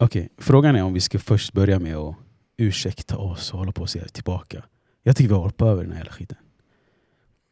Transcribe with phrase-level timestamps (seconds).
[0.00, 2.16] Okej, frågan är om vi ska först börja med att
[2.56, 4.64] ursäkta oss och hålla på och se tillbaka.
[5.02, 6.36] Jag tycker vi har hoppat över den här hela skiten.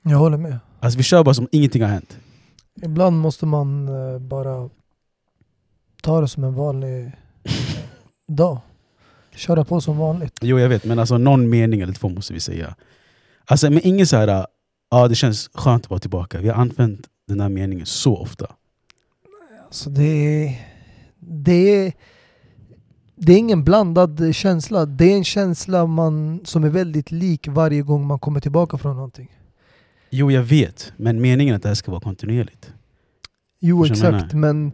[0.02, 0.58] Jag håller med.
[0.80, 2.18] Alltså vi kör bara som ingenting har hänt.
[2.82, 4.70] Ibland måste man eh, bara
[6.02, 7.12] ta det som en vanlig
[8.28, 8.58] dag.
[9.34, 10.38] Köra på som vanligt.
[10.42, 12.74] Jo jag vet, men alltså någon mening eller två måste vi säga.
[13.44, 14.46] Alltså men ingen så här,
[14.90, 16.40] ja det känns skönt att vara tillbaka.
[16.40, 18.46] Vi har använt den här meningen så ofta.
[19.64, 20.66] Alltså det är,
[21.18, 21.92] det är,
[23.16, 24.86] det är ingen blandad känsla.
[24.86, 28.96] Det är en känsla man, som är väldigt lik varje gång man kommer tillbaka från
[28.96, 29.28] någonting.
[30.10, 32.72] Jo jag vet, men meningen är att det här ska vara kontinuerligt.
[33.60, 34.72] Jo Förstår exakt, men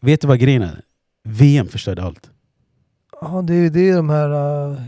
[0.00, 0.80] Vet du vad grejen är?
[1.24, 2.30] VM förstörde allt.
[3.20, 4.30] ja, det, är, det är de här
[4.70, 4.78] uh,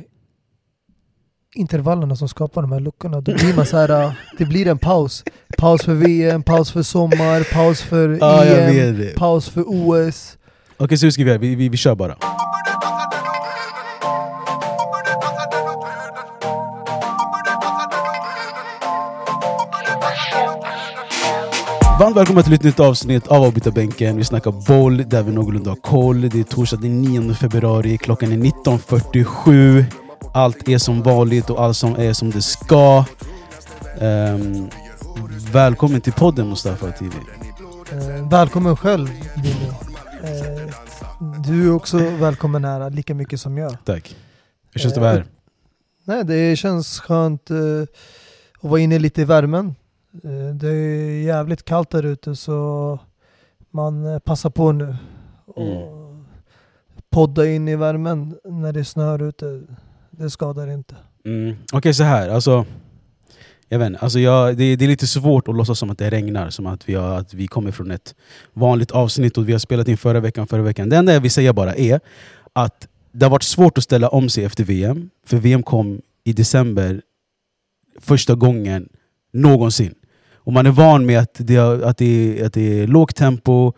[1.55, 3.21] intervallerna som skapar de här luckorna.
[3.21, 5.25] Då blir man så här, uh, det blir en paus.
[5.59, 9.15] Paus för VM, paus för sommar, paus för Ja, EM, vet det.
[9.19, 10.39] paus för OS.
[10.77, 11.39] Okej så hur ska vi göra?
[11.39, 12.17] Vi, vi, vi kör bara.
[22.01, 24.17] Varmt välkomna till ett nytt avsnitt av Avbytarbänken.
[24.17, 26.21] Vi snackar boll där vi någorlunda har koll.
[26.29, 29.85] Det är torsdag den 9 februari, klockan är 19.47.
[30.33, 33.05] Allt är som vanligt och allt som är som det ska.
[34.01, 34.71] Um,
[35.53, 37.15] välkommen till podden Mustafa TV.
[37.93, 39.94] Eh, välkommen själv Billy.
[40.25, 43.77] Eh, du är också välkommen här lika mycket som jag.
[43.85, 44.17] Tack.
[44.73, 45.25] Hur känns det att vara här?
[46.05, 47.57] Nej, det känns skönt eh,
[48.63, 49.75] att vara inne lite i värmen.
[50.25, 52.99] Eh, det är jävligt kallt där ute så
[53.71, 54.97] man eh, passar på nu
[55.47, 56.25] och Mm.
[57.11, 59.63] podda in i värmen när det snöar ute.
[60.11, 60.95] Det skadar inte.
[61.25, 61.57] Mm.
[61.73, 62.29] Okej, så här.
[62.29, 62.67] Alltså,
[63.75, 66.11] jag vet inte, alltså jag, det, det är lite svårt att låtsas som att det
[66.11, 68.15] regnar, som att vi, har, att vi kommer från ett
[68.53, 70.89] vanligt avsnitt och vi har spelat in förra veckan, förra veckan.
[70.89, 72.01] Det enda jag vill säga bara är
[72.53, 76.33] att det har varit svårt att ställa om sig efter VM, för VM kom i
[76.33, 77.03] december
[78.01, 78.89] första gången
[79.33, 79.95] någonsin.
[80.35, 83.73] Och man är van med att det, att det, är- att det är lågt tempo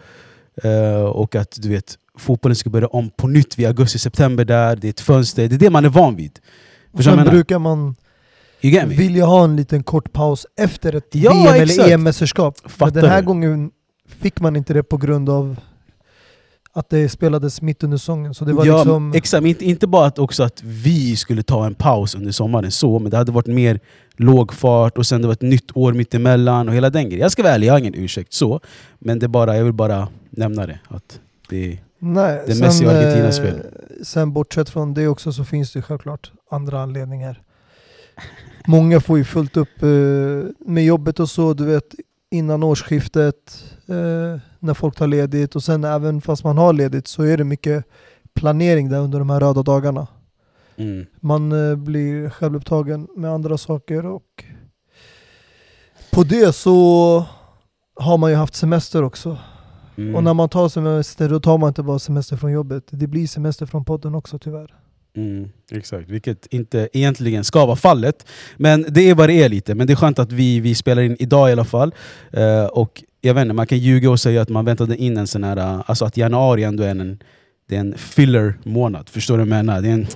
[0.63, 4.87] eh, och att du vet, fotbollen ska börja om på nytt vid augusti-september där, det
[4.89, 6.39] är ett fönster, det är det man är van vid.
[6.93, 7.95] Och sen brukar man
[8.63, 8.85] Me?
[8.85, 11.81] vilja ha en liten kort paus efter ett Ja, VM exakt.
[11.81, 12.55] eller EM-mästerskap.
[12.79, 13.71] Men den här gången
[14.09, 15.57] fick man inte det på grund av
[16.73, 18.35] att det spelades mitt under säsongen.
[18.35, 19.13] Så det var ja, liksom...
[19.15, 22.99] exakt, inte, inte bara att, också att vi skulle ta en paus under sommaren, så,
[22.99, 23.81] men det hade varit mer
[24.17, 27.21] låg fart och sen det var ett nytt år mitt emellan och hela den grejen.
[27.23, 28.61] Jag ska vara ärlig, jag har ingen ursäkt så,
[28.99, 30.79] men det bara, jag vill bara nämna det.
[30.89, 33.61] Att det Nej, Det är Messi och Argentinas eh, fel.
[34.03, 37.43] Sen bortsett från det också så finns det självklart andra anledningar.
[38.67, 39.89] Många får ju fullt upp eh,
[40.67, 41.95] med jobbet och så, du vet
[42.31, 47.23] innan årsskiftet, eh, när folk tar ledigt och sen även fast man har ledigt så
[47.23, 47.85] är det mycket
[48.35, 50.07] planering där under de här röda dagarna.
[50.77, 51.07] mm.
[51.21, 54.45] Man eh, blir självupptagen med andra saker och
[56.13, 57.25] på det så
[57.95, 59.39] har man ju haft semester också.
[59.97, 60.15] Mm.
[60.15, 62.85] Och när man tar semester då tar man inte bara semester från jobbet.
[62.91, 64.75] Det blir semester från podden också tyvärr.
[65.17, 68.27] Mm, exakt, vilket inte egentligen ska vara fallet.
[68.57, 69.75] Men det är vad det är lite.
[69.75, 71.95] Men det är skönt att vi, vi spelar in idag i alla fall.
[72.33, 75.27] Eh, och jag vet inte, man kan ljuga och säga att man väntade in en
[75.27, 77.23] sån här, eh, alltså att januari ändå är en,
[77.69, 79.09] det är en filler månad.
[79.09, 79.83] Förstår du vad jag menar?
[79.83, 80.07] Det är, en,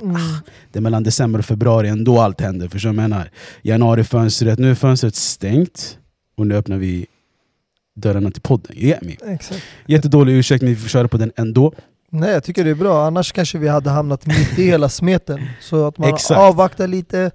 [0.72, 2.68] det är mellan december och februari ändå allt händer.
[2.68, 3.30] Förstår du vad jag menar?
[3.62, 5.98] Januari-fönstret, nu är fönstret stängt
[6.36, 7.06] och nu öppnar vi
[7.96, 8.76] dörrarna till podden.
[8.76, 9.32] You get me?
[9.34, 9.62] Exakt.
[9.86, 11.74] Jättedålig ursäkt men vi får köra på den ändå.
[12.12, 15.40] Nej jag tycker det är bra, annars kanske vi hade hamnat mitt i hela smeten.
[15.60, 16.40] Så att man Exakt.
[16.40, 17.30] avvaktar lite,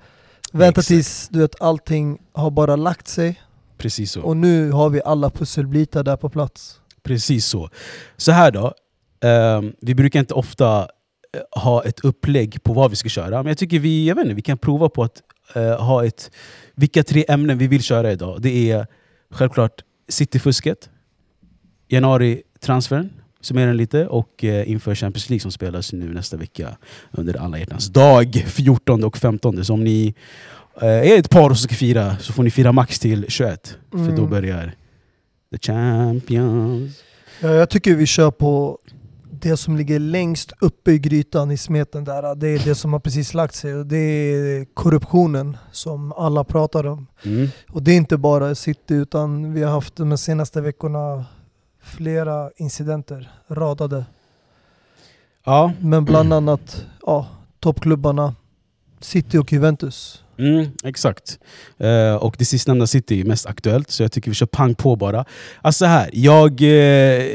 [0.52, 0.88] väntar Exakt.
[0.88, 3.42] tills du vet, allting har bara lagt sig.
[3.78, 4.22] Precis så.
[4.22, 6.80] Och nu har vi alla pusselbitar där på plats.
[7.04, 7.70] Precis så.
[8.18, 8.74] Så här då.
[9.24, 10.80] ehm, vi brukar inte ofta
[11.34, 14.24] eh, ha ett upplägg på vad vi ska köra, men jag tycker vi, jag vet
[14.24, 15.22] inte, vi kan prova på att
[15.56, 16.32] eh, ha ett...
[16.76, 18.42] Vilka tre ämnen vi vill köra idag.
[18.42, 18.88] Det är
[19.32, 20.90] självklart Cityfusket,
[21.88, 23.10] januari-transfern,
[23.46, 26.78] summera den lite, och eh, inför Champions League som spelas nu nästa vecka
[27.12, 29.66] under alla hjärtans dag, 14 och 15.
[29.66, 30.14] Så om ni
[30.82, 33.98] eh, är ett par som ska fira så får ni fira max till 21, för
[33.98, 34.30] då Mm.
[34.30, 34.76] börjar
[35.52, 37.02] The Champions.
[37.42, 38.80] Ja, jag tycker vi kör på
[39.42, 42.36] det som ligger längst uppe i grytan i smeten där.
[42.36, 46.86] Det är det som har precis lagt sig och det är korruptionen som alla pratar
[46.86, 47.08] om.
[47.26, 47.48] Mm.
[47.70, 51.26] Och det är inte bara City utan vi har haft de senaste veckorna
[51.96, 54.06] flera incidenter radade.
[55.46, 57.28] Ja, Men bland annat ja,
[57.60, 58.36] toppklubbarna
[59.00, 60.24] City och Juventus.
[60.38, 61.40] mm, exakt.
[61.78, 64.96] Eh, och det sistnämnda City är mest aktuellt, så jag tycker vi kör pang på
[64.96, 65.26] bara.
[65.62, 67.26] Alltså så här, jag eh,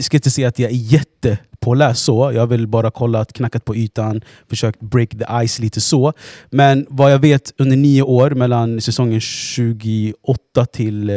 [0.00, 2.32] ska inte säga att jag är jätte påläst så.
[2.32, 6.12] Jag väl bara kollat, knackat på ytan, försökt break the ice lite så.
[6.50, 11.16] Men vad jag vet under nio år, mellan säsongen 28 till eh,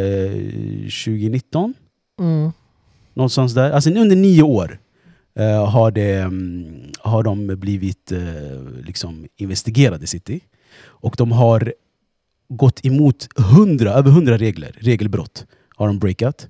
[1.06, 1.74] 2019,
[2.20, 2.52] Mm
[3.19, 3.71] någonstans där.
[3.71, 4.80] Alltså under nio år
[5.36, 8.19] eh, har, det, mm, har de blivit eh,
[8.83, 10.39] liksom investigerade City.
[10.81, 11.74] Och de har
[12.50, 15.45] gått emot 100, över 100 regler, regelbrott
[15.75, 16.48] har de breakat.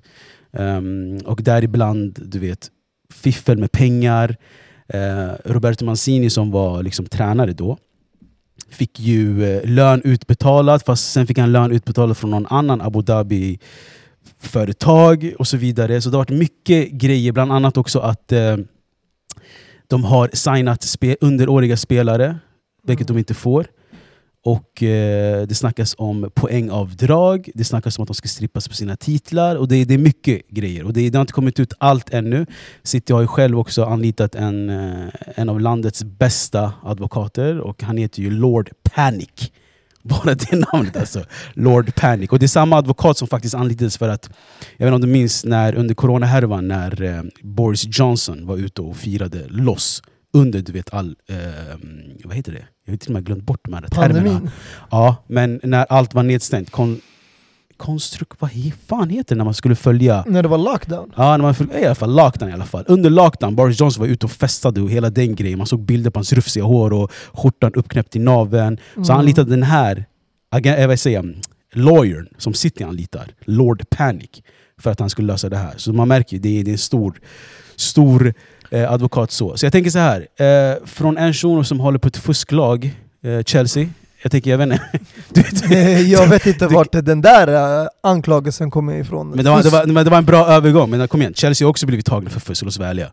[0.52, 2.70] Um, och däribland, du vet,
[3.12, 4.36] fiffel med pengar.
[4.88, 7.78] Eh, Roberto Mancini som var liksom tränare då,
[8.70, 13.02] fick ju eh, lön utbetalad, fast sen fick han lön utbetalad från någon annan Abu
[13.02, 13.58] Dhabi
[14.40, 16.00] företag och så vidare.
[16.00, 18.56] Så det har varit mycket grejer, bland annat också att eh,
[19.86, 22.38] de har signat spe underåriga spelare,
[22.82, 23.66] vilket de inte får.
[24.44, 28.96] Och eh, Det snackas om poängavdrag, det snackas om att de ska strippas på sina
[28.96, 29.56] titlar.
[29.56, 30.84] och Det, det är mycket grejer.
[30.84, 32.46] Och det, det har inte kommit ut allt ännu.
[32.82, 37.96] City har ju själv också anlitat en, eh, en av landets bästa advokater och han
[37.96, 39.52] heter ju Lord Panic.
[40.02, 41.24] Bara det namnet alltså.
[41.54, 42.30] Lord Panic.
[42.30, 44.30] Och det är samma advokat som faktiskt anlitades för att,
[44.76, 48.82] jag vet inte om du minns när, under coronahärvan när eh, Boris Johnson var ute
[48.82, 50.02] och firade loss
[50.32, 51.36] under du vet all, eh,
[52.24, 52.64] vad heter det?
[52.84, 54.14] Jag har till och med glömt bort de här termerna.
[54.14, 54.50] Pandemin.
[54.90, 56.70] Ja, men när allt var nedstängt,
[57.80, 58.50] konstruk, vad
[58.86, 61.12] fan heter det när man skulle följa När det var lockdown.
[61.16, 62.84] Ja, när man följde, i alla fall lockdown i alla fall.
[62.88, 65.58] Under lockdown, Boris Johnson var ute och festade och hela den grejen.
[65.58, 68.76] Man såg bilder på hans rufsiga hår och skjortan uppknäppt i naveln.
[68.94, 69.18] Så han Mm.
[69.18, 70.04] anlitade den här,
[70.64, 71.34] eh, vad säger jag,
[71.74, 74.30] lawyern som City anlitar, Lord Panic,
[74.78, 75.74] för att han skulle lösa det här.
[75.76, 77.20] Så man märker ju, det är, det är en stor,
[77.76, 78.34] stor
[78.70, 79.56] eh, advokat så.
[79.56, 83.42] Så jag tänker så här, eh, från en shuno som håller på ett fusklag, eh,
[83.46, 83.88] Chelsea,
[84.22, 88.70] jag tänker, jag vet inte, du vet, jag vet inte vart den där eh, anklagelsen
[88.70, 89.30] kommer ifrån.
[89.30, 91.70] men det var, det, var, det var en bra övergång, men kom igen, Chelsea har
[91.70, 93.12] också blivit tagna för fusk, låt oss ärliga.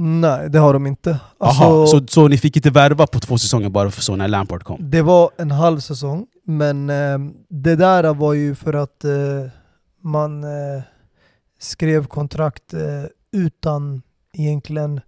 [0.00, 1.18] Nej, det har de inte.
[1.38, 4.28] Alltså, Aha, så, så ni fick inte värva på två säsonger bara för så när
[4.28, 4.90] Lampard kom?
[4.90, 9.10] Det var en halv säsong, men eh, det där var ju för att eh,
[10.02, 10.82] man eh,
[11.60, 12.74] skrev kontrakt
[13.32, 14.02] utan
[14.32, 15.00] egentligen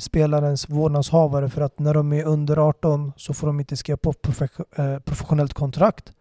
[0.00, 4.14] spelarens vårdnadshavare för att när de är under 18 så får de inte skriva på
[4.76, 6.12] eh, professionellt kontrakt.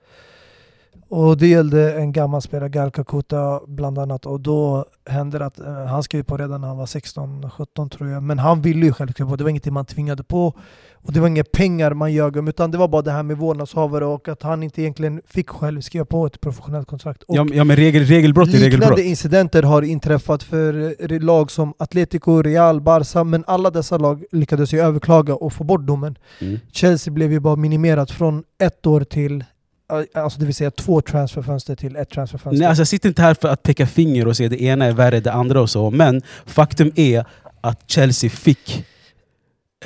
[1.09, 4.25] Och det gällde en gammal spelare, Gal Kakuta bland annat.
[4.25, 8.09] Och då hände det att eh, han skrev på redan när han var 16-17 tror
[8.09, 8.23] jag.
[8.23, 10.53] Men han ville ju själv skriva på, det var ingenting man tvingade på.
[11.01, 13.37] Och det var inga pengar man ljög om, utan det var bara det här med
[13.37, 17.23] vårdnadshavare och att han inte egentligen fick själv skriva på ett professionellt kontrakt.
[17.23, 18.89] Och Ja, ja men regel, regelbrott är regelbrott.
[18.89, 24.23] Liknande incidenter har inträffat för eh, lag som Atletico, Real, Barca, men alla dessa lag
[24.31, 26.17] lyckades ju överklaga och få bort domen.
[26.39, 26.59] Mm.
[26.71, 29.43] Chelsea blev ju bara minimerat från ett år till,
[29.91, 32.59] eh, alltså det vill säga två transferfönster till ett transferfönster.
[32.59, 34.91] Nej, alltså jag sitter inte här för att peka finger och säga det ena är
[34.91, 37.25] värre än det andra och så, men faktum är
[37.61, 38.85] att Chelsea fick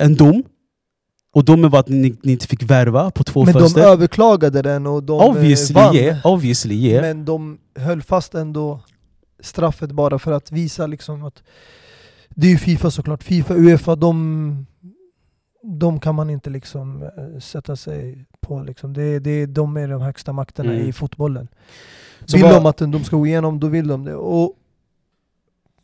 [0.00, 0.42] en dom,
[1.34, 3.80] och domen var att ni, ni inte fick värva på två men de fönster.
[3.82, 5.94] överklagade den och de eh, obviously, vann.
[5.96, 7.02] yeah, obviously yeah.
[7.02, 8.80] Men de höll fast ändå
[9.40, 11.42] straffet bara för att visa liksom att
[12.30, 13.22] det är ju Fifa såklart.
[13.22, 14.66] Fifa, Uefa, de,
[15.62, 18.60] de kan man inte liksom eh, sätta sig på.
[18.62, 18.92] Liksom.
[18.92, 20.88] Det, det, de är de högsta makterna Mm.
[20.88, 21.48] i fotbollen.
[22.24, 24.14] Så vill vad- de att de ska gå igenom, då vill de det.
[24.14, 24.52] Och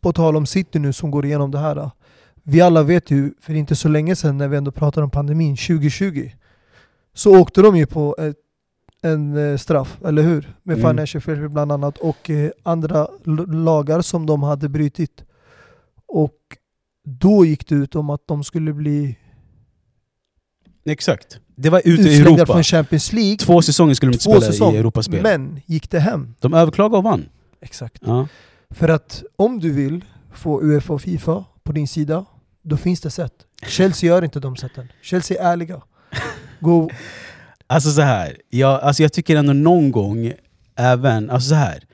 [0.00, 1.91] på tal om City nu som går igenom det här.
[2.42, 5.56] Vi alla vet ju, för inte så länge sedan när vi ändå pratar om pandemin,
[5.56, 6.30] 2020,
[7.14, 8.37] så åkte de ju på ett,
[9.02, 10.56] en eh, straff, eller hur?
[10.62, 10.90] Med Mm.
[10.90, 13.09] Financial Fair bland annat och eh, andra
[13.49, 15.25] lagar som de hade brutit.
[16.06, 16.38] Och
[17.04, 19.16] då gick det ut om att de skulle bli
[20.85, 21.40] Exakt.
[21.56, 22.47] Det var ute i Europa.
[22.47, 23.37] från Champions League.
[23.37, 24.75] Två säsonger skulle de inte spela säsong.
[24.75, 25.23] i Europaspel.
[25.23, 26.35] Men gick det hem?
[26.40, 27.28] De överklagade och vann.
[27.61, 28.02] Exakt.
[28.06, 28.28] Ja.
[28.70, 32.24] För att om du vill få Uefa och Fifa på din sida,
[32.62, 33.32] då finns det sätt.
[33.66, 34.88] Chelsea gör inte de sätten.
[35.02, 35.80] Chelsea är ärliga.
[36.60, 36.90] Gå,
[37.66, 40.32] Alltså så här, jag, alltså jag tycker ändå någon gång,
[40.76, 41.84] även, alltså så här.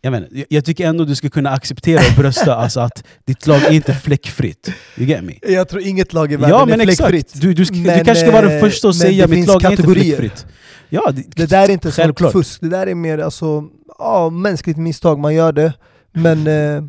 [0.00, 3.46] Jag, menar, jag, jag tycker ändå du ska kunna acceptera och brösta alltså att ditt
[3.46, 4.72] lag är inte fläckfritt.
[4.96, 5.32] You get me?
[5.42, 7.26] jag tror inget lag i världen Ja är men fläckfritt.
[7.26, 9.34] exakt, du, du, ska, du Men, kanske ska vara den eh, första att säga det
[9.36, 10.16] mitt lag är inte kategorier.
[10.16, 10.46] fläckfritt.
[10.88, 12.32] Ja, det, Det där är inte sånt självklart.
[12.32, 12.60] fusk.
[12.60, 13.64] Det där är mer alltså,
[13.98, 15.72] ja, mänskligt misstag, man gör det.
[16.12, 16.82] Men eh,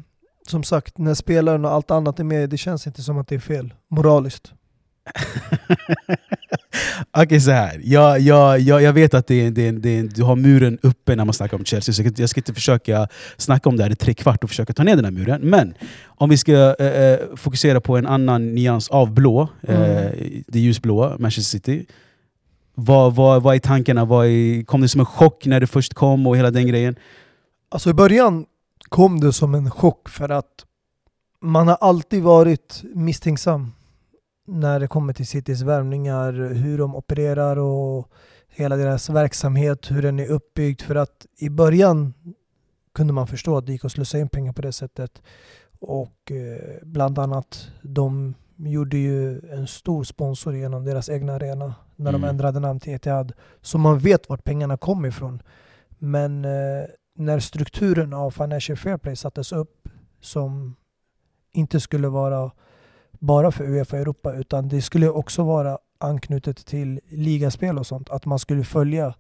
[0.48, 3.36] som sagt, när spelaren och allt annat är med, det känns inte som att det
[3.36, 3.74] är fel.
[3.90, 4.54] Moraliskt.
[7.18, 7.82] Okej så här.
[7.84, 10.78] Jag, jag, jag, jag vet att det är, det är, det är, du har muren
[10.82, 13.08] uppe när man snackar om Chelsea, så jag, ska- jag ska inte försöka
[13.38, 15.42] snacka om det här i tre kvart och försöka ta ner den här muren.
[15.42, 15.74] Men
[16.06, 19.74] om vi ska eh, eh, fokusera på en annan nyans av blå, eh,
[20.04, 20.44] Mm.
[20.48, 21.86] det ljusblåa, Manchester City.
[22.76, 24.06] Vad, vad, vad är tankarna?
[24.06, 26.96] Vad är, kom det som en chock när det först kom och hela den grejen?
[27.70, 28.46] Alltså i början
[28.94, 30.66] kom det som en chock för att
[31.42, 33.72] man har alltid varit misstänksam
[34.48, 38.10] när det kommer till Citys värvningar, hur de opererar och
[38.50, 40.82] hela deras verksamhet, hur den är uppbyggd.
[40.82, 42.14] För att i början
[42.96, 45.22] kunde man förstå att det gick att slussa in pengar på det sättet.
[45.80, 52.10] Och eh, bland annat, de gjorde ju en stor sponsor genom deras egna arena när
[52.10, 52.22] Mm.
[52.22, 53.34] de ändrade namn till Etihad.
[53.62, 55.42] Så man vet vart pengarna kom ifrån.
[56.00, 59.90] Men eh, när strukturen av Financial Fair Play sattes upp
[60.20, 60.76] som
[61.54, 62.52] inte skulle vara
[63.12, 68.10] bara för Uefa Europa utan det skulle också vara anknutet till ligaspel och sånt.
[68.10, 69.14] Att man skulle följa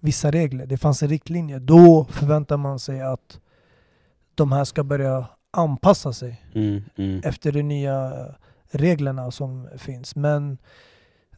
[0.00, 0.66] vissa regler.
[0.66, 1.58] Det fanns en riktlinje.
[1.58, 3.40] Då förväntar man sig att
[4.34, 7.20] de här ska börja anpassa sig Mm, mm.
[7.24, 8.12] efter de nya
[8.70, 10.16] reglerna som finns.
[10.16, 10.58] Men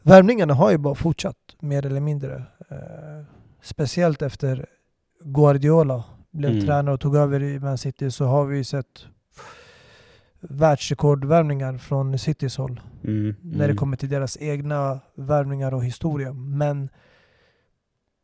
[0.02, 2.34] värvningarna har ju bara fortsatt mer eller mindre.
[2.70, 3.24] Eh,
[3.62, 4.66] speciellt efter
[5.24, 6.64] Guardiola blev Mm.
[6.64, 9.06] tränare och tog över i Man City så har vi sett
[10.40, 13.76] världsrekordvärvningar från Citys håll Mm, när det mm.
[13.76, 16.32] kommer till deras egna värvningar och historia.
[16.32, 16.88] Men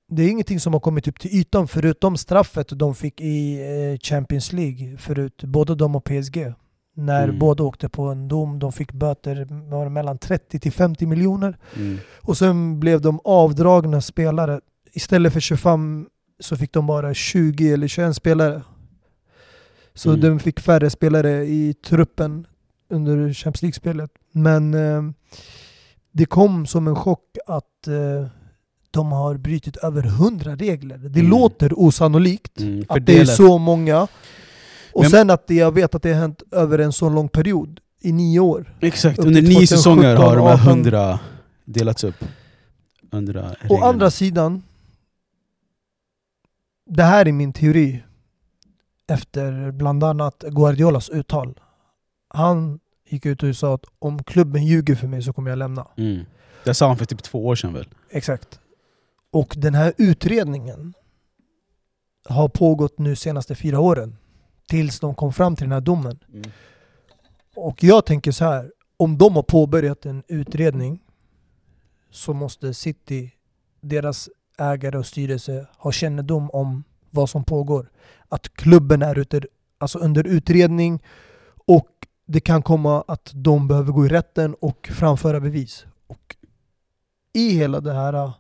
[0.09, 3.61] det är ingenting som har kommit upp till ytan förutom straffet de fick i
[3.93, 6.55] eh, Champions League förut, både de och PSG.
[6.95, 7.39] När Mm.
[7.39, 11.59] båda åkte på en dom, de fick böter var mellan 30 till 50 miljoner.
[11.77, 11.99] Mm.
[12.23, 14.61] Och sen blev de avdragna spelare.
[14.93, 16.07] Istället för 25
[16.41, 18.63] så fick de bara 20 eller 21 spelare.
[19.95, 20.21] Så Mm.
[20.21, 22.47] de fick färre spelare i truppen
[22.91, 24.11] under Champions League-spelet.
[24.33, 25.03] Men eh,
[26.13, 28.27] det kom som en chock att eh,
[28.91, 30.99] de har brutit över 100 regler.
[30.99, 31.31] Det Mm.
[31.31, 32.85] låter osannolikt Mm.
[32.89, 34.03] att det är så många.
[34.93, 37.29] Och Men- sen att det, jag vet att det har hänt över en så lång
[37.29, 38.77] period, i nio år.
[38.81, 40.67] Exakt, under nio 2017, säsonger har de här 18.
[40.67, 41.19] hundra
[41.65, 42.25] delats upp.
[43.13, 43.87] Hundra Å reglerna.
[43.87, 44.63] andra sidan,
[46.91, 48.03] det här är min teori
[49.09, 51.61] efter bland annat Guardiolas uttal.
[52.29, 55.87] Han gick ut och sa att om klubben ljuger för mig så kommer jag lämna.
[55.97, 56.25] Mm.
[56.65, 57.89] Det sa han för typ två år sedan väl?
[58.11, 58.61] Exakt.
[59.31, 60.95] Och den här utredningen
[62.29, 64.17] har pågått nu senaste fyra åren.
[64.69, 66.19] Tills de kom fram till den här domen.
[66.33, 66.51] Mm.
[67.57, 71.03] Och jag tänker så här, om de har påbörjat en utredning
[72.11, 73.33] så måste City,
[73.81, 74.29] deras
[74.61, 77.91] ägare och styrelse ha kännedom om vad som pågår.
[78.29, 79.41] Att klubben är ute,
[79.79, 81.03] alltså under utredning
[81.67, 81.89] och
[82.27, 85.87] det kan komma att de behöver gå i rätten och framföra bevis.
[86.07, 86.37] Och
[87.33, 88.31] I hela det här äh,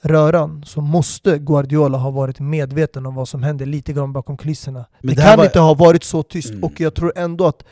[0.00, 4.84] röran så måste Guardiola ha varit medveten om vad som händer lite grann bakom kulisserna.
[5.00, 6.64] Men det det kan var- inte ha varit så tyst Mm.
[6.64, 7.64] och jag tror ändå att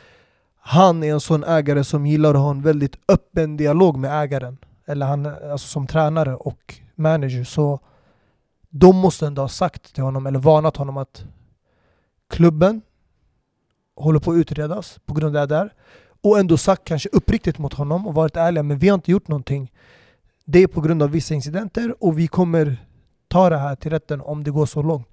[0.62, 4.56] han är en sån ägare som gillar att ha en väldigt öppen dialog med ägaren.
[4.90, 7.44] Eller han, alltså som tränare och manager.
[7.44, 7.80] Så
[8.68, 11.24] de måste ändå ha sagt till honom, eller varnat honom att
[12.28, 12.82] klubben
[13.96, 15.72] håller på att utredas på grund av det där.
[16.22, 19.28] Och ändå sagt kanske uppriktigt mot honom och varit ärliga, men vi har inte gjort
[19.28, 19.72] någonting.
[20.44, 22.76] Det är på grund av vissa incidenter och vi kommer
[23.28, 25.08] ta det här till rätten om det går så långt.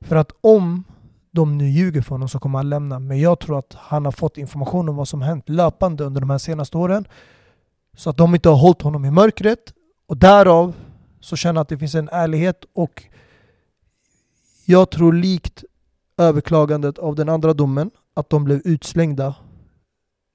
[0.00, 0.84] För att om
[1.30, 2.98] de nu ljuger för honom så kommer han lämna.
[2.98, 6.30] Men jag tror att han har fått information om vad som hänt löpande under de
[6.30, 7.04] här senaste åren.
[7.96, 9.74] Så att de inte har hållit honom i mörkret.
[10.06, 10.74] Och därav
[11.20, 13.02] så känner jag att det finns en ärlighet och
[14.64, 15.64] jag tror likt
[16.18, 19.34] överklagandet av den andra domen att de blev utslängda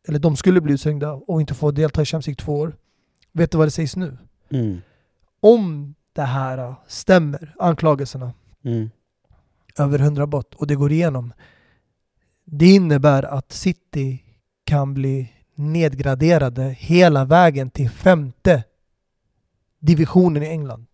[0.07, 2.75] eller de skulle bli utslängda och inte få delta i Champions League två år.
[3.31, 4.17] Vet du vad det sägs nu?
[4.49, 4.81] Mm.
[5.39, 8.33] Om det här stämmer, anklagelserna,
[8.63, 8.89] Mm.
[9.79, 11.33] över 100 bott och det går igenom.
[12.45, 14.23] Det innebär att City
[14.63, 18.63] kan bli nedgraderade hela vägen till femte
[19.79, 20.85] divisionen i England.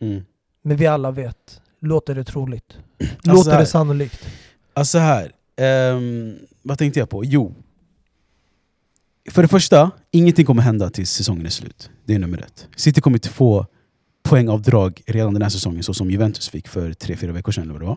[0.00, 0.24] Mm.
[0.62, 2.78] Men vi alla vet, låter det troligt?
[2.98, 4.26] Alltså Låter här- det sannolikt?
[4.74, 7.24] Alltså här, ehm, vad tänkte jag på?
[7.24, 7.54] Jo.
[9.30, 11.90] För det första, ingenting kommer hända tills säsongen är slut.
[12.04, 12.68] Det är nummer ett.
[12.76, 13.66] City kommer inte få
[14.22, 17.62] poängavdrag redan den här säsongen så som Juventus fick för tre fyra veckor sedan.
[17.62, 17.96] Eller vad det, var.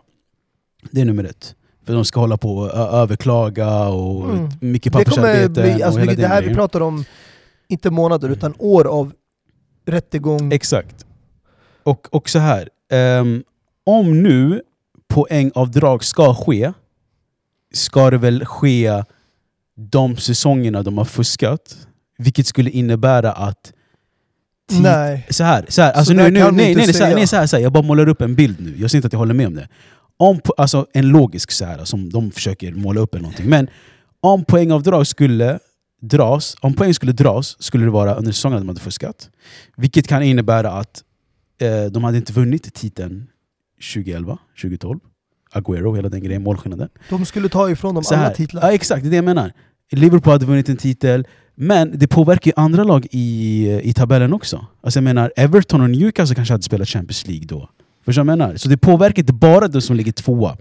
[0.90, 1.54] det är nummer ett.
[1.88, 4.48] För de ska hålla på och överklaga och Mm.
[4.60, 5.62] mycket Det kommer pappersarbete.
[5.62, 7.04] bli, alltså och det, det här vi pratar om,
[7.68, 9.12] inte månader utan år av
[9.86, 10.52] rättegång.
[10.52, 11.06] Exakt.
[11.82, 12.68] Och, och så här.
[12.92, 13.42] ehm,
[13.86, 14.62] om nu
[15.08, 16.72] poängavdrag ska ske,
[17.74, 19.04] ska det väl ske
[19.76, 21.78] de säsongerna de har fuskat?
[22.18, 23.72] Vilket skulle innebära att...
[24.70, 25.26] Nej.
[25.30, 27.36] Så här, så här, alltså Så nu, nu, nej, nej, nej, så här, nej så
[27.36, 28.74] här, så här, jag bara målar upp en bild nu.
[28.78, 29.68] Jag säger inte att jag håller med om det.
[30.20, 33.48] Om, alltså en logisk så här, som de försöker måla upp eller någonting.
[33.48, 33.68] Men
[34.20, 35.58] om poängavdrag skulle
[36.00, 39.30] dras, om poäng skulle dras, skulle det vara under säsongen de hade fuskat.
[39.76, 41.02] Vilket kan innebära att
[41.60, 43.26] eh, de hade inte vunnit titeln
[43.94, 45.00] 2011, 2012.
[45.54, 46.88] Agüero, hela den grejen, målskillnaden.
[47.10, 48.62] De skulle ta ifrån dem alla titlar.
[48.62, 49.52] Ja, exakt, det är det jag menar.
[49.90, 54.66] Liverpool hade vunnit en titel, men det påverkar ju andra lag i, i tabellen också.
[54.80, 57.68] Alltså jag menar, Everton och Newcastle kanske hade spelat Champions League då.
[58.08, 58.56] Förstår du vad jag menar?
[58.56, 60.56] Så det påverkar inte bara de som ligger tvåa.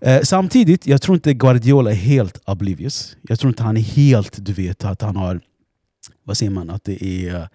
[0.00, 3.16] Eh, samtidigt, jag tror inte Guardiola är helt oblivious.
[3.22, 5.40] Jag tror inte han är helt, du vet, att han har
[6.24, 6.70] vad säger man?
[6.70, 7.48] Att, det är,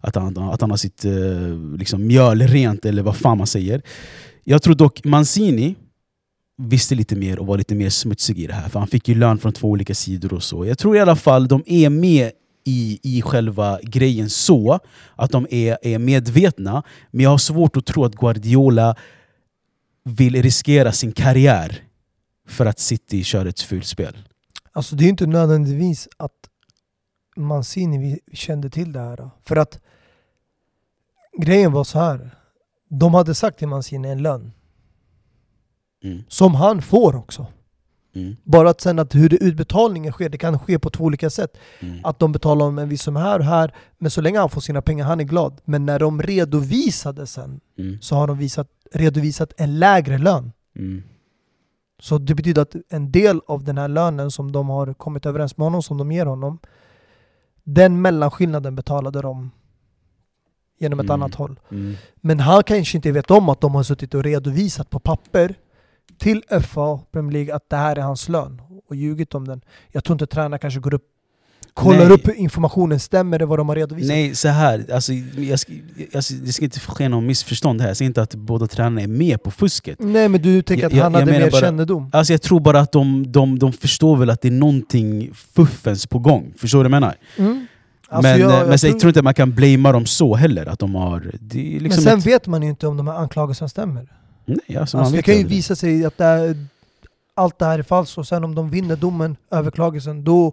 [0.00, 3.82] att, han, att han har sitt eh, liksom, mjöl rent, eller vad fan man säger.
[4.44, 5.74] Jag tror dock Mancini
[6.62, 8.68] visste lite mer och var lite mer smutsig i det här.
[8.68, 10.66] För han fick ju lön från två olika sidor och så.
[10.66, 12.32] Jag tror i alla fall de är med
[12.66, 14.80] i, i själva grejen så
[15.16, 16.82] att de är, är medvetna.
[17.10, 18.96] Men jag har svårt att tro att Guardiola
[20.04, 21.82] vill riskera sin karriär
[22.48, 24.18] för att City kör ett fult spel.
[24.72, 26.32] Alltså det är inte nödvändigtvis att
[27.36, 29.30] Mancini kände till det här.
[29.44, 29.80] För att
[31.38, 32.30] grejen var så här.
[32.88, 34.52] De hade sagt till Mancini en lön.
[36.04, 36.24] Mm.
[36.28, 37.46] Som han får också.
[38.16, 38.36] Mm.
[38.44, 41.56] Bara att sen att hur det utbetalningen sker, det kan ske på två olika sätt.
[41.80, 41.98] Mm.
[42.04, 44.60] Att de betalar honom en viss summa här och här, men så länge han får
[44.60, 45.60] sina pengar, han är glad.
[45.64, 47.98] Men när de redovisade sen, Mm.
[48.00, 50.52] så har de visat, redovisat en lägre lön.
[50.76, 51.02] Mm.
[52.00, 55.56] Så det betyder att en del av den här lönen som de har kommit överens
[55.56, 56.58] med honom, som de ger honom,
[57.64, 59.50] den mellanskillnaden betalade de
[60.78, 61.22] genom ett Mm.
[61.22, 61.60] annat håll.
[61.70, 61.94] Mm.
[62.16, 65.54] Men han kanske inte vet om att de har suttit och redovisat på papper
[66.18, 69.60] till FA Premier League att det här är hans lön och ljugit om den.
[69.92, 71.02] Jag tror inte tränaren kanske går upp
[71.74, 72.10] kollar Nej.
[72.10, 74.08] upp informationen stämmer det vad de har redovisat.
[74.08, 74.86] Nej, så här.
[74.92, 75.72] Alltså, jag ska,
[76.14, 77.88] alltså, det ska inte ske någon missförstånd här.
[77.88, 79.98] Jag säger inte att båda tränarna är med på fusket.
[80.00, 82.10] Nej men du tänker Jag- att han jag- jag hade mer bara- kännedom?
[82.12, 86.06] Alltså, jag tror bara att de, de, de förstår väl att det är någonting fuffens
[86.06, 86.52] på gång.
[86.58, 87.16] Förstår du vad jag menar?
[87.36, 87.66] Mm.
[88.08, 90.06] Alltså, men jag- jag, jag men tror- jag tror inte att man kan blamea dem
[90.06, 90.66] så heller.
[90.66, 93.14] Att de har, är Men liksom sen ett, vet man ju inte om de här
[93.16, 94.08] anklagelserna stämmer.
[94.46, 95.56] Nej, alltså, Alltså, det kan ju aldrig.
[95.56, 96.66] visa sig att det är,
[97.34, 100.52] allt det här är falskt och sen om de vinner domen, överklagelsen, då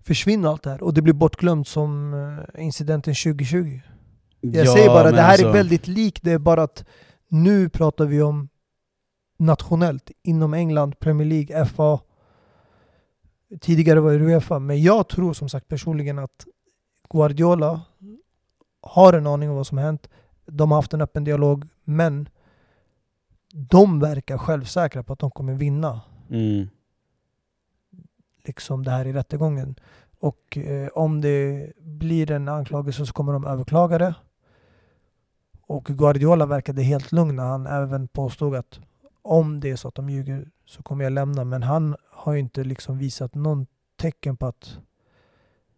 [0.00, 2.14] försvinner allt det här och det blir bortglömt som
[2.56, 3.80] eh, incidenten 2020.
[4.40, 6.84] Jag Ja, säger bara, men det här alltså, är väldigt likt, det är bara att
[7.28, 8.48] nu pratar vi om
[9.38, 12.00] nationellt, inom England, Premier League, FA.
[13.60, 16.46] Tidigare var det Uefa, men jag tror som sagt personligen att
[17.10, 17.80] Guardiola
[18.82, 20.08] har en aning om vad som hänt.
[20.46, 22.28] De har haft en öppen dialog, men
[23.56, 26.68] de verkar självsäkra på att de kommer vinna Mm,
[28.44, 29.74] liksom det här i rättegången.
[30.18, 34.14] Och eh, om det blir en anklagelse så kommer de överklaga det.
[35.60, 38.80] Och Guardiola verkade helt lugn när han även påstod att
[39.22, 41.44] om det är så att de ljuger så kommer jag lämna.
[41.44, 44.78] Men han har ju inte liksom visat någon tecken på att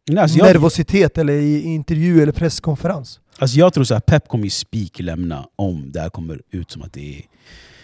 [0.09, 3.21] nej, alltså, jag, nervositet eller i intervju eller presskonferens.
[3.39, 6.71] alltså, jag tror så här, Pep kommer ju spik lämna om det här kommer ut
[6.71, 7.23] som att det är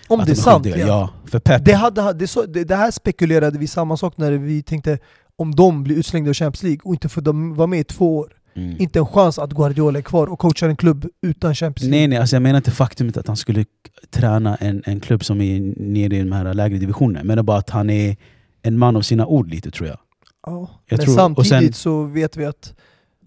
[0.09, 0.77] Om att det är de sant ja.
[0.77, 1.11] ja.
[1.27, 4.63] För Pep, Det, hade, det, så, det, det här spekulerade vi samma sak när vi
[4.63, 4.99] tänkte
[5.37, 8.33] om de blir utslängda ur Champions League och inte får vara med i två år.
[8.55, 8.77] mm.
[8.79, 11.99] Inte en chans att Guardiola är kvar och coachar en klubb utan Champions League.
[11.99, 13.65] Nej, nej, alltså jag menar inte faktumet att han skulle
[14.11, 17.19] träna en, en klubb som är nere i de här lägre divisionerna.
[17.19, 18.17] Jag menar bara att han är
[18.63, 19.99] en man av sina ord lite tror jag.
[20.47, 20.69] Ja.
[20.87, 22.75] Jag Men tror- samtidigt sen- så vet vi att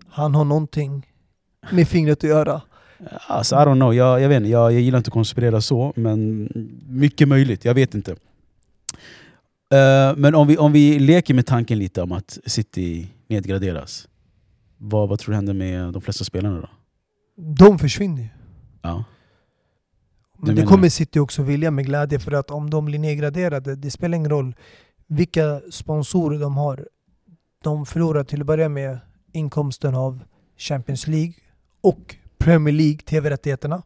[0.10, 1.08] han har någonting
[1.72, 2.62] med fingret att göra.
[3.28, 5.94] Alltså I don't know, jag, jag vet inte, jag, jag gillar inte att konspirera så,
[5.96, 6.50] men
[6.88, 8.12] mycket möjligt, jag vet inte.
[9.72, 14.08] Eh, men om vi, om vi leker med tanken lite om att City nedgraderas.
[14.78, 16.70] Vad, vad tror du händer med de flesta spelarna då?
[17.44, 18.28] De försvinner ju.
[18.82, 19.04] Ja.
[20.38, 23.76] Du Men det kommer City också vilja med glädje för att om de blir nedgraderade,
[23.76, 24.56] det spelar ingen roll
[25.08, 26.88] vilka sponsorer de har.
[27.66, 29.00] De förlorar till att börja med
[29.32, 30.24] inkomsten av
[30.58, 31.34] Champions League
[31.82, 33.84] och Premier League TV-rättigheterna.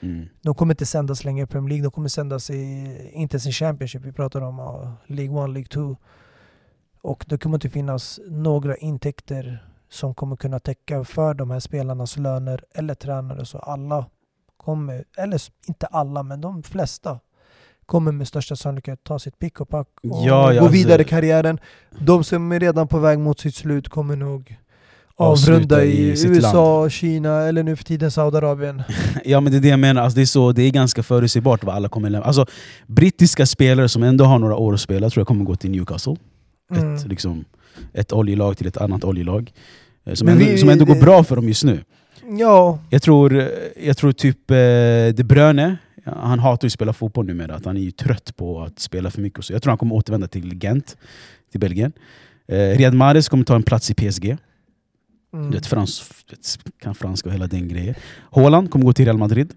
[0.00, 0.28] Mm.
[0.42, 3.52] De kommer inte sändas längre i Premier League, de kommer sändas i, inte ens i
[3.52, 5.96] Championship, vi pratar om uh, League 1, League 2.
[7.02, 12.16] Och det kommer inte finnas några intäkter som kommer kunna täcka för de här spelarnas
[12.16, 13.46] löner eller tränare.
[13.46, 14.06] Så alla
[14.56, 17.20] kommer, eller inte alla, men de flesta
[17.86, 21.02] kommer med största sannolikhet ta sitt pick och pack och Ja, ja, gå alltså- vidare
[21.02, 21.58] i karriären.
[21.98, 24.56] De som är redan på väg mot sitt slut kommer nog
[25.16, 28.82] avrunda i i, USA, Kina eller nu för tiden Saudiarabien.
[29.24, 31.64] Ja men det är det jag menar, alltså, det, är så, det är ganska förutsägbart
[31.64, 32.26] vad alla kommer lämna.
[32.26, 32.46] Alltså,
[32.86, 36.16] brittiska spelare som ändå har några år att spela tror jag kommer gå till Newcastle.
[36.74, 36.94] Mm.
[36.94, 37.44] Ett, liksom,
[37.92, 39.52] ett oljelag till ett annat oljelag.
[40.06, 41.84] Eh, Som, Men ändå, vi- som ändå går bra för dem just nu.
[42.38, 43.46] Ja, Jag tror, eh,
[43.86, 44.56] jag tror typ eh,
[45.16, 47.54] De Bruyne, han hatar ju att spela fotboll numera.
[47.54, 49.44] Att han är ju trött på att spela för mycket.
[49.44, 50.96] Så jag tror han kommer återvända till Gent,
[51.50, 51.92] till Belgien.
[52.48, 54.36] Eh, Riyad Mahrez kommer ta en plats i PSG.
[55.32, 55.50] mm.
[55.50, 56.10] Du vet, frans,
[56.82, 57.94] kan franska och hela den grejen.
[58.30, 59.52] Haaland kommer gå till Real Madrid.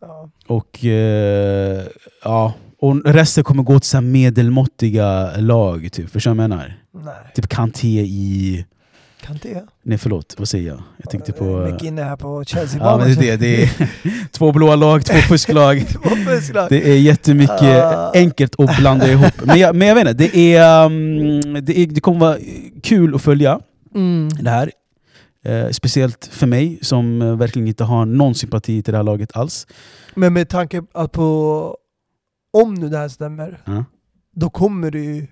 [0.00, 0.30] ja.
[0.46, 1.86] Och eh,
[2.24, 6.10] ja, Och resten kommer gå till så medelmåttiga lag, typ.
[6.10, 6.74] Förstår du vad jag menar?
[6.92, 8.64] Nej, Typ Kanté i...
[9.20, 9.64] kan det?
[9.82, 10.82] Nej förlåt, vad säger jag?
[10.96, 11.44] Jag tänkte på...
[11.44, 13.08] Mycket inne här på Ja, Chelsea-banan.
[13.08, 15.86] men det, är det, det är två blåa lag, två fusklag.
[15.88, 16.00] Två
[16.68, 18.10] Det är jättemycket Ah.
[18.14, 19.32] enkelt att blanda ihop.
[19.44, 22.36] Men jag, men jag vet inte, det, är, um, det, är, det kommer vara
[22.82, 23.60] kul att följa
[23.94, 24.28] Mm.
[24.28, 24.72] det här.
[25.44, 29.36] Eh, speciellt för mig som eh, verkligen inte har någon sympati till det här laget
[29.36, 29.66] alls.
[30.14, 31.76] Men med tanke på...
[32.52, 33.84] Om nu det här stämmer, Ja.
[34.34, 35.26] då kommer det ju...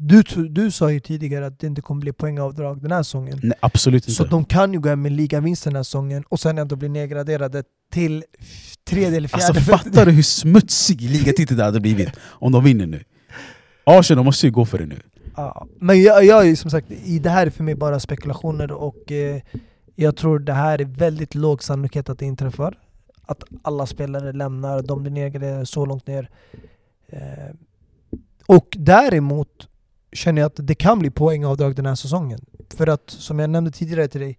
[0.00, 3.40] Du, du sa ju tidigare att det inte kommer bli poängavdrag den här säsongen.
[3.42, 4.12] Nej, absolut inte.
[4.12, 6.88] Så de kan ju gå hem med ligavinst den här säsongen och sen ändå bli
[6.88, 8.24] nedgraderade till
[8.84, 9.46] tredje eller fjärde.
[9.46, 13.04] Alltså fattar du hur smutsig ligatiteln det hade blivit om de vinner nu?
[13.84, 15.00] Arsenal måste ju gå för det nu.
[15.36, 18.72] Ja, men jag, jag är som sagt, i det här är för mig bara spekulationer
[18.72, 19.40] och eh,
[19.94, 22.78] jag tror det här är väldigt låg sannolikhet att det inträffar.
[23.22, 26.30] Att alla spelare lämnar, de blir nedgraderade så långt ner.
[27.08, 27.54] Eh,
[28.46, 29.68] och däremot
[30.12, 32.40] känner jag att det kan bli poängavdrag den här säsongen.
[32.70, 34.38] För att, som jag nämnde tidigare till dig,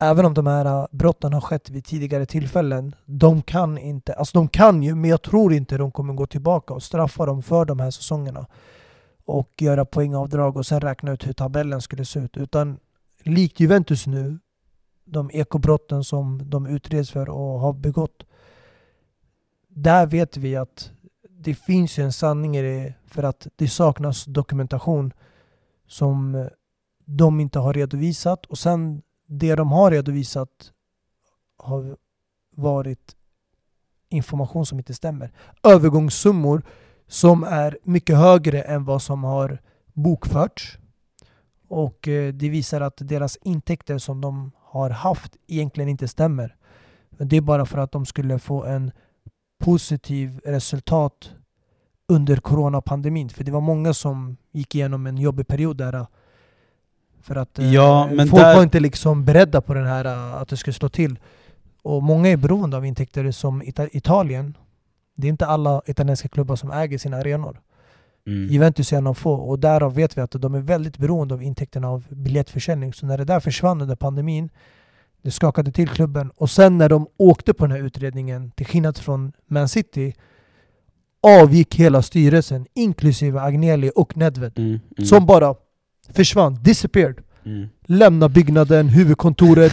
[0.00, 4.38] även om de här äh, brotten har skett vid tidigare tillfällen, de kan inte, alltså
[4.38, 7.64] de kan ju, men jag tror inte de kommer gå tillbaka och straffa dem för
[7.64, 8.46] de här säsongerna
[9.24, 12.36] och göra poängavdrag och sen räkna ut hur tabellen skulle se ut.
[12.36, 12.78] Utan
[13.22, 14.38] likt Juventus nu,
[15.04, 18.26] de ekobrotten som de utreds för och har begått.
[19.68, 20.90] Där vet vi att
[21.44, 25.12] det finns ju en sanning i det för att det saknas dokumentation
[25.86, 26.46] som eh,
[27.04, 30.72] de inte har redovisat och sen det de har redovisat
[31.56, 31.96] har
[32.56, 33.16] varit
[34.08, 35.32] information som inte stämmer.
[35.62, 36.62] Övergångssummor
[37.06, 39.58] som är mycket högre än vad som har
[39.92, 40.78] bokförts.
[41.68, 46.56] Och eh, det visar att deras intäkter som de har haft egentligen inte stämmer.
[47.10, 48.92] Det är bara för att de skulle få en
[49.64, 51.30] positiv resultat
[52.08, 53.28] under coronapandemin.
[53.28, 55.92] För det var många som gick igenom en jobbig period där.
[55.94, 56.06] eh,
[57.22, 60.48] För att eh, Ja, folk där- var inte liksom beredda på den här eh, att
[60.48, 61.18] det skulle slå till.
[61.82, 64.56] Och många är beroende av intäkter som Ita- Italien.
[65.16, 67.60] Det är inte alla italienska klubbar som äger sina arenor.
[68.26, 68.48] Mm.
[68.48, 71.42] Juventus är en av få och därav vet vi att de är väldigt beroende av
[71.42, 72.92] intäkterna av biljettförsäljning.
[72.92, 74.50] Så när det där försvann under pandemin,
[75.24, 76.30] det skakade till klubben.
[76.36, 80.14] Och sen när de åkte på den här utredningen, till skillnad från Man City,
[81.22, 84.52] avgick hela styrelsen, inklusive Agnelli och Nedved.
[84.58, 84.68] Mm.
[84.70, 85.06] Mm.
[85.06, 85.54] Som bara
[86.12, 87.16] försvann, disappeared.
[87.44, 87.68] Mm.
[87.86, 89.72] Lämna byggnaden, huvudkontoret.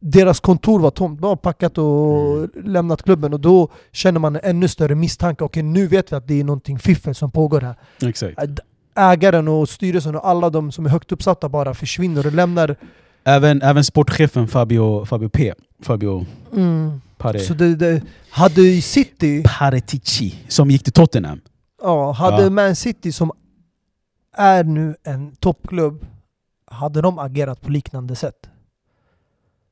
[0.00, 2.50] Deras kontor var tomt, de har packat och Mm.
[2.64, 5.44] lämnat klubben och då känner man en ännu större misstanke.
[5.44, 7.74] Okej, nu vet vi att det är någonting fiffel som pågår här.
[8.02, 8.38] Exakt.
[8.38, 8.54] Ä-
[8.96, 12.76] Ägaren och styrelsen och alla de som är högt uppsatta bara försvinner och lämnar...
[13.24, 15.54] Även, även sportchefen Fabio, Fabio P.
[15.82, 16.26] Fabio
[17.16, 21.40] Pare, Så det, det, hade ju City, Paretici, som gick till Tottenham.
[21.82, 22.50] ja, hade Ja.
[22.50, 23.32] Man City som
[24.36, 26.06] är nu en toppklubb,
[26.66, 28.46] hade de agerat på liknande sätt,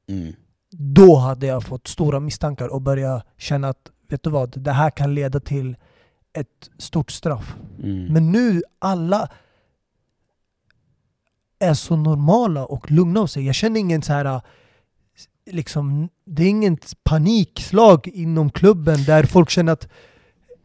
[0.09, 0.33] Mm.
[0.71, 4.91] då hade jag fått stora misstankar och börja känna att vet du vad, det här
[4.91, 5.77] kan leda till
[6.39, 7.57] ett stort straff.
[7.83, 8.13] Mm.
[8.13, 9.29] Men nu alla
[11.63, 13.47] är så normala och lugna av sig.
[13.47, 14.41] Jag känner ingen så här
[15.51, 19.89] liksom, det är ingen panikslag inom klubben där folk känner att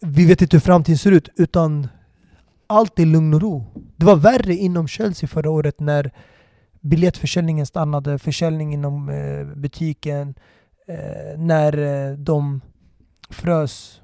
[0.01, 1.88] vi vet inte hur framtiden ser ut, utan
[2.67, 3.65] allt är lugn och ro.
[3.95, 6.12] Det var värre inom Chelsea förra året när
[6.81, 10.36] biljettförsäljningen stannade, försäljning inom eh, butiken,
[10.88, 12.62] eh, när eh, de
[13.29, 14.01] frös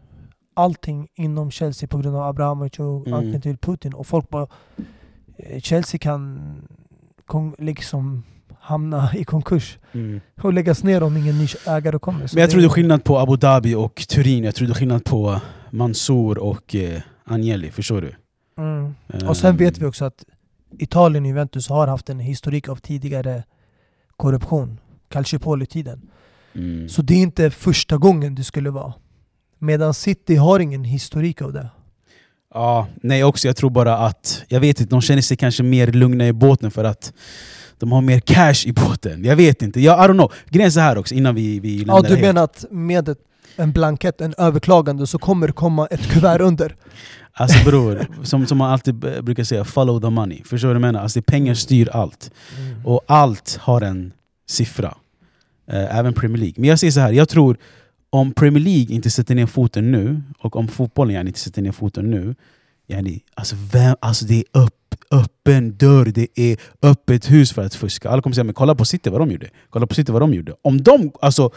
[0.53, 3.13] allting inom Chelsea på grund av Abramovic och Mm.
[3.13, 3.93] anknytning till Putin.
[3.93, 4.47] Och folk bara...
[5.59, 6.41] Chelsea kan
[7.57, 8.23] liksom
[8.59, 10.21] hamna i konkurs Mm.
[10.41, 12.27] och läggas ner om ingen ny ägare kommer.
[12.27, 14.43] Så Men jag tror det är skillnad på Abu Dhabi och Turin.
[14.43, 17.71] Jag tror det är skillnad på Mansour och eh, Agnelli.
[17.71, 18.15] Förstår du?
[18.57, 18.95] Mm.
[19.07, 20.23] Eh, Och sen vet vi också att
[20.79, 23.43] Italien och Juventus har haft en historik av tidigare
[24.17, 24.79] korruption.
[25.09, 26.01] Calciopoli-tiden.
[26.55, 26.89] Mm.
[26.89, 28.93] Så det är inte första gången det skulle vara.
[29.59, 31.69] Medan City har ingen historik av det.
[32.53, 33.47] Ja, nej också.
[33.47, 36.71] Jag tror bara att, jag vet inte, de känner sig kanske mer lugna i båten
[36.71, 37.13] för att
[37.77, 39.23] de har mer cash i båten.
[39.23, 39.81] Jag vet inte.
[39.81, 40.33] Jag, I don't know.
[40.49, 43.17] Grejen är så här också, innan vi, vi lämnar Ja, du menar att med ett,
[43.55, 46.75] en blankett, en överklagande, så kommer det komma ett kuvert under?
[47.33, 50.43] Alltså bror, som, som man alltid brukar säga, follow the money.
[50.43, 51.01] Förstår du vad jag menar?
[51.01, 52.31] Alltså, pengar styr allt.
[52.85, 54.13] Och allt har en
[54.49, 54.97] siffra.
[55.71, 56.55] Eh, även Premier League.
[56.57, 57.57] Men jag säger så här, jag tror
[58.13, 61.71] om Premier League inte sätter ner foten nu, och om fotbollen yani inte sätter ner
[61.71, 62.35] foten nu,
[62.87, 67.75] yani, alltså, vem, alltså det är upp, öppen dörr, det är öppet hus för att
[67.75, 68.09] fuska.
[68.09, 69.49] Alla kommer säga men kolla på City vad de gjorde.
[69.69, 70.55] Kolla på City vad de gjorde.
[70.61, 71.51] Om de alltså,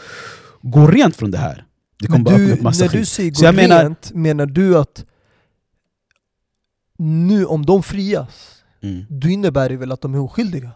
[0.61, 1.65] går rent från det här,
[1.99, 3.07] Det kommer Men bara öppna du, upp massa när du skit.
[3.07, 5.05] säger Så jag gå menar- rent, menar du att
[6.97, 9.05] nu om de frias, Mm.
[9.09, 10.71] då innebär det väl att de är oskyldiga?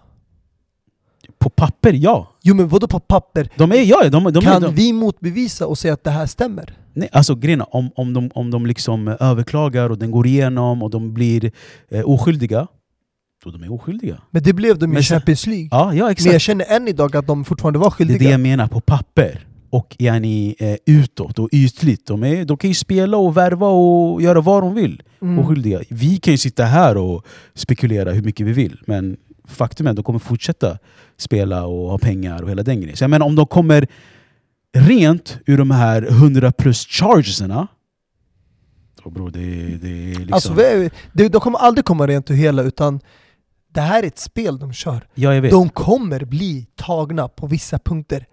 [1.39, 2.27] På papper, ja.
[2.41, 3.49] Jo men vadå på papper?
[3.55, 6.77] De är, ja de, de, kan de, vi motbevisa och säga att det här stämmer?
[6.93, 10.89] nej, alltså grejen om, om de, om de liksom överklagar och den går igenom och
[10.89, 11.51] de blir
[11.89, 12.67] eh, oskyldiga,
[13.43, 14.21] då de är oskyldiga.
[14.31, 15.67] Men det blev de i Men Champions League.
[15.71, 16.33] Ja, ja Men exakt.
[16.33, 18.17] jag känner än idag att de fortfarande var Det är skyldiga.
[18.17, 19.47] det jag menar, på papper.
[19.69, 22.07] Och yani, eh, utåt och ytligt.
[22.07, 25.01] De, är, de kan ju spela och värva och göra vad de vill.
[25.21, 25.39] Mm.
[25.39, 25.81] Oskyldiga.
[25.89, 28.81] Vi kan ju sitta här och spekulera hur mycket vi vill.
[28.85, 29.17] Men
[29.47, 30.77] faktum är att de kommer fortsätta
[31.21, 32.97] spela och ha pengar och hela den grejen.
[32.97, 33.87] Så jag menar om de kommer
[34.77, 37.67] rent ur de här 100 plus chargesarna.
[39.03, 39.39] Då bror, det,
[39.77, 40.33] det är liksom...
[40.33, 40.53] Alltså,
[41.13, 42.99] det, de kommer aldrig komma rent ur hela utan
[43.73, 45.07] det här är ett spel de kör.
[45.15, 45.51] ja, jag vet.
[45.51, 48.25] De kommer bli tagna på vissa punkter.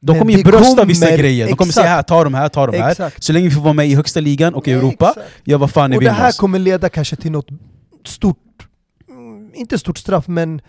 [0.00, 1.46] De kommer ju det brösta vissa kommer- grejer.
[1.46, 1.84] De kommer exakt.
[1.84, 2.90] säga här, ta de här, ta de här.
[2.90, 3.22] Exakt.
[3.24, 5.26] Så länge vi får vara med i högsta ligan och i Europa, Exakt.
[5.44, 6.36] ja vad fan ni Och vill det med här oss.
[6.38, 7.48] kommer leda kanske till något
[8.06, 8.38] stort,
[9.10, 10.60] mm, inte stort straff men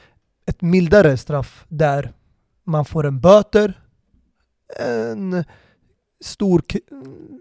[0.46, 2.14] ett mildare straff där
[2.64, 3.74] man får en böter,
[4.80, 5.44] en
[6.24, 6.64] stor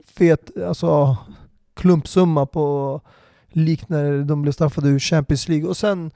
[0.06, 1.16] fet alltså,
[1.74, 3.00] klumpsumma på
[3.48, 6.10] liknande de blev straffade ur Champions League och sen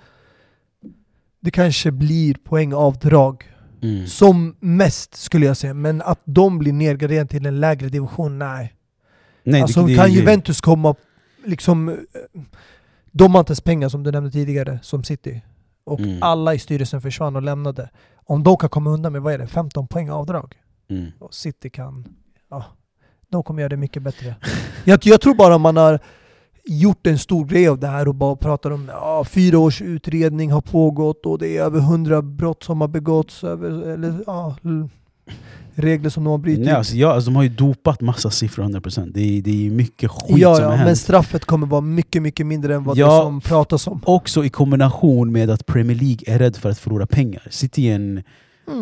[1.41, 4.07] det kanske blir poängavdrag Mm.
[4.07, 8.75] som mest skulle jag säga men att de blir nedgraderade till en lägre division, nej.
[9.43, 10.95] Nej, alltså det, det, kan Juventus komma,
[11.45, 11.95] liksom, eh,
[13.13, 15.43] de har inte ens pengar som du nämnde tidigare, som City.
[15.89, 16.23] Och Mm.
[16.23, 17.91] alla i styrelsen försvann och lämnade.
[18.25, 20.55] Om de kan komma undan med, vad är det, 15 poäng avdrag?
[20.91, 21.07] Mm.
[21.19, 22.05] Och City kan,
[22.51, 22.65] ja,
[23.29, 24.35] de kommer göra det mycket bättre.
[24.85, 25.99] jag, jag tror bara man har
[26.65, 30.53] gjort en stor grej av det här och bara pratar om ja, fyra års utredning
[30.53, 34.57] har pågått och det är över hundra brott som har begåtts, över, eller ja,
[35.79, 36.65] regler som de har brutit.
[36.65, 39.11] Nej, alltså, ja, alltså, de har ju dopat massa siffror 100%.
[39.15, 40.99] Det är, det är mycket skit ja, som ja, har men hänt.
[40.99, 44.01] straffet kommer vara mycket, mycket mindre än vad Ja, det som pratas om.
[44.05, 47.43] Också i kombination med att Premier League är rädd för att förlora pengar.
[47.51, 48.23] City är en,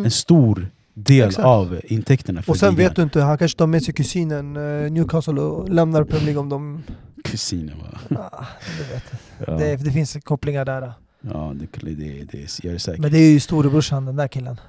[0.05, 0.55] en stor
[0.93, 1.29] del Mm.
[1.29, 1.45] Exakt.
[1.45, 2.87] av intäkterna Och sen ligan.
[2.89, 4.55] vet du inte, han kanske tar med sig kusinen
[4.85, 6.83] eh, Newcastle och lämnar Premier League om de...
[7.23, 8.17] Kusinen va?
[8.31, 8.45] Ah,
[8.77, 9.03] du vet.
[9.47, 10.93] Ja, Det, det finns kopplingar där.
[11.33, 12.99] Ja det, det, det, gör det säkert.
[13.01, 14.59] Men det är ju storebrorsan, den där killen.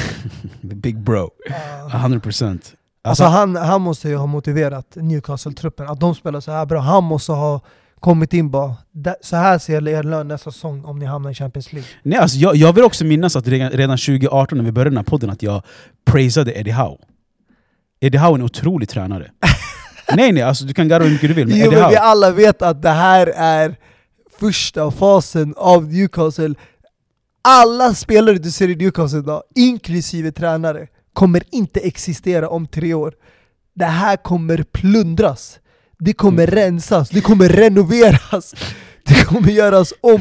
[0.60, 1.30] The big bro.
[1.92, 1.96] Ah.
[2.08, 2.50] 100%.
[2.50, 6.80] Alltså, Alltså han, han måste ju ha motiverat Newcastle-truppen, att de spelar så här bra.
[6.80, 7.60] Han måste ha
[8.00, 11.34] kommit in bara, "Där- så här ser er lön nästa säsong om ni hamnar i
[11.34, 11.88] Champions League.
[12.02, 14.96] nej, alltså, jag, jag vill också minnas att redan, redan 2018 när vi började den
[14.96, 15.62] här podden att jag
[16.04, 16.96] praisade Eddie Howe.
[18.00, 19.30] Eddie Howe är en otrolig tränare.
[20.16, 21.96] nej nej, alltså, du kan garva hur mycket du vill, men Jo Eddie men vi
[21.96, 21.98] Howe...
[21.98, 23.76] alla vet att det här är
[24.46, 26.54] första fasen av Newcastle.
[27.42, 33.14] Alla spelare du ser i Newcastle idag, inklusive tränare, kommer inte existera om tre år.
[33.74, 35.58] Det här kommer plundras.
[35.98, 36.54] Det kommer Mm.
[36.54, 38.54] rensas, det kommer renoveras,
[39.04, 40.20] det kommer göras om.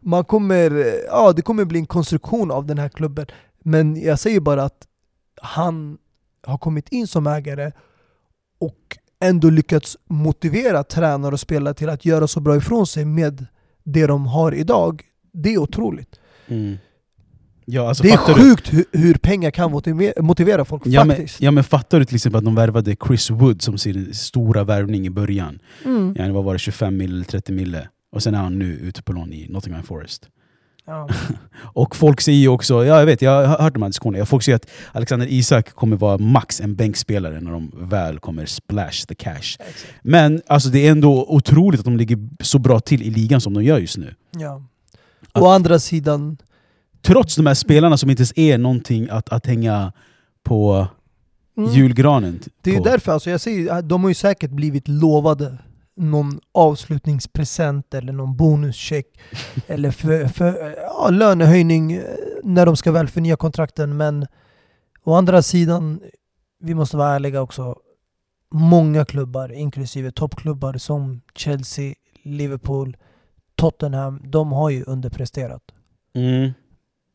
[0.00, 0.70] Man kommer,
[1.06, 3.26] ja, det kommer bli en konstruktion av den här klubben.
[3.64, 4.86] Men jag säger bara att
[5.42, 5.98] han
[6.46, 7.72] har kommit in som ägare
[8.60, 13.46] och ändå lyckats motivera tränare och spelare till att göra så bra ifrån sig med
[13.92, 15.02] det de har idag.
[15.32, 16.20] Det är otroligt.
[16.48, 16.78] Mm.
[17.64, 18.40] Ja, alltså, det är fattar du?
[18.40, 21.40] sjukt hur, pengar kan motivera, motivera folk Ja men, faktiskt.
[21.40, 25.06] ja men fattar du till exempel att de värvade Chris Wood som sin stora värvning
[25.06, 25.58] i början?
[25.84, 26.14] Mm.
[26.18, 27.88] Ja, vad var det, 25 mil eller 30 mille?
[28.12, 30.28] Och sen är han nu ute på lån i Nottingham Forest.
[30.90, 31.08] Ja.
[31.72, 34.42] Och folk säger ju också, ja jag vet, jag har hört de här diskussionerna, folk
[34.42, 39.14] säger att Alexander Isak kommer vara max en bänkspelare när de väl kommer splash the
[39.14, 39.58] cash.
[40.02, 43.54] Men alltså, det är ändå otroligt att de ligger så bra till i ligan som
[43.54, 44.14] de gör just nu.
[44.30, 44.62] Ja.
[45.34, 46.38] Å andra sidan,
[47.02, 49.92] Trots de här spelarna som inte ens är någonting att, att hänga
[50.42, 50.88] på
[51.58, 52.40] mm, julgranen.
[52.62, 52.88] det är ju på.
[52.88, 55.58] därför, alltså jag säger, de har ju säkert blivit lovade
[56.00, 59.06] någon avslutningspresent eller någon bonuscheck
[59.66, 62.02] eller för, för, ja, lönehöjning eh,
[62.42, 63.96] när de ska väl förnya kontrakten.
[63.96, 64.26] Men
[65.04, 66.00] å andra sidan,
[66.60, 67.76] vi måste vara ärliga också.
[68.52, 72.96] Många klubbar, inklusive toppklubbar som Chelsea, Liverpool,
[73.54, 75.62] Tottenham, de har ju underpresterat.
[76.14, 76.52] Mm.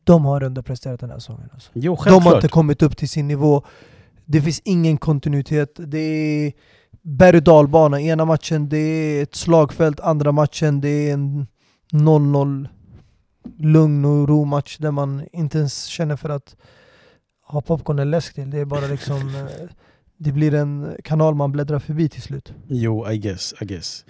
[0.04, 1.48] De har underpresterat den här säsongen.
[1.52, 1.70] Alltså.
[1.74, 3.62] Jo, De har inte kommit upp till sin nivå.
[4.24, 5.70] Det finns ingen kontinuitet.
[5.76, 6.52] Det är
[7.06, 8.00] berg och dalbana.
[8.00, 11.46] Ena matchen det är ett slagfält, andra matchen det är en
[11.92, 12.68] 0-0
[13.58, 16.56] lugn och ro match där man inte ens känner för att
[17.46, 18.50] ha popcorn eller läsk till.
[18.50, 19.34] Det är bara liksom...
[19.34, 19.68] eh,
[20.18, 22.52] det blir en kanal man bläddrar förbi till slut.
[22.68, 23.54] Jo, I guess.
[23.60, 24.04] I guess.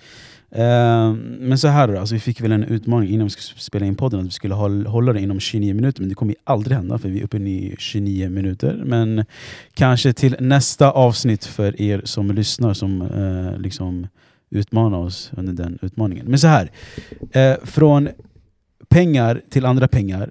[0.51, 3.87] Eh, men så här då, alltså vi fick väl en utmaning innan vi skulle spela
[3.87, 6.39] in podden att vi skulle håll, hålla det inom 29 minuter, men det kommer ju
[6.45, 8.83] aldrig hända för vi är uppe i 29 minuter.
[8.85, 9.25] Men
[9.75, 14.07] kanske till nästa avsnitt för er som lyssnar som eh, liksom
[14.51, 16.27] utmanar oss under den utmaningen.
[16.27, 16.71] Men så här,
[17.33, 18.09] eh, från
[18.89, 20.31] pengar till andra pengar.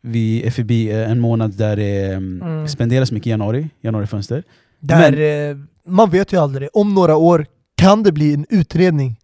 [0.00, 2.42] Vi är förbi eh, en månad där det mm.
[2.42, 2.68] Mm.
[2.68, 4.42] spenderas mycket i januari, januarifönster.
[4.80, 7.46] Där, eh, man vet ju aldrig, om några år
[7.76, 9.16] kan det bli en utredning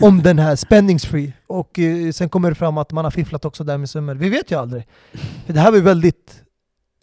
[0.00, 1.32] om den här spendings-free.
[1.46, 4.14] Och eh, sen kommer det fram att man har fifflat också där med summor.
[4.14, 4.86] Vi vet ju aldrig.
[5.46, 6.42] För det här var ju väldigt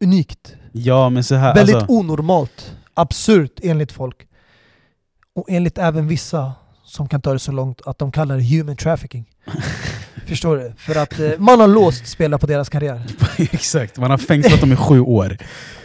[0.02, 0.56] unikt.
[0.72, 2.76] Ja men så här, Väldigt alltså, onormalt.
[2.94, 4.28] Absurt enligt folk.
[5.36, 8.76] Och enligt även vissa som kan ta det så långt att de kallar det human
[8.76, 9.30] trafficking.
[10.26, 10.74] Förstår du?
[10.78, 13.02] För att eh, man har låst spelare på deras karriär.
[13.38, 15.38] Exakt, man har fängslat dem i sju år.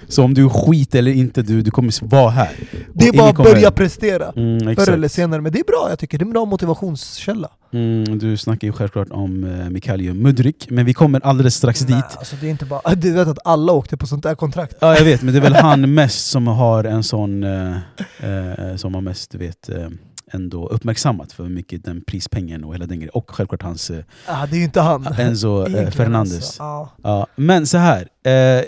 [0.08, 2.50] Så om du är skit eller inte, du, du kommer vara här.
[2.92, 4.32] Det är bara att börja prestera.
[4.36, 4.88] Mm, Förr exakt.
[4.88, 5.40] eller senare.
[5.40, 7.48] Men det är bra, jag tycker det är en bra motivationskälla.
[7.72, 11.96] Mm, du snackar ju självklart om uh, Mikhail Mudrik, men vi kommer alldeles strax Nej,
[11.96, 12.18] dit.
[12.18, 12.94] alltså det är inte bara...
[12.94, 14.76] Du vet att alla åkte på sånt där kontrakt.
[14.80, 17.76] Ja jag vet, men det är väl han mest som har en sån, eh,
[18.20, 19.88] eh, som har mest du vet, eh,
[20.32, 23.10] ändå uppmärksammat för mycket den prispengen och hela den grejen.
[23.14, 23.90] Och självklart hans
[24.26, 25.06] Ah, det är ju inte han.
[25.18, 26.34] Enzo eh, Fernandes.
[26.60, 26.88] alltså.
[27.02, 27.26] Ja.
[27.36, 28.08] Men så här.
[28.24, 28.64] Eh,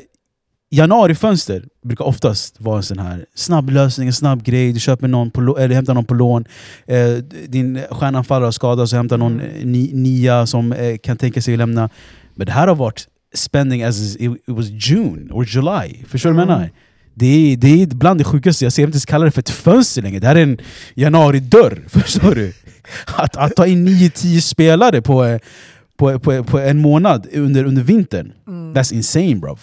[0.73, 4.73] januarifönster brukar oftast vara en sån här snabb lösning, en snabb grej.
[4.73, 6.45] Du köper någon på, eller hämtar någon på lån.
[6.87, 7.11] Eh,
[7.49, 9.57] din stjärnanfallare har skadats så hämtar någon Mm.
[9.61, 11.89] eh, ni, nia som eh, kan tänka sig att lämna.
[12.35, 16.05] Men det här har varit spending as it, was June or July.
[16.09, 16.59] Förstår du vad jag Mm.
[16.61, 16.71] menar?
[17.21, 19.51] Det är, det är bland det sjukaste, jag ser inte ens kalla det för ett
[19.51, 20.19] fönster längre.
[20.19, 20.59] Det här är en
[20.95, 22.53] januaridörr, förstår du?
[23.17, 25.39] Att, att ta in 9-10 spelare på, eh,
[25.97, 28.33] på, på, på en månad under, under vintern.
[28.49, 28.75] Mm.
[28.75, 29.59] That's insane bro.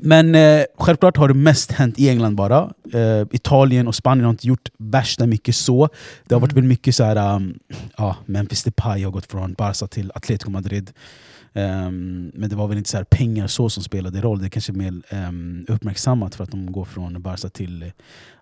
[0.00, 2.70] Men eh, självklart har det mest hänt i England bara.
[2.92, 5.88] Eh, Italien och Spanien har inte gjort värsta mycket så.
[6.26, 6.62] Det har varit Mm.
[6.62, 7.58] väl mycket så här, um,
[7.96, 10.90] ja, Memphis Depay har gått från Barca till Atletico Madrid.
[11.54, 14.38] Ehm, men det var väl inte så här pengar så som spelade roll.
[14.38, 17.88] Det är kanske mer um, uppmärksammat för att de går från Barca till eh,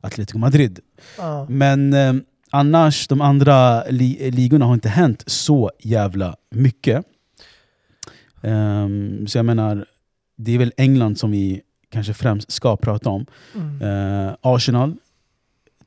[0.00, 0.80] Atletico Madrid.
[1.18, 1.46] Ja.
[1.48, 2.14] Men eh,
[2.50, 7.04] annars, de andra li ligorna har inte hänt så jävla mycket.
[9.26, 9.86] Så jag menar,
[10.36, 13.26] det är väl England som vi kanske främst ska prata om.
[13.54, 13.82] Mm.
[13.82, 14.94] Eh, Arsenal,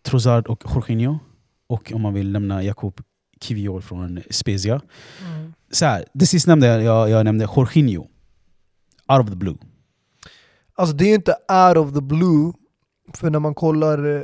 [0.01, 1.19] Trossard och Jorginho.
[1.67, 3.01] Och om man vill lämna Jakob
[3.41, 4.81] Kivior från Spezia.
[5.21, 5.53] Mm.
[5.71, 8.01] Så här, det sistnämnda jag, jag nämnde, Jorginho.
[9.07, 9.55] Out of the blue.
[10.75, 12.53] Alltså det är inte out of the blue,
[13.13, 14.21] för när man kollar eh,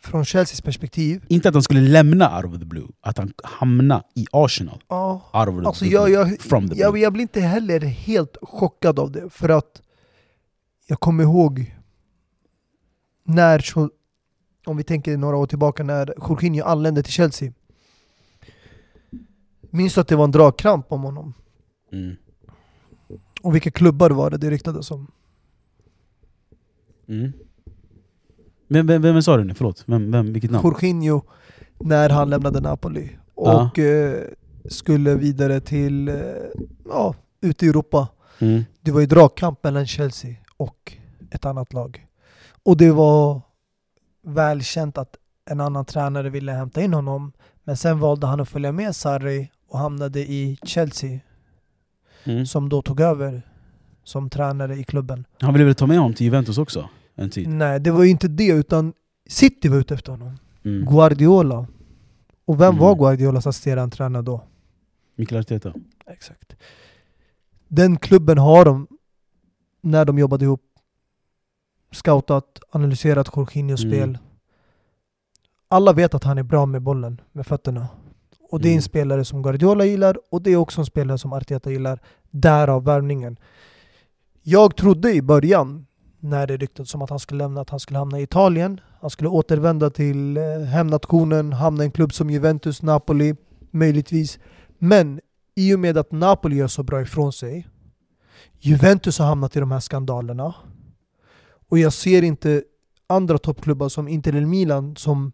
[0.00, 1.24] från Chelseas perspektiv.
[1.28, 4.82] Inte att han skulle lämna out of the blue, att han hamna i Arsenal.
[4.88, 5.94] Ja, Out of the alltså blue.
[5.94, 7.02] jag, jag, From the jag, blue.
[7.02, 9.82] jag blir inte heller helt chockad av det, för att
[10.86, 11.76] jag kommer ihåg
[13.24, 13.64] när,
[14.66, 17.52] om vi tänker några år tillbaka, när Jorginho anlände till Chelsea.
[19.74, 21.34] Minns du att det var en dragkramp om honom?
[21.92, 22.16] Mm.
[23.42, 25.10] Och vilka klubbar var det det ryktades om?
[27.08, 27.32] Mm.
[28.68, 29.54] Vem, vem, vem sa du nu?
[29.54, 30.64] Förlåt, vem, vem, vilket namn?
[30.64, 31.22] Jorginho
[31.78, 34.24] när han lämnade Napoli och eh,
[34.64, 36.14] skulle vidare till, eh,
[36.88, 38.08] ja, ute i Europa.
[38.38, 38.64] Mm.
[38.80, 40.92] Det var ju dragkamp mellan Chelsea och
[41.30, 42.06] ett annat lag.
[42.62, 43.40] Och det var
[44.22, 45.16] välkänt att
[45.50, 47.32] en annan tränare ville hämta in honom.
[47.64, 51.20] Men sen valde han att följa med Sarri och hamnade i Chelsea
[52.24, 52.46] Mm.
[52.46, 53.42] som då tog över
[54.04, 55.24] som tränare i klubben.
[55.40, 56.88] Han ville väl ta med honom till Juventus också?
[57.14, 57.48] En tid?
[57.48, 58.92] Nej, det var ju inte det utan
[59.26, 60.38] City var ute efter honom.
[60.64, 60.86] Mm.
[60.90, 61.66] Guardiola.
[62.44, 62.78] Och vem Mm.
[62.80, 64.44] var Guardiolas assisterande tränare då?
[65.14, 65.74] Mikael Arteta?
[66.06, 66.56] Exakt.
[67.68, 68.86] Den klubben har de,
[69.80, 70.62] när de jobbade ihop,
[71.92, 73.92] scoutat, analyserat Jorginhos Mm.
[73.92, 74.18] spel.
[75.68, 77.88] Alla vet att han är bra med bollen, med fötterna.
[78.52, 78.82] Och det är en Mm.
[78.82, 81.98] spelare som Guardiola gillar och det är också en spelare som Arteta gillar.
[82.30, 83.36] Därav värvningen.
[84.42, 85.86] Jag trodde i början,
[86.20, 88.80] när det ryktades om att han skulle lämna, att han skulle hamna i Italien.
[89.00, 93.34] Han skulle återvända till eh, hemnationen, hamna i en klubb som Juventus, Napoli,
[93.70, 94.38] möjligtvis.
[94.78, 95.20] Men
[95.54, 97.68] i och med att Napoli gör så bra ifrån sig,
[98.58, 100.54] Juventus har hamnat i de här skandalerna,
[101.68, 102.62] och jag ser inte
[103.06, 105.32] andra toppklubbar som Inter eller Milan som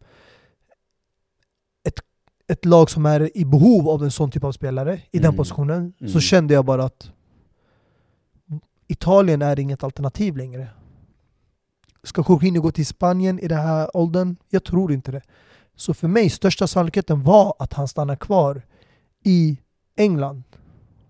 [2.48, 5.36] ett, lag som är i behov av en sån typ av spelare i den Mm.
[5.36, 6.20] positionen, så Mm.
[6.20, 7.10] kände jag bara att
[8.86, 10.68] Italien är inget alternativ längre.
[12.02, 14.36] Ska Jorginho gå till Spanien i den här åldern?
[14.48, 15.22] Jag tror inte det.
[15.76, 18.62] Så för mig, största sannolikheten var att han stannar kvar
[19.24, 19.58] i
[19.96, 20.42] England.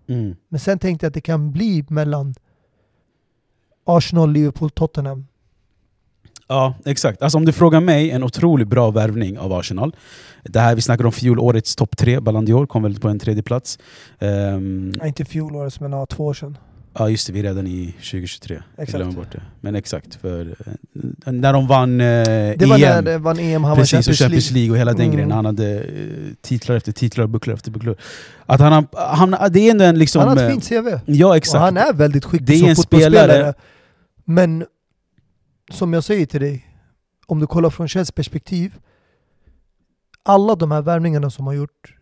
[0.07, 0.35] Mm.
[0.47, 2.35] Men sen tänkte jag att det kan bli mellan
[3.85, 5.27] Arsenal, Liverpool, Tottenham.
[6.49, 7.21] Ja, exakt.
[7.21, 9.95] Alltså om du frågar mig, en otroligt bra värvning av Arsenal.
[10.43, 13.43] Det här vi snackar om fjolårets topp tre, Ballon d'Or, kom väl på en tredje
[13.43, 13.79] plats.
[14.19, 16.57] Um, Ja, inte fjolårets, men ja, två år sedan.
[16.97, 18.61] ja just det, vi är redan i 2023.
[18.75, 19.15] Jag Exakt.
[19.15, 19.41] bort det.
[19.61, 20.55] Men exakt, för
[21.25, 22.05] eh, när de vann eh,
[22.57, 22.81] Det var EM.
[22.81, 24.71] när det vann EM, han Precis, och Champions League.
[24.71, 25.11] Och hela den Mm.
[25.15, 25.31] grejen.
[25.31, 25.83] Han hade eh,
[26.41, 27.95] titlar efter titlar, bucklor efter bucklor.
[28.45, 30.19] Att han, han, det är ändå en liksom...
[30.27, 30.99] Han har eh, ett fint CV.
[31.05, 31.55] Ja exakt.
[31.55, 33.23] Och han är väldigt skicklig som fotbollsspelare.
[33.31, 33.53] spelare.
[34.25, 34.65] Men
[35.69, 36.65] som jag säger till dig,
[37.25, 38.79] om du kollar från Chelseas perspektiv,
[40.23, 41.95] alla de här värvningarna som har gjort,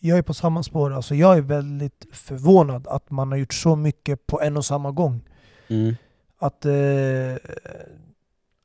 [0.00, 0.92] jag är på samma spår.
[0.92, 4.90] Alltså jag är väldigt förvånad att man har gjort så mycket på en och samma
[4.90, 5.20] gång.
[5.68, 5.94] Mm.
[6.38, 7.36] Att, eh,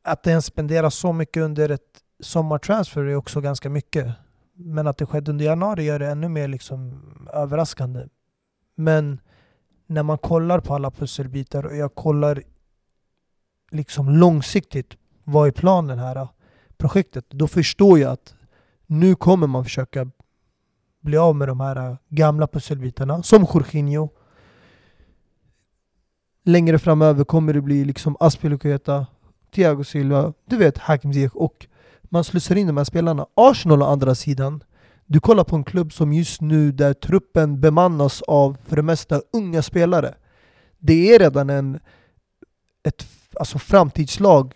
[0.01, 4.07] att det ens spenderas så mycket under ett sommartransfer är också ganska mycket.
[4.53, 7.01] Men att det skedde under januari gör det ännu mer liksom
[7.33, 8.07] överraskande.
[8.75, 9.19] Men
[9.87, 12.43] när man kollar på alla pusselbitar och jag kollar
[13.75, 16.29] liksom långsiktigt vad är planen här eh,
[16.77, 18.35] projektet, då förstår jag att
[18.85, 20.11] nu kommer man försöka
[21.01, 24.09] bli av med de här eh, gamla pusselbitarna, som Jorginho.
[26.43, 29.07] Längre framöver kommer det bli liksom Aspilicueta,
[29.51, 31.67] Thiago Silva, du vet Hakim Ziyech och
[32.03, 33.25] man slussar in de här spelarna.
[33.35, 34.63] Arsenal å andra sidan,
[35.05, 39.21] du kollar på en klubb som just nu där truppen bemannas av för det mesta
[39.33, 40.15] unga spelare.
[40.79, 41.79] Det är redan en,
[42.83, 43.07] ett
[43.39, 44.53] alltså framtidslag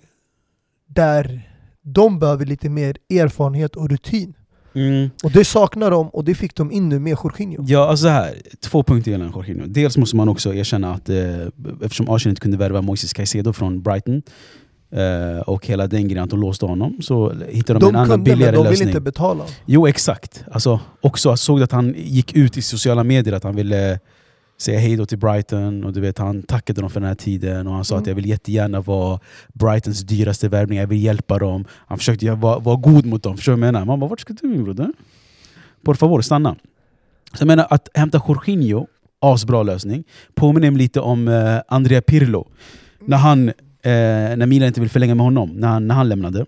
[0.87, 1.49] där
[1.81, 4.33] de behöver lite mer erfarenhet och rutin.
[4.75, 5.09] Mm.
[5.23, 7.63] Och det saknar de och det fick de in nu med Jorginho.
[7.67, 8.33] Ja, alltså så här.
[8.61, 9.65] Två punkter gällande Jorginho.
[9.67, 11.17] Dels måste man också erkänna att eh,
[11.81, 14.21] eftersom Arsenal inte kunde värva Moises Caicedo från Brighton
[14.91, 18.07] eh, och hela den grejen att de låste honom så hittade de, De en annan
[18.09, 18.89] kunde men billigare de vill lösning.
[18.89, 19.43] inte betala.
[19.65, 20.43] Jo exakt.
[20.51, 23.99] Alltså, också jag såg att han gick ut i sociala medier att han ville
[24.61, 27.67] säga hej då till Brighton och du vet han tackade dem för den här tiden
[27.67, 28.01] och han sa Mm.
[28.01, 29.19] att jag vill jättegärna vara
[29.53, 31.65] Brightons dyraste värvning, jag vill hjälpa dem.
[31.71, 33.85] Han försökte vara, vara god mot dem, förstår du vad jag menar?
[33.85, 34.91] Man bara, vart ska du min broder?
[35.83, 36.55] Por favor, stanna.
[37.33, 38.87] Så jag menar att hämta Jorginho,
[39.21, 40.03] asbra lösning.
[40.35, 42.47] Påminner mig lite om eh, Andrea Pirlo.
[43.05, 43.53] När, han, eh,
[43.83, 46.45] när Milan inte vill förlänga med honom, när han, när han lämnade.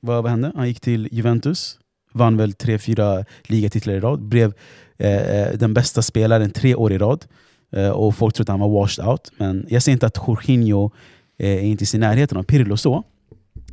[0.00, 0.52] Vad, vad hände?
[0.56, 1.78] Han gick till Juventus,
[2.12, 4.52] vann väl tre, fyra ligatitlar i rad, blev
[5.00, 7.24] Eh, eh, den bästa spelaren tre år i rad.
[7.72, 9.32] Eh, och folk trodde att han var washed out.
[9.36, 10.90] Men jag säger inte att Jorginho
[11.38, 13.04] eh, är inte i närheten av Pirlo så.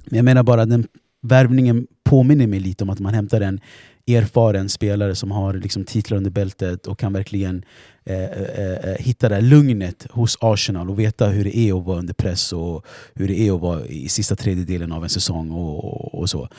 [0.05, 0.87] Men jag menar bara att den
[1.21, 3.59] värvningen påminner mig lite om att man hämtar en
[4.07, 7.65] erfaren spelare som har liksom titlar under bältet och kan verkligen
[8.05, 11.85] eh, eh, eh, eh hitta det lugnet hos Arsenal och veta hur det är att
[11.85, 15.51] vara under press och hur det är att vara i sista tredjedelen av en säsong
[15.51, 16.49] och, och, och så.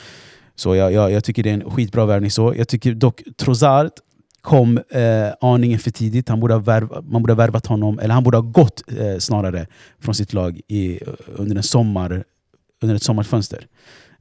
[0.55, 2.31] Så jag, jag, jag tycker det är en skitbra värvning.
[2.31, 2.53] så.
[2.57, 3.91] Jag tycker dock Trossard
[4.49, 6.29] kom eh, aningen för tidigt.
[6.29, 9.17] Han borde ha värv, man borde ha värvat honom, eller han borde ha gått eh,
[9.17, 9.67] snarare
[9.99, 12.23] från sitt lag i, under, en sommar,
[12.81, 13.67] under ett sommarfönster.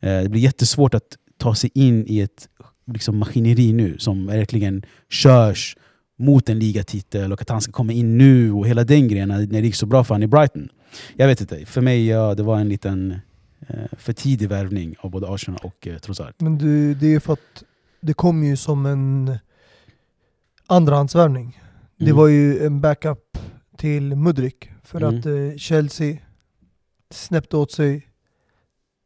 [0.00, 2.48] Eh, det blir jättesvårt att ta sig in i ett
[2.86, 5.76] liksom, maskineri nu som verkligen körs
[6.18, 9.46] mot en ligatitel och att han ska komma in nu och hela den grejen när
[9.46, 10.68] det gick så bra för han i Brighton.
[11.16, 13.14] Jag vet inte, för mig ja, det var en liten
[13.68, 16.34] eh, för tidig värvning av både Arsenal och eh, Trossard.
[16.38, 17.64] Men du, det är ju för att
[18.00, 19.38] det kom ju som en
[20.68, 21.60] andrahandsvärvning.
[21.96, 22.16] Det Mm.
[22.16, 23.38] var ju en backup
[23.76, 25.18] till Mudrik för Mm.
[25.18, 26.16] att eh, Chelsea
[27.10, 28.04] snäppte åt sig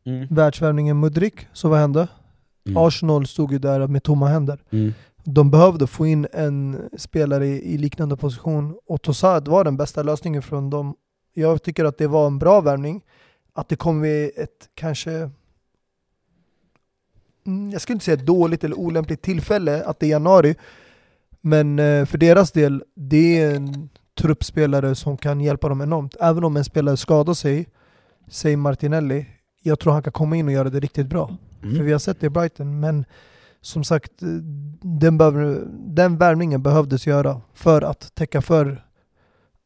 [0.07, 0.27] Mm.
[0.31, 1.47] världsvärvningen Mudrik.
[1.53, 2.09] Så vad hände?
[2.67, 2.77] Mm.
[2.77, 4.63] Arsenal stod ju där med tomma händer.
[4.71, 4.93] Mm.
[5.25, 10.03] De behövde få in en spelare i, i liknande position och Tossard var den bästa
[10.03, 10.95] lösningen från dem.
[11.35, 13.03] Jag tycker att det var en bra värvning.
[13.53, 15.31] Att det kom vid ett kanske
[17.47, 20.55] Mm, jag skulle inte säga dåligt eller olämpligt tillfälle att det är januari.
[21.43, 23.89] Men eh, för deras del, det är en
[24.21, 26.17] truppspelare som kan hjälpa dem enormt.
[26.21, 27.69] Även om en spelare skadar sig,
[28.29, 29.27] säg Martinelli,
[29.63, 31.37] jag tror han kan komma in och göra det riktigt bra.
[31.61, 31.85] För Mm.
[31.85, 33.05] vi har sett det i Brighton, men
[33.61, 34.29] som sagt, eh,
[34.83, 38.85] den, behöver, den värvningen behövdes göra för att täcka för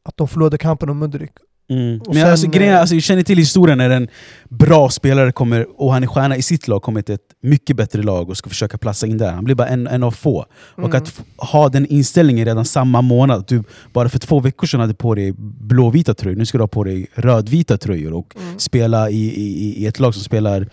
[0.03, 1.31] att de förlorade kampen om Mudrik.
[1.69, 2.01] Mm.
[2.01, 4.07] Och Men sen, alltså, grejen, eh, alltså, jag känner till historien när en
[4.49, 8.03] bra spelare kommer, och han är stjärna i sitt lag, kommer till ett mycket bättre
[8.03, 9.31] lag och ska försöka platsa in där.
[9.31, 10.45] Han blir bara en, en av få.
[10.75, 10.97] Och Mm.
[10.97, 13.63] att f- ha den inställningen redan samma månad, att du
[13.93, 16.83] bara för två veckor sedan hade på dig blåvita tröjor, nu ska du ha på
[16.83, 18.59] dig rödvita tröjor och Mm.
[18.59, 20.67] spela i, i, i ett lag som spelar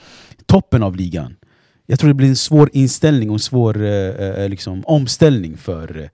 [0.46, 1.36] toppen av ligan.
[1.86, 6.10] Jag tror det blir en svår inställning och en svår eh, eh, liksom, omställning för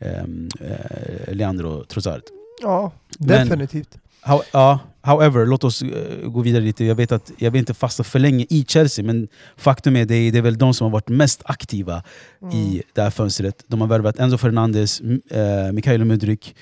[0.00, 2.20] eh, em, eh, Leandro Trossard.
[2.62, 3.98] Ja, Men- definitivt.
[4.20, 6.84] How, ja, however, låt oss eh, gå vidare lite.
[6.84, 10.14] Jag vet att jag vill inte fastna för länge i Chelsea, men faktum är det
[10.14, 12.02] är, det är väl de som har varit mest aktiva
[12.42, 12.54] Mm.
[12.54, 13.64] i det här fönstret.
[13.66, 16.56] De har värvat Enzo Fernandes, eh, Mikhailo Mudryk,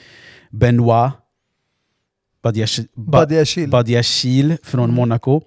[0.50, 1.12] Benoit,
[2.42, 4.94] Badiash- Ba- Badiashil, Badiashil från Mm.
[4.96, 5.40] Monaco.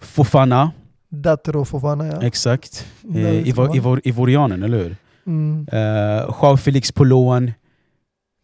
[0.00, 0.70] Fofana,
[1.08, 2.22] Datro Fofana ja.
[2.22, 2.86] exakt.
[3.14, 3.48] Eh,
[4.04, 4.96] Ivorianen, eller hur?
[5.26, 5.66] Mm.
[5.72, 7.52] Eh, Joao Felix på lån,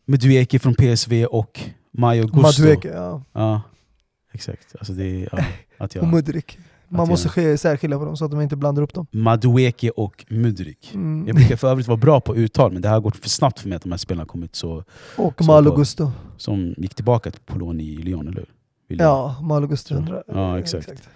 [0.04, 1.60] Madueke från PSV och
[1.92, 2.40] Mayo Gusto.
[2.62, 3.22] Madueke ja.
[3.32, 3.62] Ja,
[4.32, 4.74] exakt.
[4.78, 5.38] Alltså det ja,
[5.78, 6.58] att och jag, Mudrik.
[6.88, 9.06] Man måste jag- ske- särskilja på dem så att de inte blandar upp dem.
[9.10, 10.90] Madueke och Mudrik.
[10.94, 11.26] Mm.
[11.26, 13.60] Jag brukar för övrigt vara bra på uttal, men det här har gått för snabbt
[13.60, 14.84] för mig att de här spelarna kommit så,
[15.16, 16.12] Och så Malo på- Gusto.
[16.36, 18.46] som gick tillbaka på lån i Lyon, eller
[18.88, 18.96] hur?
[18.98, 19.88] Ja, Malo Gusto.
[19.88, 19.94] Så.
[19.94, 21.08] undrar- Ja, exakt.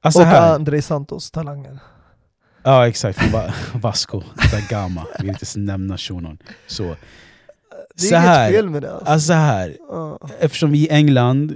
[0.00, 1.78] Alltså och här, André Santos, talangen.
[2.62, 5.06] ja exakt, från Va- Vasco da Gama.
[5.18, 6.38] Vi vill inte ens nämna shunon.
[6.66, 6.96] Så,
[7.96, 8.92] Det så är här, inget fel med det.
[8.92, 9.10] Alltså.
[9.12, 10.18] alltså här, Ja.
[10.40, 11.54] eftersom vi i England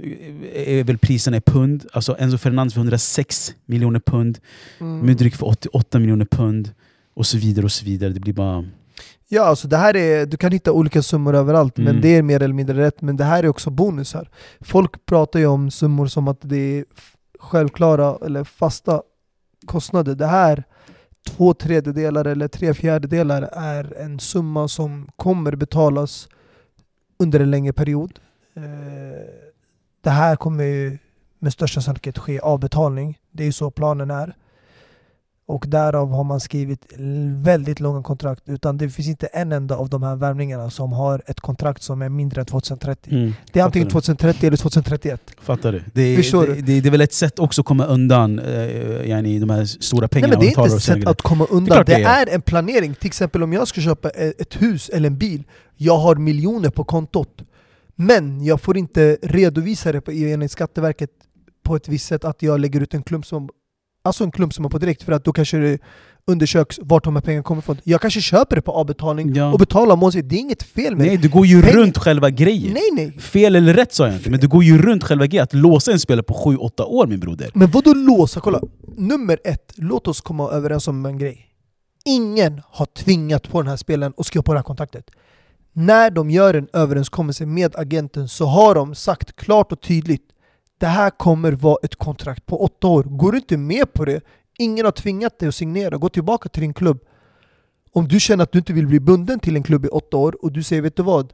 [0.53, 4.39] är väl priserna i pund, alltså Enzo Fernandes för 106 miljoner pund,
[4.79, 4.99] Mm.
[5.05, 6.71] Mudryk för 88 miljoner pund,
[7.13, 8.09] och så vidare och så vidare.
[8.09, 8.65] Det blir bara...
[9.27, 11.93] Ja, alltså det här är, du kan hitta olika summor överallt, Mm.
[11.93, 13.01] men det är mer eller mindre rätt.
[13.01, 14.29] Men det här är också bonusar.
[14.61, 16.85] Folk pratar ju om summor som att det är
[17.39, 19.01] självklara eller fasta
[19.65, 20.15] kostnader.
[20.15, 20.63] Det här,
[21.27, 26.29] två tredjedelar eller tre fjärdedelar, är en summa som kommer betalas
[27.19, 28.19] under en längre period.
[28.53, 28.63] Eh,
[30.01, 30.97] det här kommer ju
[31.39, 33.19] med största sannolikhet ske avbetalning.
[33.31, 34.35] Det är ju så planen är.
[35.45, 36.85] Och därav har man skrivit
[37.43, 38.43] väldigt långa kontrakt.
[38.45, 42.01] Utan det finns inte en enda av de här värvningarna som har ett kontrakt som
[42.01, 43.13] är mindre än 2030.
[43.13, 44.01] Mm, Det är antingen fattar du?
[44.01, 45.21] 2030 eller 2031.
[45.41, 45.83] Fattar du?
[45.93, 46.61] Det är, Förstår det, du?
[46.61, 50.01] det, det är väl ett sätt också att komma undan eh, yani, de här stora
[50.01, 51.77] Nej, pengarna men det är inte ett sätt att komma undan.
[51.77, 52.27] Det, det är.
[52.27, 52.93] är en planering.
[52.95, 55.43] Till exempel om jag ska köpa e- ett hus eller en bil.
[55.77, 57.41] Jag har miljoner på kontot.
[57.95, 61.09] Men jag får inte redovisa det på, enligt Skatteverket
[61.63, 63.49] på ett visst sätt att jag lägger ut en klumpsumma
[64.03, 65.79] Alltså en klumpsumma på direkt för att då kanske det
[66.27, 67.77] undersöks vart de här pengarna kommer ifrån.
[67.83, 69.51] Jag kanske köper det på avbetalning Ja.
[69.53, 70.25] och betalar månadsvis.
[70.25, 71.21] Det är inget fel med Nej, det.
[71.23, 72.73] du går ju Pengar- runt själva grejen.
[72.73, 73.19] Nej nej.
[73.19, 75.43] Fel eller rätt sa jag inte, men du går ju runt själva grejen.
[75.43, 77.49] Att låsa en spelare på 7-8 år min broder.
[77.53, 78.39] Men vadå låsa?
[78.39, 78.61] Kolla.
[78.97, 81.47] Nummer ett, låt oss komma överens om en grej.
[82.05, 85.05] Ingen har tvingat på den här spelaren att skriva på det här kontraktet.
[85.73, 90.23] När de gör en överenskommelse med agenten så har de sagt klart och tydligt
[90.81, 93.03] det här kommer vara ett kontrakt på åtta år.
[93.03, 94.21] Går du inte med på det,
[94.57, 96.99] ingen har tvingat dig att signera, gå tillbaka till din klubb.
[97.91, 100.45] Om du känner att du inte vill bli bunden till en klubb i åtta år
[100.45, 101.33] och du säger vet du vad?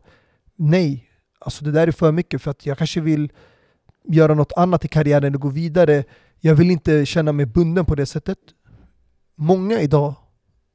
[0.56, 3.32] Nej, alltså det där är för mycket för att jag kanske vill
[4.08, 6.04] göra något annat i karriären och gå vidare.
[6.40, 8.40] Jag vill inte känna mig bunden på det sättet.
[9.36, 10.14] Många idag,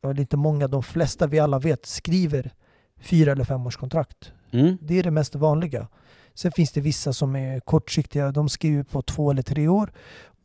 [0.05, 2.53] eller inte många, de flesta vi alla vet, skriver
[3.01, 4.33] fyra eller fem års kontrakt.
[4.53, 4.79] Mm.
[4.81, 5.89] Det är det mest vanliga.
[6.35, 9.93] Sen finns det vissa som är kortsiktiga, de skriver på två eller tre år.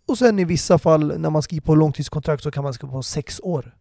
[0.07, 3.03] Och sen i vissa fall när man skriver på långtidskontrakt så kan man skriva på
[3.03, 3.75] sex år.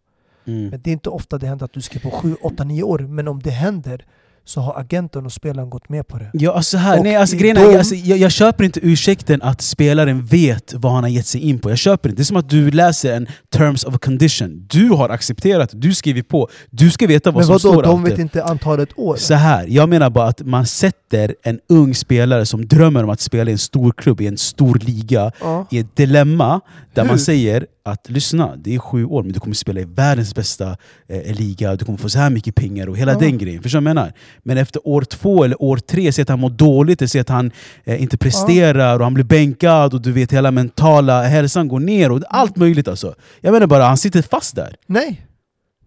[0.45, 0.69] Mm.
[0.69, 2.99] Men det är inte ofta det händer att du skriver på sju, åtta, nio år.
[2.99, 4.05] Men om det händer
[4.47, 6.29] så har agenten och spelaren gått med på det.
[6.33, 9.61] Ja, alltså här, Och nej, alltså, de- jag, alltså, jag, jag köper inte ursäkten att
[9.61, 11.69] spelaren vet vad han har gett sig in på.
[11.69, 12.19] Jag köper inte.
[12.19, 14.65] Det är som att du läser en terms of a condition.
[14.69, 16.49] Du har accepterat, du skriver på.
[16.69, 18.11] Du ska veta vad Men som vadå, står de alltid.
[18.11, 19.15] vet inte antalet år?
[19.15, 23.21] Så här, jag menar bara att man sätter en ung spelare som drömmer om att
[23.21, 25.65] spela i en stor klubb, i en stor liga, Ja.
[25.71, 26.61] i ett dilemma
[26.93, 27.09] där Hur?
[27.09, 30.77] man säger att lyssna, det är sju år men du kommer spela i världens bästa
[31.09, 33.19] eh, liga, du kommer få så här mycket pengar och hela Ja.
[33.19, 33.63] den grejen.
[33.63, 34.13] Förstår du vad jag menar?
[34.43, 37.29] Men efter år två eller år tre, se att han mår dåligt, eller se att
[37.29, 37.51] han
[37.83, 42.11] eh, inte presterar och han blir bänkad och du vet hela mentala hälsan går ner
[42.11, 43.15] och allt möjligt alltså.
[43.41, 44.75] Jag menar bara, han sitter fast där.
[44.87, 45.25] Nej.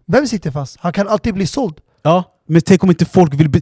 [0.07, 0.77] Vem sitter fast?
[0.79, 1.75] Han kan alltid bli såld.
[2.03, 3.61] Ja, men tänk om inte folk vill...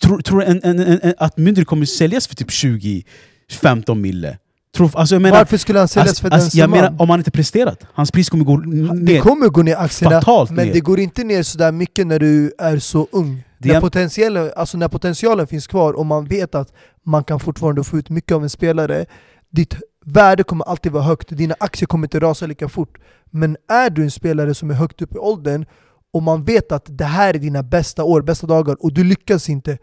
[0.00, 4.38] Tror du en, en, en, en, att Mündry kommer säljas för typ 20-15 mille?
[4.76, 6.80] Tror, alltså jag menar, Varför skulle han säljas alltså, för den alltså, jag summan?
[6.84, 10.22] menar, om han inte presterat, hans pris kommer gå Det ner kommer gå ner aktierna,
[10.50, 10.72] men ner.
[10.72, 13.44] det går inte ner sådär mycket när du är så ung.
[13.68, 17.84] När, är- potentialen, alltså när potentialen finns kvar och man vet att man kan fortfarande
[17.84, 19.06] få ut mycket av en spelare,
[19.50, 22.98] ditt värde kommer alltid vara högt, dina aktier kommer inte rasa lika fort.
[23.30, 25.66] Men är du en spelare som är högt upp i åldern
[26.12, 29.48] och man vet att det här är dina bästa år, bästa dagar och du lyckas
[29.48, 29.78] inte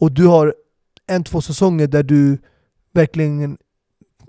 [0.00, 0.54] och du har
[1.06, 2.38] en, två säsonger där du
[2.94, 3.58] verkligen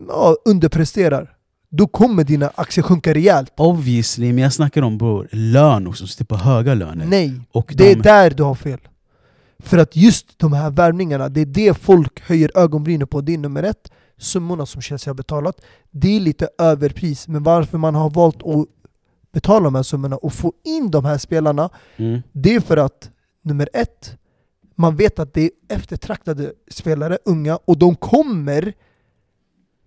[0.07, 1.35] ja, underpresterar,
[1.69, 3.53] då kommer dina aktier sjunka rejält.
[3.57, 7.05] Obviously, men jag snackar om bror, lön också, som sitter på höga löner.
[7.05, 8.79] Nej, Och det är de, där du har fel.
[9.61, 13.21] För att just de här värvningarna, det är det folk höjer ögonbrynen på.
[13.21, 15.61] Det är nummer ett, summorna som Chelsea har betalat.
[15.91, 18.67] Det är lite överpris, men varför man har valt att
[19.31, 23.09] betala de här summorna och få in de här spelarna, mm, det är för att
[23.41, 24.17] nummer ett,
[24.75, 28.73] man vet att det är eftertraktade spelare, unga, och de kommer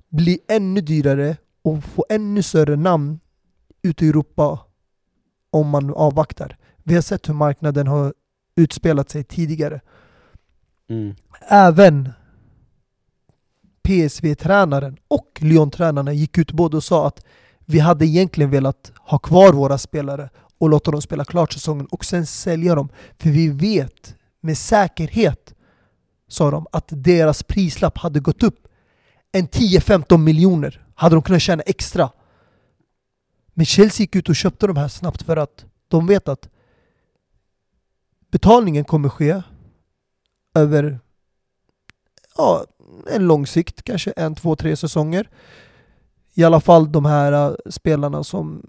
[0.08, 3.20] bli ännu dyrare och få ännu större namn
[3.82, 4.58] ute i Europa
[5.50, 6.56] om man avvaktar.
[6.82, 8.14] Vi har sett hur marknaden har
[8.56, 9.80] utspelat sig tidigare.
[10.90, 11.14] mm,
[11.48, 12.12] Även
[13.82, 17.24] PSV-tränaren och Lyon-tränarna gick ut både och sa att
[17.64, 22.04] vi hade egentligen velat ha kvar våra spelare och låta dem spela klart säsongen och
[22.04, 22.88] sen sälja dem.
[23.18, 25.54] För vi vet med säkerhet,
[26.28, 28.68] sa de, att deras prislapp hade gått upp
[29.32, 30.86] en 10-15 miljoner.
[30.94, 32.10] Hade de kunnat tjäna extra.
[33.54, 36.48] Men Chelsea gick ut och köpte de här snabbt för att de vet att
[38.34, 39.42] betalningen kommer ske
[40.54, 40.98] över
[42.36, 42.64] ja,
[43.10, 45.28] en lång sikt, kanske en, två, tre säsonger.
[46.34, 48.62] I alla fall de här uh, spelarna som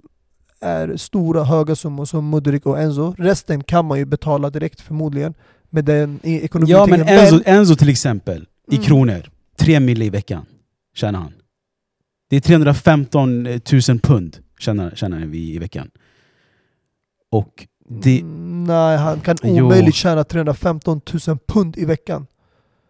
[0.60, 3.16] är stora, höga summor som Mudrik och Enzo.
[3.18, 5.34] Resten kan man ju betala direkt förmodligen
[5.70, 6.70] med den ekonomin.
[6.70, 8.86] Ja men Enzo, Enzo till exempel, i Mm.
[8.86, 10.46] kronor, 3 mille i veckan
[10.96, 11.34] tjänar han.
[12.30, 15.92] Det är 315 000 pund tjänar, tjänar vi i veckan.
[17.32, 18.22] Och det...
[18.68, 19.66] Nej, han kan Jo.
[19.66, 22.28] omöjligt tjäna 315 000 pund i veckan.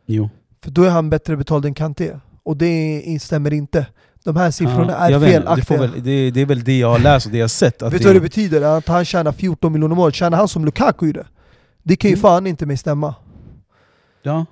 [0.05, 0.29] Jo.
[0.63, 2.11] För då är han bättre betald än Kanté.
[2.43, 3.85] Och det stämmer inte.
[4.23, 5.65] De här siffrorna Ja, är det, felaktiga.
[5.65, 7.81] får väl, det, det är väl det jag har läst och det jag har sett.
[7.81, 8.61] Vet du det, vad det betyder?
[8.77, 10.15] Att han tjänar 14 miljoner om året.
[10.15, 11.25] Tjänar han som Lukaku gjorde?
[11.83, 12.21] Det kan ju Mm.
[12.21, 13.15] fan inte mig stämma.
[14.23, 14.45] Ja.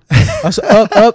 [0.44, 0.62] Alltså,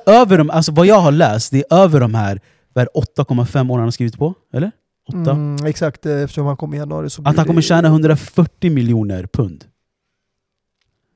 [0.07, 2.41] över de, alltså vad jag har läst, det är över de här
[2.73, 4.35] vad är det, 8,5 åren han har skrivit på.
[4.53, 4.71] Eller?
[5.09, 5.31] 8?
[5.31, 9.27] Mm, exakt, eh, eftersom han kom i januari så Att han kommer tjäna 140 miljoner
[9.33, 9.65] pund.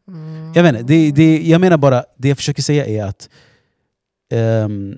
[0.09, 0.53] Mm.
[0.55, 3.29] Jag vet inte, det, det, jag menar bara, det jag försöker säga är att
[4.33, 4.97] ehm,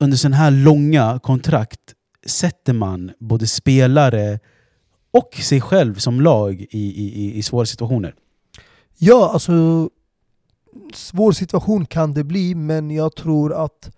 [0.00, 1.80] under sådana här långa kontrakt
[2.26, 4.38] sätter man både spelare
[5.10, 8.14] och sig själv som lag i, i, i, i svåra situationer.
[8.98, 9.88] Ja, alltså
[10.94, 13.96] svår situation kan det bli, men jag tror att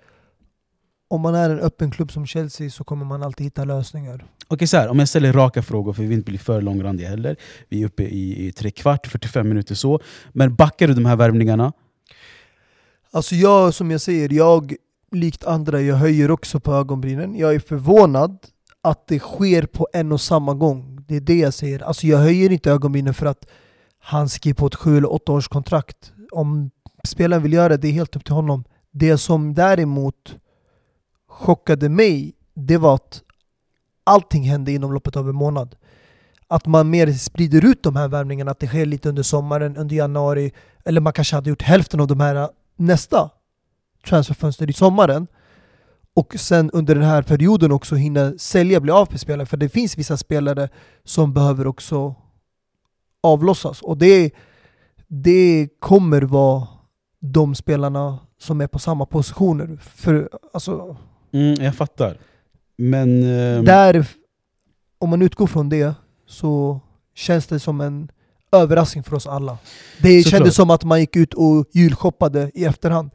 [1.09, 4.25] om man är en öppen klubb som Chelsea så kommer man alltid hitta lösningar.
[4.49, 7.09] Okej, så här, om jag ställer raka frågor, för vi vill inte bli för långrandiga
[7.09, 7.37] heller.
[7.69, 10.01] Vi är uppe i, i tre kvart, 45 minuter så.
[10.33, 11.73] Men backar du de här värvningarna?
[13.11, 14.75] Alltså jag, som jag säger, jag
[15.13, 17.37] likt andra, jag höjer också på ögonbrynen.
[17.37, 18.39] Jag är förvånad
[18.83, 21.05] att det sker på en och samma gång.
[21.09, 21.83] Det är det jag säger.
[21.83, 23.47] Alltså jag höjer inte ögonbrynen för att
[23.99, 26.13] han skriver på ett sju eller åtta års kontrakt.
[26.31, 26.71] Om
[27.05, 28.65] spelaren vill göra det, det är helt upp till honom.
[28.91, 30.37] Det som däremot
[31.39, 33.23] chockade mig, det var att
[34.05, 35.77] allting hände inom loppet av en månad.
[36.49, 39.97] Att man mer sprider ut de här värvningarna, att det sker lite under sommaren, under
[39.97, 40.53] januari,
[40.85, 43.31] eller man kanske hade gjort hälften av de här äh, nästa
[44.07, 45.27] transferfönster i sommaren.
[46.15, 49.47] Och sen under den här perioden också hinna sälja, bli av med spelare.
[49.47, 50.69] För det finns vissa spelare
[51.05, 52.15] som behöver också
[53.23, 53.83] avlossas.
[53.83, 54.31] Och det,
[55.07, 56.67] det kommer vara
[57.21, 59.79] de spelarna som är på samma positioner.
[59.83, 60.97] För alltså,
[61.33, 62.17] Mm, jag fattar.
[62.77, 63.23] Men...
[63.23, 64.07] ehm, där,
[64.99, 65.95] om man utgår från det,
[66.27, 66.81] så
[67.15, 68.11] känns det som en
[68.53, 69.59] överraskning för oss alla.
[70.03, 70.31] Det Såklart.
[70.39, 73.11] kändes som att man gick ut och julshoppade i efterhand.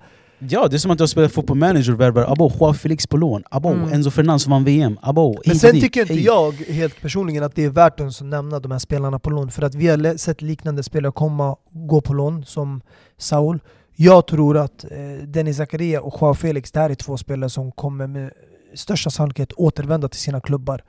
[0.50, 3.44] Ja, det är som att jag spelar fotboll manager värvar abo, Joao Felix på lån,
[3.52, 3.94] abo, Mm.
[3.94, 7.70] Enzo Fernandes vann VM, abo, Men sen tycker inte jag helt personligen att det är
[7.70, 9.52] värt att nämna de här spelarna på lån.
[9.52, 12.82] För att vi har sett liknande spelare komma och gå på lån, som
[13.18, 13.60] Saul.
[13.96, 17.72] Jag tror att eh, Dennis Zakaria och Joao Felix, det här är två spelare som
[17.72, 18.32] kommer med
[18.74, 20.84] största sannolikhet återvända till sina klubbar.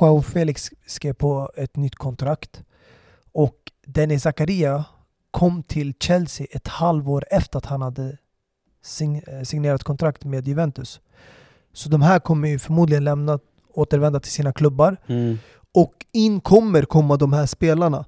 [0.00, 2.62] Joao Felix skrev på ett nytt kontrakt.
[3.32, 3.56] Och
[3.86, 4.84] Dennis Zakaria
[5.30, 8.04] kom till Chelsea ett halvår efter att han hade
[9.26, 11.00] eh, signerat kontrakt med Juventus.
[11.72, 13.38] Så de här kommer ju förmodligen lämna,
[13.74, 14.96] återvända till sina klubbar.
[15.06, 15.38] Mm.
[15.74, 18.04] Och in kommer komma de här spelarna.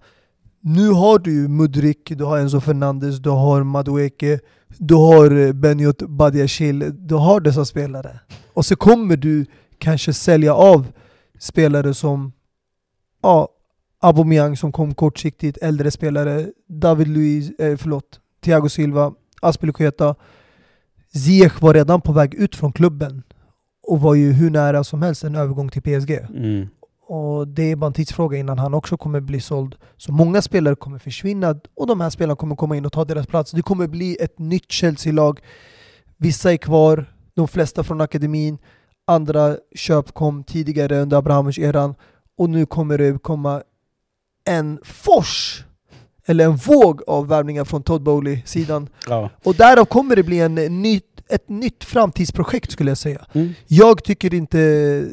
[0.62, 4.40] Nu har du ju Mudrik, du har Enzo Fernandes, du har Madueke,
[4.78, 8.20] du har eh, Benjot Badiashil, du har dessa spelare.
[8.54, 9.46] Och så kommer du
[9.78, 10.86] kanske sälja av
[11.38, 12.32] spelare som
[13.22, 13.48] ja,
[14.00, 20.14] Aubameyang som kom kortsiktigt, äldre spelare, David Luiz, eh, förlåt, Thiago Silva, Aspilicueta.
[21.14, 23.22] Ziyech var redan på väg ut från klubben
[23.82, 26.10] och var ju hur nära som helst en övergång till PSG.
[26.10, 26.68] Mm.
[27.12, 29.74] Och det är bara en tidsfråga innan han också kommer bli såld.
[29.96, 33.26] Så många spelare kommer försvinna och de här spelarna kommer komma in och ta deras
[33.26, 33.50] plats.
[33.50, 35.40] Det kommer bli ett nytt Chelsea-lag.
[36.16, 38.58] Vissa är kvar, de flesta från akademin.
[39.06, 41.94] Andra köp kom tidigare under Abrahamovich-eran.
[42.38, 43.62] Och nu kommer det komma
[44.44, 45.64] en fors,
[46.26, 48.88] eller en våg av värvningar från Todd Bowley-sidan.
[49.08, 49.30] Ja.
[49.44, 53.26] Och därav kommer det bli en ny, ett nytt framtidsprojekt skulle jag säga.
[53.32, 53.52] Mm.
[53.66, 55.08] Jag tycker inte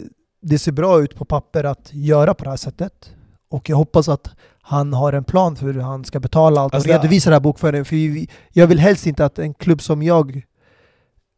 [0.50, 3.12] det ser bra ut på papper att göra på det här sättet.
[3.50, 4.30] Och jag hoppas att
[4.62, 7.41] han har en plan för hur han ska betala allt Alltså och redovisa det här
[7.41, 7.86] bokföringen.
[7.86, 7.95] För
[8.54, 10.41] jag vill helst inte att en klubb som jag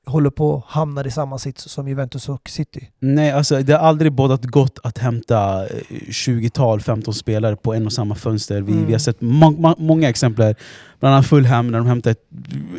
[0.06, 2.90] håller på att hamna i samma sits som Juventus och City.
[3.00, 5.70] Nej, alltså, det har aldrig bådat gott att hämta eh,
[6.10, 8.62] 20-tal, 15 spelare på en och samma fönster.
[8.62, 8.86] Vi, Mm.
[8.86, 10.56] vi har sett må må många exempel,
[11.00, 12.16] bland annat Fulham, när de hämtade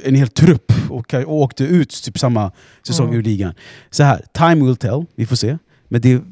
[0.05, 2.53] en hel trupp och, och åkte ut typ samma
[2.87, 3.19] säsong Mm.
[3.19, 3.55] ur ligan.
[3.91, 5.59] Så här, time will tell, vi får se.
[5.93, 6.23] Men det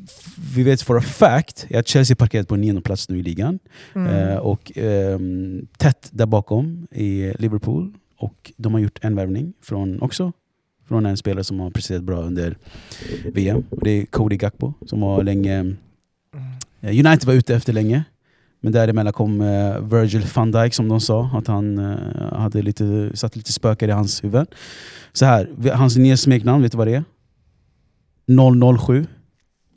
[0.54, 3.58] vi vet for a fact är att Chelsea parkerat på nionde plats nu i ligan.
[3.94, 4.08] Mm.
[4.08, 7.92] Eh, och ehm, tätt där bakom i Liverpool.
[8.18, 10.32] Och de har gjort en värvning från också
[10.88, 12.56] från en spelare som har presterat bra under
[13.24, 13.64] VM.
[13.70, 15.76] Och det är Cody Gakpo som var länge...
[16.80, 18.04] eh, United var ute efter länge.
[18.60, 23.10] Men däremellan kom eh, Virgil van Dijk som de sa, att han eh, hade lite,
[23.14, 24.46] satt lite spökar i hans huvud.
[25.12, 27.04] Så här, hans nya smeknamn, vet du vad det är?
[28.78, 29.06] 007.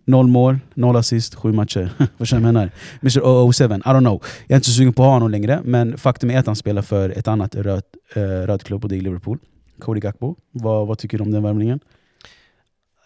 [0.06, 1.92] Noll mål, noll assist, sju matcher.
[2.18, 2.72] vad jag menar?
[3.02, 4.24] Mr 007, I don't know.
[4.48, 6.56] Jag är inte så sugen på att ha honom längre, men faktum är att han
[6.56, 7.84] spelar för ett annat röd,
[8.16, 9.38] eh, röd klubb och det är Liverpool.
[9.80, 10.36] Cody Gakpo.
[10.52, 11.80] Vad, vad tycker du om den värvningen?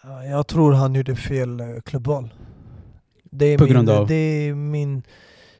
[0.02, 2.34] Ja, Jag tror han gjorde fel eh, klubbval.
[3.30, 4.06] Det är, På min, grund av?
[4.06, 5.02] det är min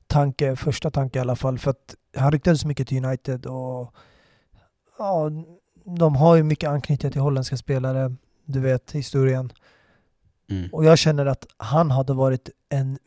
[0.07, 1.59] tanke, första tanke i alla fall.
[1.59, 3.95] För att han ryktades mycket till United och
[4.99, 5.31] ja,
[5.99, 8.15] de har ju mycket anknytning till holländska spelare.
[8.45, 9.53] Du vet historien.
[10.51, 10.69] Mm.
[10.73, 12.99] Och jag känner att han hade varit en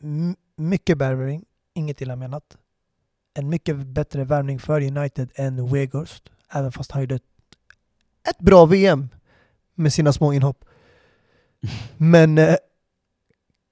[0.56, 2.56] mycket värvning, inget illa menat.
[3.34, 6.30] En mycket bättre värvning för United än Weghorst.
[6.52, 7.22] Även fast han gjorde ett,
[8.30, 9.08] ett bra VM
[9.74, 10.64] med sina små inhopp.
[11.96, 12.56] Men eh,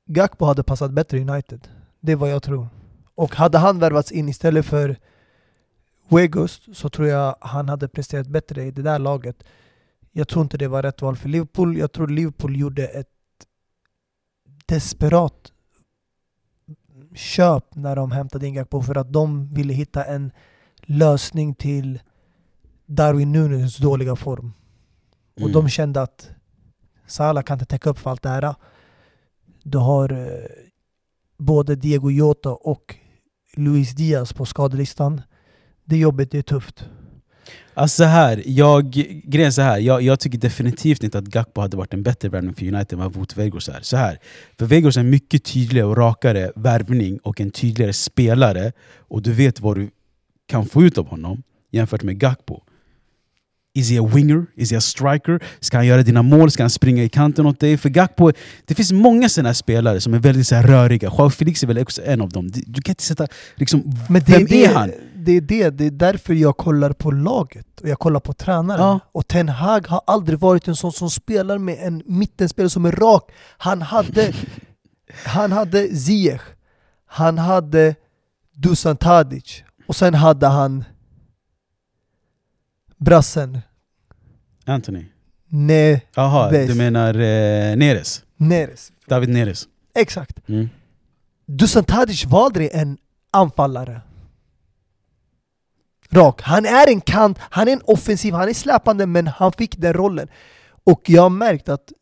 [0.07, 1.69] Gakpo hade passat bättre i United.
[2.01, 2.69] Det är vad jag tror.
[3.15, 4.97] Och hade han värvats in istället för
[6.09, 9.45] Weghorst så tror jag han hade presterat bättre i det där laget.
[10.13, 11.77] Jag tror inte det var rätt val för Liverpool.
[11.77, 13.18] Jag tror Liverpool gjorde ett
[14.69, 15.53] desperat
[17.15, 20.33] köp när de hämtade in Gakpo för att de ville hitta en
[20.83, 22.01] lösning till
[22.87, 24.53] Darwin Nunes dåliga form.
[25.35, 25.53] Och Mm.
[25.53, 26.31] de kände att
[27.07, 28.55] Salah kan inte täcka upp för allt det här.
[29.63, 30.45] Du har eh,
[31.39, 32.95] både Diego Jota och
[33.57, 35.23] Luis Diaz på skadelistan.
[35.85, 36.89] Det jobbet är tufft.
[37.79, 38.91] Alltså så här, jag,
[39.25, 42.55] grejen så här, jag, jag tycker definitivt inte att Gakpo hade varit en bättre värvning
[42.55, 43.79] för United än vad Wout Weghorst är.
[43.83, 44.19] Så här,
[44.59, 49.33] för Weghorst är en mycket tydligare och rakare värvning och en tydligare spelare och du
[49.33, 49.91] vet vad du
[50.47, 52.61] kan få ut av honom jämfört med Gakpo.
[53.75, 54.47] Is he a winger?
[54.57, 55.41] Is he a striker?
[55.61, 56.51] Ska han göra dina mål?
[56.51, 57.77] Ska han springa i kanten åt dig?
[57.77, 58.33] För Gakpo,
[58.65, 61.09] det finns många sådana spelare som är väldigt så röriga.
[61.19, 62.51] Joao Felix är väl också en av dem.
[62.51, 63.27] Du, kan inte sätta...
[63.55, 64.93] Liksom, Men det vem är, är han?
[65.29, 68.81] Det är det, det är därför jag kollar på laget och jag kollar på tränaren.
[68.81, 69.01] Ja.
[69.13, 72.93] Och Ten Hag har aldrig varit en sån som spelar med en mittenspelare som är
[72.93, 73.31] rak.
[73.59, 74.33] Han hade,
[75.25, 76.41] han hade Ziyech,
[77.07, 77.95] han hade
[78.53, 80.85] Dusan Tadic och sen hade han
[82.97, 83.59] brassen
[84.65, 85.05] Anthony?
[85.49, 88.23] Ne Jaha, du menar eh, Neres?
[88.37, 88.93] Neres.
[89.07, 89.69] David Neres?
[89.95, 90.49] Exakt.
[90.49, 90.69] Mm.
[91.47, 92.99] Dusan Tadic var aldrig en
[93.31, 94.01] anfallare.
[96.11, 96.43] Rak.
[96.43, 99.93] Han är en kant, han är en offensiv, han är släpande men han fick den
[99.93, 100.29] rollen.
[100.85, 101.93] Och jag har märkt att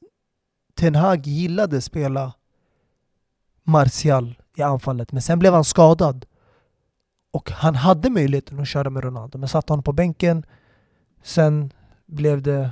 [0.74, 2.32] Ten Hag gillade spela
[3.64, 6.26] Martial i anfallet men sen blev han skadad.
[7.32, 10.46] Och han hade möjligheten att köra med Ronaldo men satte honom på bänken.
[11.22, 11.72] Sen
[12.06, 12.70] blev det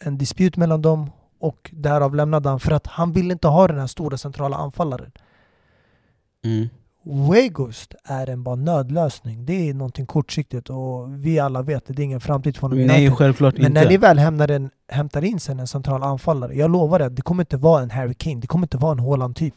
[0.00, 3.78] en dispyt mellan dem och därav lämnade han för att han ville inte ha den
[3.78, 5.12] här stora centrala anfallaren.
[6.44, 6.68] Mm.
[7.04, 9.44] Weghorst är en bara nödlösning.
[9.44, 12.86] Det är någonting kortsiktigt och vi alla vet att det är ingen framtid för honom
[12.86, 13.80] Nej, självklart Men inte.
[13.80, 17.22] när ni väl hämtar, en, hämtar in sen en central anfallare, jag lovar dig, det
[17.22, 19.54] kommer inte vara en Harry Kane, det kommer inte vara en Haaland-typ.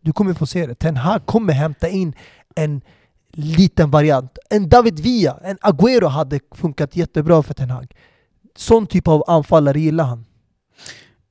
[0.00, 0.74] Du kommer få se det.
[0.74, 2.14] Ten Hag kommer hämta in
[2.54, 2.80] en
[3.32, 4.38] liten variant.
[4.50, 7.94] En David Villa, en Agüero hade funkat jättebra för Ten Hag.
[8.56, 10.24] Sån typ av anfallare gillar han.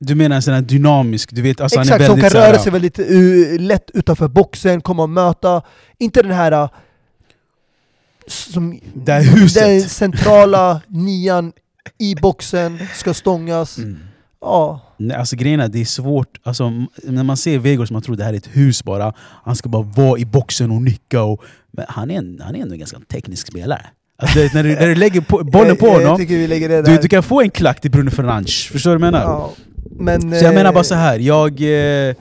[0.06, 2.58] Du menar en sån här dynamisk, du vet, alltså Exakt, som kan så här- röra
[2.58, 5.62] sig väldigt uh, lätt utanför boxen, komma och möta.
[5.98, 6.52] Inte den här...
[6.52, 6.68] Uh,
[8.26, 9.62] som, Det här huset.
[9.62, 11.52] Den centrala nian
[11.98, 13.78] i boxen, ska stångas.
[13.78, 13.98] Mm.
[14.40, 18.16] Ja, Nej, alltså grejen är, det är svårt, alltså, när man ser Vegors man tror
[18.16, 21.42] det här är ett hus bara, han ska bara vara i boxen och nicka och...
[21.72, 23.86] Men han är, en, han är ändå en ganska teknisk spelare.
[24.18, 27.50] Alltså, när, du, när du lägger på, bollen på honom, du, du kan få en
[27.50, 29.24] klack till Bruno Fernandes, förstår du vad jag menar?
[29.24, 29.52] ja,
[29.98, 31.18] men, Så jag menar eh, bara så här.
[31.18, 31.60] jag...
[31.60, 32.14] Eh,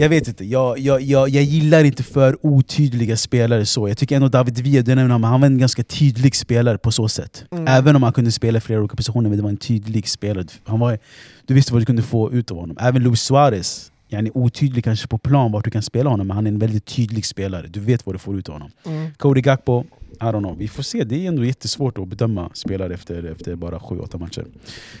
[0.00, 3.88] jag vet inte, jag, jag, jag, jag gillar inte för otydliga spelare så.
[3.88, 6.92] Jag tycker ändå David Villa, du nämnde honom, han var en ganska tydlig spelare på
[6.92, 7.44] så sätt.
[7.50, 7.66] Mm.
[7.68, 10.46] Även om han kunde spela flera olika positioner, men det var en tydlig spelare.
[10.64, 10.98] Han var,
[11.46, 12.76] du visste vad du kunde få ut av honom.
[12.80, 16.46] Även Luis Suarez yani, otydlig kanske på plan vart du kan spela honom, men han
[16.46, 17.66] är en väldigt tydlig spelare.
[17.66, 18.70] Du vet vad du får ut av honom.
[19.16, 19.84] Cody Gakpo,
[20.20, 20.58] I don't know.
[20.58, 24.46] Vi får se, det är ändå jättesvårt att bedöma spelare efter, efter bara 7-8 matcher.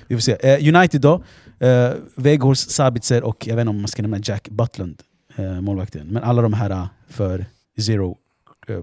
[0.06, 0.36] Vi får se.
[0.40, 1.22] Eh, United då,
[1.58, 5.02] eh, Weghorst, Sabitzer och jag vet inte om man ska nämna Jack Butland,
[5.36, 6.06] eh, målvakten.
[6.06, 7.46] Men alla de här eh, för
[7.80, 8.18] zero
[8.68, 8.80] eh,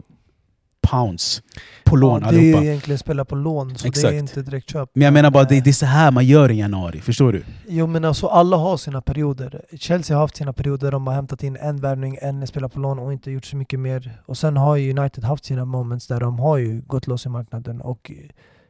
[0.89, 1.41] pounds
[1.83, 2.63] på lån ja, det allihopa.
[2.63, 4.09] är egentligen spela på lån, så Exakt.
[4.09, 4.89] det är inte direkt köp.
[4.93, 7.33] Men jag menar bara, det, eh, det är så här man gör i januari, förstår
[7.33, 7.43] du?
[7.67, 9.61] Jo men alltså alla har sina perioder.
[9.79, 12.99] Chelsea har haft sina perioder, de har hämtat in en värvning, en spelar på lån
[12.99, 14.21] och inte gjort så mycket mer.
[14.25, 17.29] Och sen har ju United haft sina moments där de har ju gått loss i
[17.29, 17.81] marknaden.
[17.81, 18.11] Och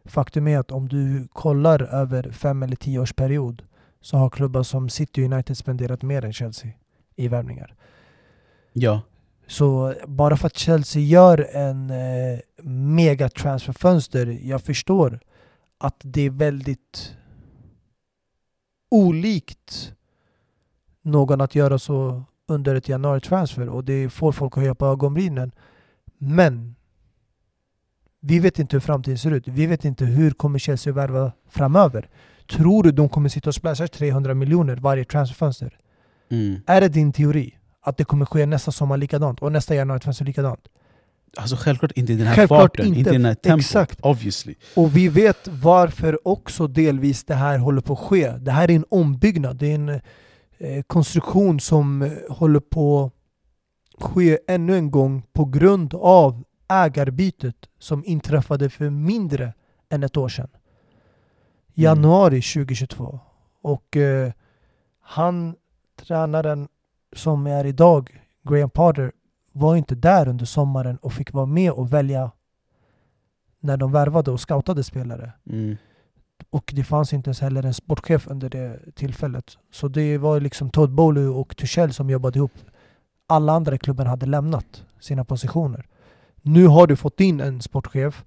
[0.06, 3.62] faktum är att om du kollar över fem eller tio års period
[4.02, 6.72] så har klubbar som City United spenderat mer än Chelsea
[7.16, 7.76] i värvningar.
[8.74, 9.02] Ja.
[9.48, 15.20] Så bara för att Chelsea gör en eh, mega transferfönster, jag förstår
[15.78, 17.16] att det är väldigt
[18.92, 19.94] olikt
[21.02, 25.52] någon att göra så under ett januari-transfer och det får folk att höja på ögonbrynen.
[26.18, 26.76] Men
[28.20, 29.48] vi vet inte hur framtiden ser ut.
[29.48, 32.10] Vi vet inte hur kommer Chelsea värva framöver.
[32.50, 35.78] Tror du de kommer sitta och splasha 300 miljoner varje transferfönster?
[36.30, 36.62] Mm.
[36.68, 37.58] Är det din teori?
[37.86, 40.68] Att det kommer ske nästa sommar likadant och nästa januari-transfer likadant?
[41.38, 43.10] Alltså självklart inte i den här Självklart farten, inte, inte.
[43.10, 43.60] i den här tempot.
[43.60, 44.00] Exakt.
[44.02, 44.56] Obviously.
[44.76, 48.32] Och vi vet varför också delvis det här håller på att ske.
[48.32, 49.56] Det här är en ombyggnad.
[49.56, 49.90] Det är en
[50.58, 53.12] eh, konstruktion som eh, håller på
[53.98, 59.54] att ske ännu en gång på grund av ägarbytet som inträffade för mindre
[59.90, 60.50] än ett år sedan.
[61.74, 63.20] Januari 2022.
[63.62, 64.32] Och eh,
[65.02, 65.56] han,
[65.96, 66.68] tränaren
[67.18, 69.12] som är idag, Graham Potter,
[69.52, 72.32] var inte där under sommaren och fick vara med och välja
[73.60, 75.32] när de värvade och scoutade spelare.
[75.50, 75.78] Mm.
[76.50, 79.58] Och det fanns inte ens heller en sportchef under det tillfället.
[79.72, 82.52] Så det var liksom Todd Bowley och Tuchel som jobbade ihop.
[83.28, 85.88] Alla andra i klubben hade lämnat sina positioner.
[86.42, 88.26] Nu har du fått in en sportchef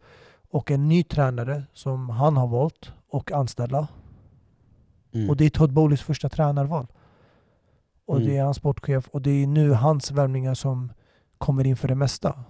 [0.51, 3.89] och en ny tränare som han har valt och anställa.
[5.15, 5.31] Mm.
[5.31, 6.87] Och det är Todd Bowleys första tränarval.
[8.09, 8.29] Och Mm.
[8.29, 10.93] det är hans sportchef och det är nu hans värvningar som
[11.39, 12.45] kommer in för det mesta.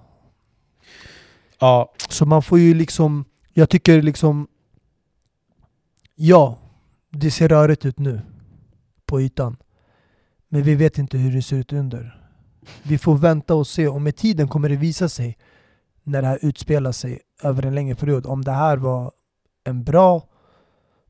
[1.61, 4.49] Ja, Så man får ju liksom, jag tycker liksom,
[6.15, 6.59] ja,
[7.11, 8.21] det ser rörigt ut nu
[9.07, 9.57] på ytan.
[10.49, 12.29] Men vi vet inte hur det ser ut under.
[12.83, 15.37] Vi får vänta och se och med tiden kommer det visa sig
[16.03, 18.27] när det här utspelar sig över en längre period.
[18.27, 19.13] Om det här var
[19.65, 20.23] en bra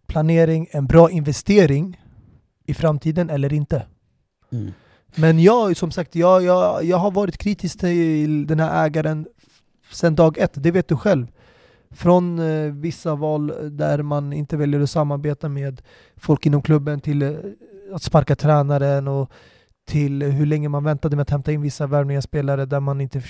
[0.06, 2.00] planering, en bra investering
[2.66, 3.86] i framtiden eller inte
[4.52, 4.72] mm.
[5.14, 9.26] Men jag, som sagt, jag, jag, jag har varit kritisk till den här ägaren
[9.92, 11.26] sedan dag ett, det vet du själv.
[11.90, 15.82] Från eh, vissa val där man inte väljer att samarbeta med
[16.16, 17.34] folk inom klubben till eh,
[17.92, 19.30] att sparka tränaren och
[19.86, 23.22] till hur länge man väntade med att hämta in vissa värvningar spelare där man inte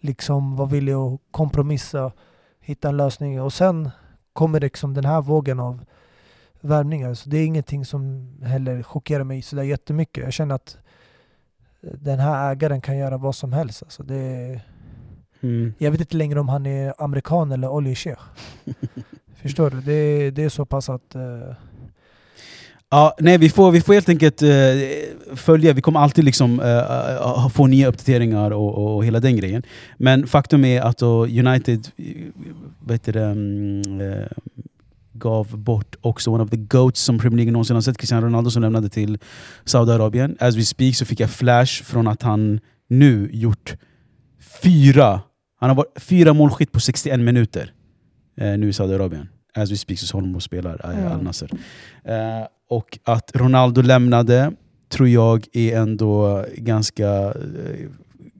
[0.00, 2.12] liksom var villig att kompromissa,
[2.60, 3.90] hitta en lösning och sen
[4.32, 5.84] kommer liksom den här vågen av
[6.60, 7.14] värvningar.
[7.14, 10.24] Så det är ingenting som heller chockerar mig sådär jättemycket.
[10.24, 10.76] Jag känner att
[11.80, 13.82] den här ägaren kan göra vad som helst.
[13.82, 14.60] Alltså det,
[15.40, 15.74] Mm.
[15.78, 18.18] jag vet inte längre om han är amerikan eller oljeshejk.
[19.42, 19.80] Förstår du?
[19.80, 21.14] Det, det är så pass att...
[21.14, 21.54] eh,
[22.90, 24.48] Ja, nej, vi får, vi får helt enkelt eh,
[25.36, 29.62] följa, vi kommer alltid liksom, eh, få nya uppdateringar och, och, hela den grejen.
[29.98, 31.88] Men faktum är att United
[32.86, 34.26] vet det, eh,
[35.18, 38.50] gav bort också one of the GOATs som Premier League någonsin har sett, Cristiano Ronaldo
[38.50, 39.18] som lämnade till
[39.64, 40.36] Saudiarabien.
[40.40, 43.76] As we speak så fick jag flash från att han nu gjort
[44.62, 45.20] fyra,
[45.60, 47.72] han har varit fyra målskytt på 61 minuter
[48.36, 49.28] eh, nu i Saudiarabien.
[49.54, 51.12] As we speak så håller de och spelar Mm.
[51.12, 51.50] Al Nassr.
[52.04, 54.52] Eh, och att Ronaldo lämnade
[54.88, 57.88] tror jag är ändå ganska eh,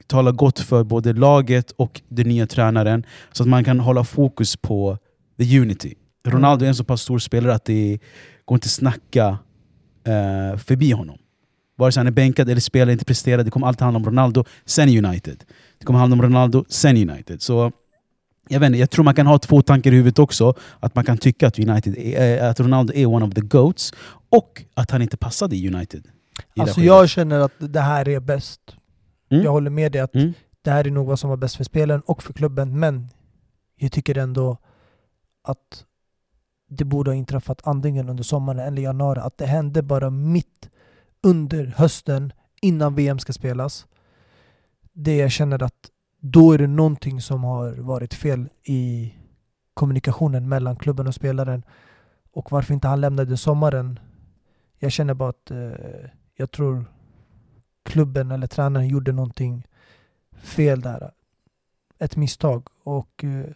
[0.06, 4.56] talar gott för både laget och den nya tränaren så att man kan hålla fokus
[4.56, 4.98] på
[5.38, 5.94] the unity.
[6.30, 7.98] Ronaldo är en så pass stor spelare att det
[8.44, 9.38] går inte att snacka
[10.04, 11.18] eh, förbi honom.
[11.76, 14.44] Vare sig han är bänkad eller spelar, inte presterar, det kommer alltid handla om Ronaldo,
[14.64, 15.44] sen United.
[15.78, 17.42] Det kommer handla om Ronaldo, sen United.
[17.42, 17.72] Så
[18.48, 20.54] jag, vet inte, jag tror man kan ha två tankar i huvudet också.
[20.80, 23.92] Att man kan tycka att, United är, eh, att Ronaldo är one of the GOATs
[24.30, 26.06] och att han inte passade i United.
[26.54, 28.60] i Alltså jag känner att det här är bäst.
[29.30, 29.44] Mm.
[29.44, 30.32] Jag håller med dig att Mm.
[30.62, 32.78] det här är nog vad som var bäst för spelen och för klubben.
[32.78, 33.08] Men
[33.76, 34.58] jag tycker ändå
[35.44, 35.84] att
[36.68, 39.20] det borde ha inträffat antingen under sommaren eller januari.
[39.20, 40.70] Att det hände bara mitt
[41.22, 43.86] under hösten innan VM ska spelas.
[44.92, 45.90] Det jag känner att
[46.20, 49.14] då är det någonting som har varit fel i
[49.74, 51.62] kommunikationen mellan klubben och spelaren.
[52.32, 53.98] Och varför inte han lämnade sommaren.
[54.78, 55.70] Jag känner bara att eh,
[56.36, 56.84] jag tror
[57.84, 59.66] klubben eller tränaren gjorde någonting
[60.42, 61.10] fel där.
[61.98, 62.68] Ett misstag.
[62.84, 63.54] Och eh,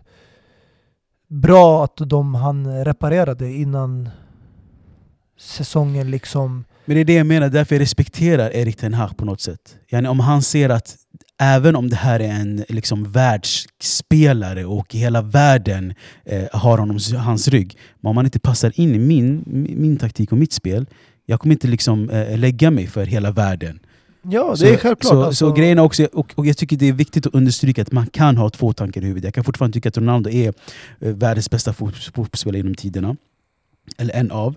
[1.33, 4.09] bra att de han reparerade innan
[5.39, 6.65] säsongen liksom...
[6.85, 9.77] Men det är det jag menar, därför jag respekterar Erik Ten Hag på något sätt.
[9.89, 10.97] Yani om han ser att
[11.41, 17.49] även om det här är en liksom, världsspelare och hela världen eh, har honom, hans
[17.49, 19.43] rygg, men om han inte passar in i min,
[19.77, 20.87] min taktik och mitt spel,
[21.27, 23.81] jag kommer inte liksom, eh, lägga mig för hela världen.
[24.23, 25.13] Ja, det är självklart.
[25.13, 25.49] Så, alltså.
[25.49, 28.37] så grejen också, och, och jag tycker det är viktigt att understryka att man kan
[28.37, 29.25] ha två tankar i huvudet.
[29.25, 30.49] Jag kan fortfarande tycka att Ronaldo är
[31.01, 33.17] eh, världens bästa fotbollsspelare genom tiderna.
[33.99, 34.57] Eller en av.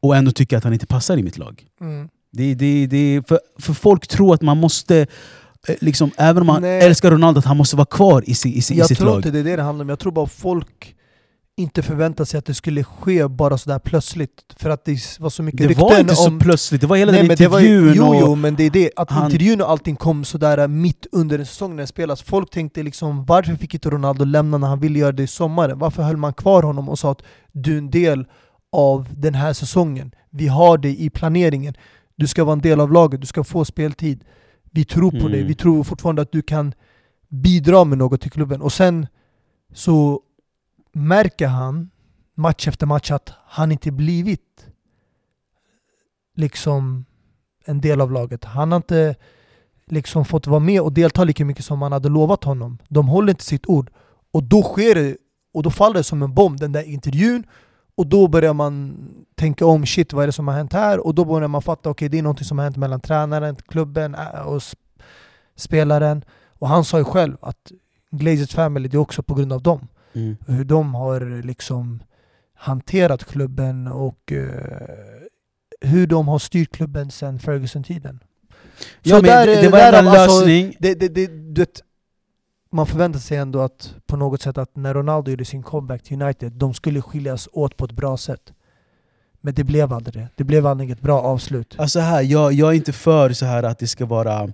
[0.00, 1.66] Och ändå tycka att han inte passar i mitt lag.
[1.80, 2.08] Mm.
[2.32, 5.06] Det, det, det, för, för folk tror att man måste,
[5.68, 6.80] eh, liksom, även om man Nej.
[6.80, 9.16] älskar Ronaldo, att han måste vara kvar i, si, i, i Jag sitt tror lag.
[9.18, 9.88] inte det är det det handlar om.
[9.88, 10.94] Jag tror bara folk
[11.56, 14.30] inte förväntar sig att det skulle ske bara sådär plötsligt.
[14.56, 16.38] För att det var så mycket Det rykten var inte så om...
[16.38, 17.92] plötsligt, det var hela Nej, den men det var intervjun.
[17.96, 18.90] jo, och, jo, men det är det.
[18.96, 22.22] Att han- intervjun och allting kom sådär mitt under en säsong när det spelas.
[22.22, 25.78] Folk tänkte liksom, varför fick inte Ronaldo lämna när han ville göra det i sommaren?
[25.78, 27.22] Varför höll man kvar honom och sa att
[27.52, 28.24] du är en del
[28.72, 30.12] av den här säsongen?
[30.30, 31.74] Vi har det i planeringen.
[32.16, 34.24] Du ska vara en del av laget, du ska få speltid.
[34.70, 35.32] Vi tror på Mm.
[35.32, 36.74] dig, vi tror fortfarande att du kan
[37.28, 38.62] bidra med något till klubben.
[38.62, 39.06] Och sen
[39.74, 40.20] så
[40.92, 41.90] märker han
[42.34, 44.66] match efter match att han inte blivit
[46.34, 47.04] liksom
[47.64, 48.44] en del av laget.
[48.44, 49.14] Han har inte
[49.86, 52.78] liksom fått vara med och delta lika mycket som man hade lovat honom.
[52.88, 53.90] De håller inte sitt ord.
[54.32, 55.16] Och då sker det,
[55.54, 57.44] och då faller det som en bomb, den där intervjun.
[57.94, 58.96] Och då börjar man
[59.34, 61.06] tänka om, shit vad är det som har hänt här?
[61.06, 64.16] Och då börjar man fatta, okej det är något som har hänt mellan tränaren, klubben
[64.44, 64.62] och
[65.56, 66.24] spelaren.
[66.58, 67.72] Och han sa ju själv att
[68.10, 70.36] Glazers family, det är också på grund av dem Mm.
[70.46, 72.02] hur de har liksom
[72.54, 74.88] hanterat klubben och eh,
[75.80, 78.20] hur de har styrt klubben sedan Ferguson-tiden.
[79.02, 80.76] Ja, men det, det var där- en alltså, lösning.
[80.78, 81.80] det, det, det, du vet,
[82.70, 86.22] man förväntar sig ändå att på något sätt att när Ronaldo gjorde sin comeback till
[86.22, 88.52] United, de skulle skiljas åt på ett bra sätt.
[89.40, 90.28] Men det blev aldrig det.
[90.36, 91.74] Det blev aldrig ett bra avslut.
[91.78, 94.52] Alltså här, jag, jag är inte för så här att det ska vara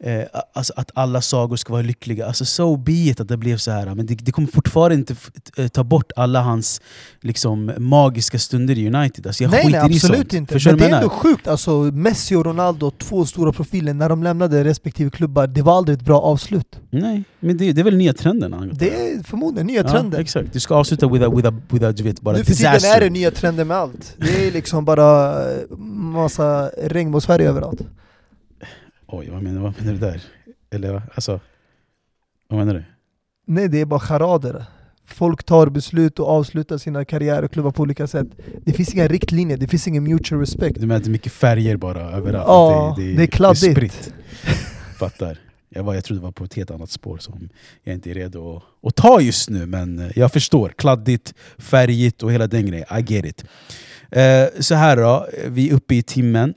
[0.00, 0.22] eh,
[0.52, 2.26] alltså att alla sagor ska vara lyckliga.
[2.26, 3.94] Alltså so be it att det blev så här.
[3.94, 5.14] Men det, det kommer fortfarande inte
[5.56, 6.80] eh, ta bort alla hans
[7.20, 9.26] liksom, magiska stunder i United.
[9.26, 10.32] Alltså jag nej, skiter nej, i absolut sånt.
[10.32, 10.54] inte.
[10.54, 11.48] Förstår Men det är ändå sjukt.
[11.48, 15.98] Alltså, Messi och Ronaldo, två stora profiler, när de lämnade respektive klubbar, det var aldrig
[15.98, 16.80] ett bra avslut.
[16.90, 18.70] Nej, men det, det är väl nya trenden.
[18.74, 20.52] Det är förmodligen nya Ja, exakt.
[20.52, 22.72] Du ska avsluta with a, with a, with a du vet, bara nu för tiden
[22.72, 22.96] disaster.
[22.96, 24.14] är det nya trender med allt.
[24.16, 25.34] Det är liksom bara
[25.78, 27.80] massa regnbågsfärg överallt.
[29.08, 30.22] Oj, vad menar, vad menar du där?
[30.70, 31.40] Eller alltså,
[32.48, 32.84] vad menar du?
[33.46, 34.64] Nej, det är bara charader.
[35.04, 38.26] Folk tar beslut och avslutar sina karriärer och klubbar på olika sätt.
[38.64, 40.80] Det finns inga riktlinjer, det finns ingen mutual respect.
[40.80, 42.46] Du menar att det är mycket färger bara överallt?
[42.48, 43.72] Ja, Att det är kladdigt.
[43.72, 44.12] spritt.
[44.98, 45.38] Fattar.
[45.68, 47.48] Jag, var, jag trodde det var på ett helt annat spår som
[47.82, 50.68] jag inte är redo att, att ta just nu, men eh, jag förstår.
[50.68, 52.86] Kladdigt, färgigt och hela den grejen.
[52.98, 53.44] I get it.
[54.10, 56.54] Eh, så här då, vi är uppe i timmen.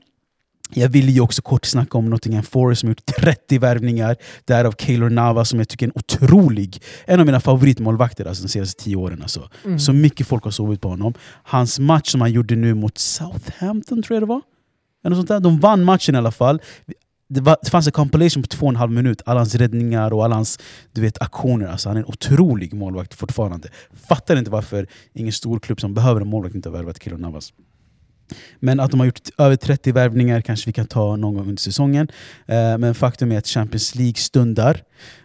[0.74, 4.16] Jag vill ju också kort snacka om Nottingham Forest som gjort 30 värvningar.
[4.44, 8.48] Därav Keylor Navas som jag tycker är en otrolig, en av mina favoritmålvakter alltså, de
[8.48, 9.22] senaste 10 åren.
[9.22, 9.48] Alltså.
[9.64, 9.78] Mm.
[9.78, 11.14] Så mycket folk har sovit på honom.
[11.42, 14.42] Hans match som han gjorde nu mot Southampton tror jag det var.
[15.04, 15.40] Eller något sånt där.
[15.40, 16.60] De vann matchen i alla fall.
[17.28, 19.22] Det, var, det fanns en compilation på två och en halv minut.
[19.26, 20.58] Alla hans räddningar och alla hans
[20.92, 21.66] du vet, aktioner.
[21.66, 23.68] Alltså, han är en otrolig målvakt fortfarande.
[24.08, 27.52] Fattar inte varför ingen stor klubb som behöver en målvakt inte har värvat Keylor Navas.
[28.60, 31.60] Men att de har gjort över 30 värvningar kanske vi kan ta någon gång under
[31.60, 32.08] säsongen.
[32.46, 34.82] Eh, men faktum är att Champions League stundar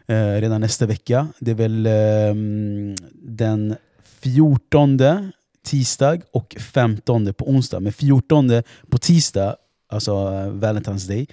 [0.07, 1.27] eh, redan nästa vecka.
[1.39, 3.75] Det är väl ehm, den
[4.19, 4.99] 14
[5.65, 7.79] tisdag och 15 på onsdag.
[7.79, 8.51] Men 14
[8.89, 9.55] på tisdag,
[9.89, 11.27] alltså eh, Valentine's Day,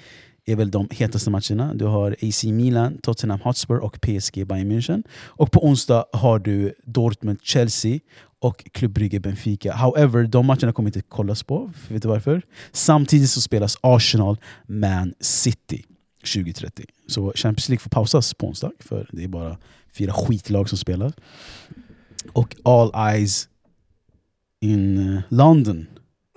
[0.47, 1.75] är väl de hetaste matcherna.
[1.75, 5.03] Du har AC Milan, Tottenham Hotspur och PSG Bayern München.
[5.13, 8.01] Och på onsdag har du Dortmund-Chelsea
[8.39, 9.73] och Club Brugge Benfica.
[9.73, 11.71] However, de matcherna kommer inte kollas på.
[11.89, 12.43] Vet du varför?
[12.73, 14.37] Samtidigt så spelas Arsenal
[14.67, 15.85] Man City
[16.35, 16.85] 2030.
[17.07, 19.59] Så Champions League får pausas på onsdag, för det är bara
[19.93, 21.13] fyra skitlag som spelar.
[22.33, 23.49] Och all eyes
[24.61, 25.87] in eh, London,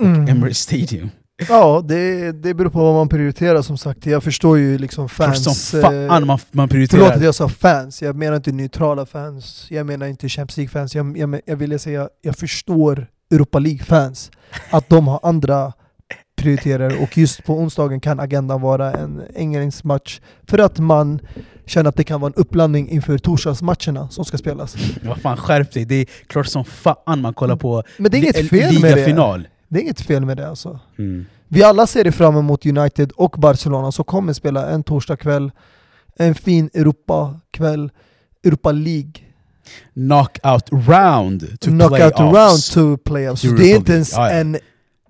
[0.02, 0.28] Mm.
[0.28, 1.10] Emirates Stadium.
[1.50, 4.06] Ja, det, det beror på vad man prioriterar som sagt.
[4.06, 5.44] Jag förstår ju liksom Klart fans...
[5.70, 7.12] som fan eh, man, man Förlåt prioriterar...
[7.12, 9.68] att jag sa fans, jag menar inte neutrala fans.
[9.70, 10.96] Jag menar inte Champions League-fans.
[10.96, 14.32] Jag, jag, jag ville säga, jag förstår Europa League-fans.
[14.70, 15.74] Att de har andra
[16.36, 21.20] prioriterar och just på onsdagen kan agendan vara en ängelsmatch för att man
[21.66, 24.76] känner att det kan vara en uppladdning inför torsdagsmatcherna som ska spelas.
[25.04, 25.86] Vad fan, skärp dig.
[25.86, 29.46] Det är klart som fan man kollar på Men det är inget fel med det.
[29.76, 30.80] Det är inget fel med det alltså.
[30.98, 31.26] Mm.
[31.48, 35.52] Vi alla ser fram emot United och Barcelona som kommer spela en torsdagkväll,
[36.18, 37.92] en fin Europa-kväll,
[38.44, 39.12] Europa League.
[39.94, 42.76] Knockout round to Knockout playoffs.
[42.78, 43.42] round to playoffs.
[43.42, 44.30] Så det är inte ens ja.
[44.30, 44.60] en Det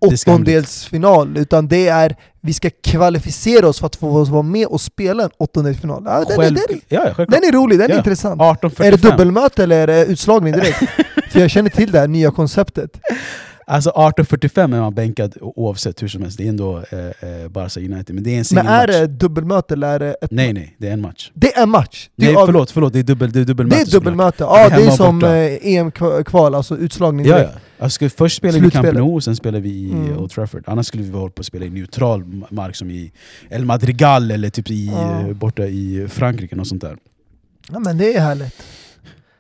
[0.07, 4.81] är åttondelsfinal, utan det är vi ska kvalificera oss för att få vara med och
[4.81, 6.03] spela en åttondelsfinal.
[6.05, 6.81] Ja, den, är, Själv, den, är,
[7.17, 7.97] ja, den är rolig, den är Ja.
[7.97, 8.41] intressant.
[8.41, 8.83] 18.45.
[8.83, 10.79] Är det dubbelmöte eller är det utslagning direkt?
[11.31, 12.99] För jag känner till det här nya konceptet.
[13.67, 16.37] Alltså 18.45 är man bänkad oavsett hur som helst.
[16.37, 18.15] Det är ändå eh, eh, Barca United.
[18.15, 20.87] Men det är en Men är det dubbelmöte eller är det ett Nej nej, det
[20.87, 21.31] är en match.
[21.33, 22.09] Det är match!
[22.15, 24.03] Det Nej är, av- förlåt, förlåt, det är, dubbel, det är det dubbelmöte är såklart.
[24.03, 27.49] dubbelmöte, är ja det är som eh, EM-kval, alltså utslagning Ja, ja.
[27.79, 28.71] Alltså, först spelar vi i.
[28.71, 30.17] Camp Nou, sen spelar vi i Mm.
[30.17, 30.63] Old Trafford.
[30.67, 33.11] Annars skulle vi hålla på att spela i neutral ma- mark som i
[33.49, 35.19] El Madrigal eller typ i, Ja.
[35.21, 36.55] eh, borta i Frankrike.
[36.55, 36.97] Och sånt där.
[37.71, 38.63] Ja, men det är härligt.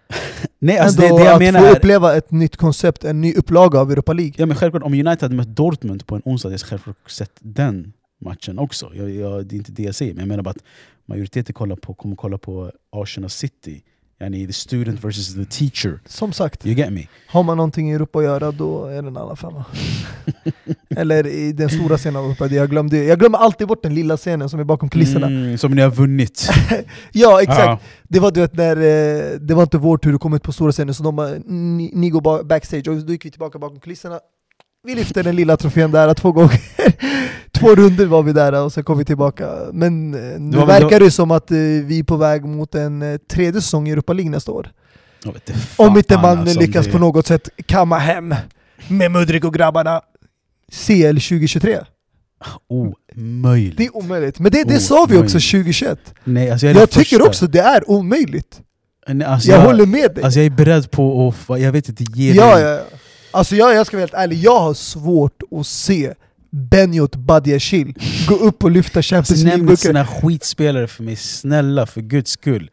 [0.59, 1.75] Nej, alltså det, det jag att menar få är...
[1.75, 4.33] uppleva ett nytt koncept, en ny upplaga av Europa League.
[4.37, 7.31] Ja, men självklart, om United hade mött Dortmund på en onsdag, hade jag självklart sett
[7.39, 8.91] den matchen också.
[8.93, 10.63] Jag, jag, det är inte det jag säger, men jag menar bara att
[11.05, 13.83] majoriteten kollar på, kommer kolla på Arsenal City.
[14.19, 15.99] Yani the student versus the teacher.
[16.05, 17.07] Som sagt, You get me?
[17.27, 19.65] har man någonting i Europa att göra då är det en annan femma.
[20.95, 22.47] Eller i den stora scenen av Europa.
[22.47, 25.27] Jag, glömde, jag glömmer alltid bort den lilla scenen som är bakom kulisserna.
[25.27, 26.49] Mm, som ni har vunnit.
[27.11, 27.79] Ja exakt, Ja.
[28.03, 30.51] det var du vet när eh, det var inte vår tur att komma ut på
[30.51, 33.79] stora scenen så de ni, ni går ba- backstage och då gick vi tillbaka bakom
[33.79, 34.19] kulisserna
[34.83, 36.59] Vi lyfte den lilla trofén där två gånger
[37.59, 39.49] Två runder var vi där och sen kom vi tillbaka.
[39.73, 43.01] Men eh, nu väl verkar det som att eh, vi är på väg mot en
[43.01, 44.71] eh, tredje säsong i Europa League nästa år.
[45.23, 48.35] Jag inte fan, Om inte man alltså, lyckas det- på något sätt kamma hem
[48.87, 50.01] med Mudrik och grabbarna.
[50.71, 51.79] CL 2023
[52.69, 53.77] Omöjligt.
[53.77, 55.51] Det är omöjligt, men det, det sa vi också Omöjligt.
[55.51, 57.23] 2021 Nej, alltså jag, Jag tycker första.
[57.29, 58.61] också det är omöjligt.
[59.07, 60.23] Nej, alltså Jag håller med dig.
[60.23, 62.79] Alltså jag är beredd på att, jag vet inte, ge Ja, dig- ja, ja.
[63.31, 66.13] Alltså jag, jag ska vara helt ärlig, jag har svårt att se
[66.55, 67.93] Benjot Badiashil
[68.29, 69.87] gå upp och lyfta Champions Alltså, nämn inte League-burkar.
[69.87, 72.71] såna skitspelare för mig, snälla för guds skull.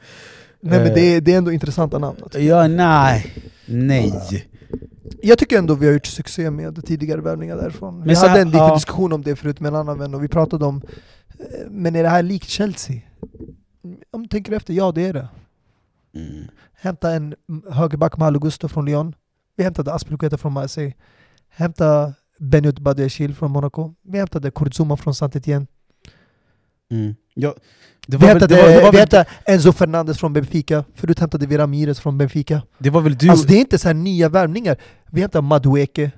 [0.60, 2.18] Nej men Eh, det är, det är ändå intressanta namn.
[2.22, 2.40] alltså.
[2.40, 3.34] Ja, nej.
[3.66, 4.46] Nej.
[5.22, 8.00] Jag tycker ändå vi har gjort succé med tidigare värvningar därifrån.
[8.00, 8.74] Vi Men så hade en liten ja.
[8.74, 10.82] diskussion om det förut med en annan vän och vi pratade om
[11.28, 12.96] eh, Men är det här likt Chelsea?
[14.12, 15.28] Om du tänker efter, ja det är det.
[16.14, 16.44] Mm.
[16.74, 17.34] Hämta en
[17.70, 19.14] högerback Malo Gusto från Lyon.
[19.56, 20.92] Vi hämtade Aspilicueta från Marseille.
[21.48, 23.94] Hämta Benjot Badiashil från Monaco.
[24.02, 25.66] Vi hämtade Kurzuma från Saint-Étienne.
[26.90, 27.14] Mm.
[27.34, 27.54] Ja,
[28.06, 30.32] det, Vi var väl, hämtade, det, var, det, var vi väl, hämtade Enzo Fernandes från
[30.32, 32.62] Benfica, förut hämtade vi Ramirez från Benfica.
[32.78, 34.76] det var väl du, Alltså det är inte så här nya värvningar.
[35.10, 36.10] Vi hämtade Madueke.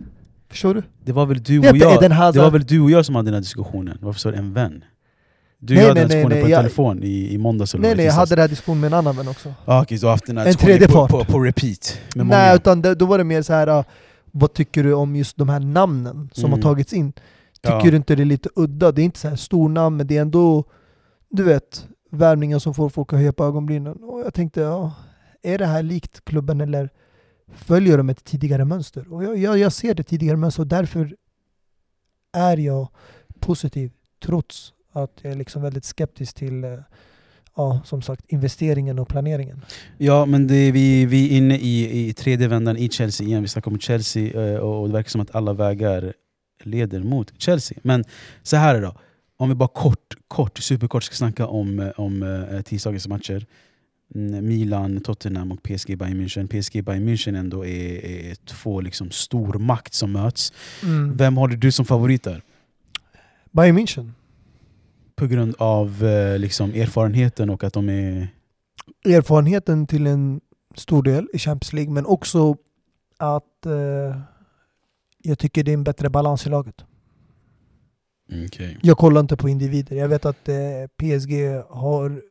[0.50, 0.82] Förstår du?
[1.04, 3.14] det var väl du Vi och jag Eden Det var väl du och jag som
[3.14, 3.98] hade den här diskussionen?
[4.00, 4.84] Varför sa du en vän?
[5.58, 7.96] Du Nej, hade nej, den diskussionen nej, på jag- telefon i, i måndags eller Nej
[7.96, 9.54] nej, jag hade den här diskussionen med en annan vän också.
[9.64, 11.98] Ah, okej, så du har haft den här En diskussionen på, på, på repeat?
[12.14, 12.54] Nej, många.
[12.54, 13.84] utan det, då var det mer så här.
[14.36, 16.52] Vad tycker du om just de här namnen som Mm.
[16.52, 17.12] har tagits in?
[17.62, 17.90] Tycker Ja.
[17.90, 18.92] du inte det är lite udda?
[18.92, 20.64] Det är inte så här stor namn, men det är ändå,
[21.28, 23.96] du vet, värvningar som får folk att höja på ögonbrynen.
[24.04, 24.92] Och jag tänkte, ja,
[25.42, 26.90] är det här likt klubben eller
[27.54, 29.12] följer de ett tidigare mönster?
[29.12, 31.16] Och jag, jag, jag ser det tidigare mönster och därför
[32.32, 32.88] är jag
[33.40, 33.92] positiv,
[34.24, 36.78] trots att jag är liksom väldigt skeptisk till, eh,
[37.56, 39.64] ja, som sagt, investeringen och planeringen.
[39.98, 43.42] Ja, men det, vi, vi är inne i, i tredje vändan i Chelsea igen.
[43.42, 46.12] Vi snackar om Chelsea eh, och det verkar som att alla vägar
[46.64, 47.78] leder mot Chelsea.
[47.82, 48.04] Men
[48.42, 48.94] så här då.
[49.36, 53.46] Om vi bara kort, kort, superkort ska snacka om, eh, om eh, tisdagens matcher.
[54.14, 56.46] Mm, Milan, Tottenham och PSG Bayern München.
[56.46, 60.52] PSG Bayern München ändå är, är två liksom stormakt som möts.
[60.82, 61.16] Mm.
[61.16, 62.42] Vem håller du som favorit där?
[63.50, 64.12] Bayern München.
[65.16, 68.28] På grund av eh, liksom erfarenheten och att de är...
[69.04, 70.40] erfarenheten till en
[70.74, 72.56] stor del i Champions League men också
[73.16, 74.20] att eh,
[75.18, 76.84] jag tycker det är en bättre balans i laget.
[78.46, 78.76] Okay.
[78.82, 79.96] Jag kollar inte på individer.
[79.96, 81.32] Jag vet att eh, PSG
[81.68, 82.22] har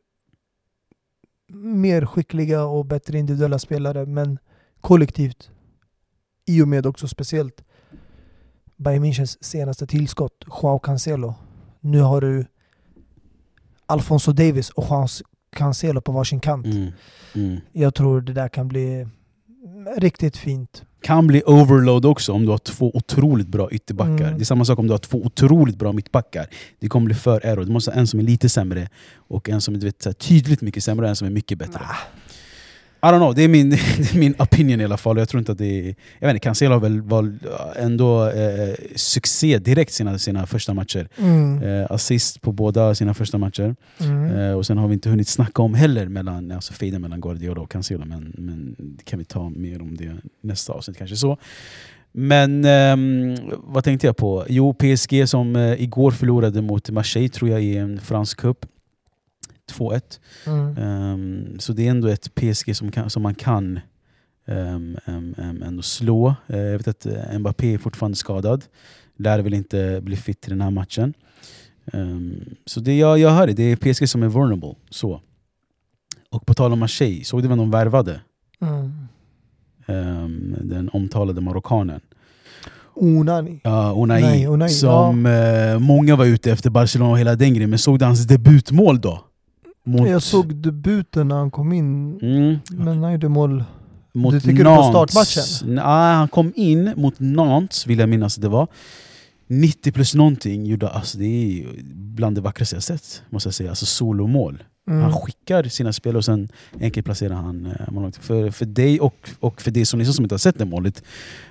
[1.54, 4.38] mer skickliga och bättre individuella spelare men
[4.80, 5.50] kollektivt
[6.46, 7.64] i och med också speciellt
[8.76, 11.34] Bayern Münchens senaste tillskott, Joao Cancelo.
[11.80, 12.46] Nu har du
[13.86, 15.06] Alfonso Davis och Joao
[15.56, 16.66] Cancelo på varsin kant.
[16.66, 16.92] Mm.
[17.34, 17.60] Mm.
[17.72, 19.06] Jag tror det där kan bli
[19.96, 20.82] riktigt fint.
[21.02, 24.24] kan bli overload också om du har två otroligt bra ytterbackar.
[24.24, 24.34] Mm.
[24.38, 26.46] Det är samma sak om du har två otroligt bra mittbackar.
[26.80, 27.64] Det kommer bli för error.
[27.64, 30.84] Du måste ha en som är lite sämre och en som är vet, tydligt mycket
[30.84, 31.80] sämre och en som är mycket bättre.
[33.04, 33.76] I don't know, det är min, det
[34.14, 35.18] är min opinion i alla fall.
[35.18, 35.94] Jag tror inte att det är...
[36.18, 37.38] Jag vet inte, Cancelo har väl var
[37.76, 41.08] ändå eh, succé direkt sina, sina första matcher.
[41.18, 41.62] Mm.
[41.62, 43.76] Eh, assist på båda sina första matcher.
[44.00, 44.36] Mm.
[44.36, 47.60] Eh, och sen har vi inte hunnit snacka om heller mellan, alltså fejden mellan Guardiola
[47.60, 51.16] och Cancelo, men, men det kan vi ta mer om det nästa avsnitt kanske.
[51.16, 51.38] så.
[52.12, 54.44] Men ehm, vad tänkte jag på?
[54.48, 58.66] Jo, PSG som eh, igår förlorade mot Marseille tror jag i en fransk cup.
[59.72, 60.20] 2-1.
[60.46, 60.76] Mm.
[60.76, 63.80] Ehm, så det är ändå ett PSG som, kan, som man kan
[64.46, 66.34] ehm, ehm, ändå slå.
[66.46, 68.64] Eh, jag vet att eh, Mbappé är fortfarande skadad.
[69.16, 71.14] Lär väl inte bli fit till den här matchen.
[72.66, 74.74] Så det jag, jag hör det, det är PSG som är vulnerable.
[74.90, 75.20] Så.
[76.30, 78.20] Och på tal om Marseille, såg du vem de värvade?
[78.60, 79.08] Mm.
[80.60, 82.00] Den omtalade marockanen.
[82.94, 83.60] Onani.
[83.64, 87.70] Ja, Nej, Unai, som eh, många var ute efter Barcelona och hela den grejen.
[87.70, 89.24] Men såg du hans debutmål då?
[89.86, 93.64] Mot, Jag såg debuten när han kom in, mm, men han gjorde mål.
[94.12, 95.74] mot Du tycker det på startmatchen?
[95.74, 98.68] Nej, han kom in mot Nantes, vill jag minnas att det var.
[99.46, 103.22] 90 plus någonting gjorde, alltså det är bland det vackraste jag sett.
[103.30, 103.70] Måste jag säga.
[103.70, 104.62] Alltså solomål.
[104.88, 105.02] Mm.
[105.02, 106.48] Han skickar sina spelare och sen
[106.80, 108.16] enkelt placerar han eh, målvakt.
[108.24, 111.02] För, för dig och, och för dig som, liksom som inte har sett det målet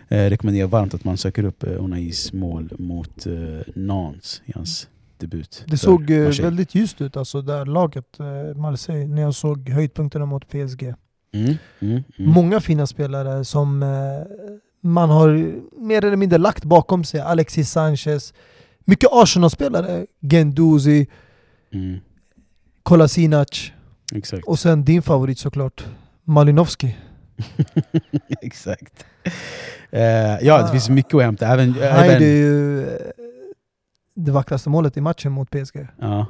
[0.08, 3.34] eh, rekommenderar jag varmt att man söker upp eh, Unais mål mot eh,
[3.76, 4.88] Nantes i hans
[5.24, 5.64] debut.
[5.68, 6.44] Det såg eh, Marseille.
[6.50, 10.84] väldigt ljust ut, alltså där laget, eh, Marseille, när jag såg höjdpunkterna mot PSG.
[11.34, 12.04] Mm, mm, mm.
[12.32, 13.90] Många fina spelare som eh,
[14.82, 17.20] man har mer eller mindre lagt bakom sig.
[17.22, 18.34] Alexis Sanchez,
[18.86, 20.06] mycket Arsenal-spelare.
[20.22, 21.08] Genduzi,
[21.74, 22.00] Mm,
[22.84, 23.72] Kolasinac
[24.16, 24.48] exakt.
[24.48, 25.86] och sen din favorit såklart,
[26.24, 26.98] Malinovski.
[28.42, 29.06] exakt.
[29.92, 30.02] Eh,
[30.42, 30.72] ja, det Ah.
[30.72, 31.48] finns mycket att hämta.
[31.48, 32.86] Även, Han även, ju
[34.16, 35.88] det vackraste målet i matchen mot PSG.
[36.00, 36.26] Ja,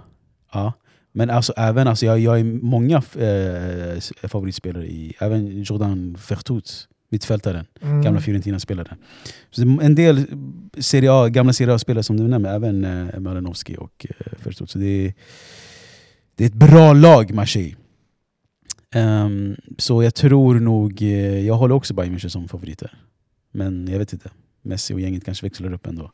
[0.54, 0.74] ja.
[1.12, 7.66] Men alltså, även, alltså, jag, jag är många eh, favoritspelare i, även Jordan Vertut, mittfältaren,
[7.82, 8.02] Mm.
[8.02, 8.98] gamla Fiorentina-spelaren.
[9.82, 10.26] En del
[10.78, 14.70] Serie A, gamla Serie A-spelare som du nämner, även eh, Malinovski och eh, Vertut.
[14.70, 15.14] Så det är,
[16.36, 17.76] det är ett bra lag, Marseille.
[18.96, 22.98] Ehm, så jag tror nog, eh, jag håller också Bayern München som favoriter.
[23.52, 24.30] Men jag vet inte,
[24.62, 26.12] Messi och gänget kanske växlar upp ändå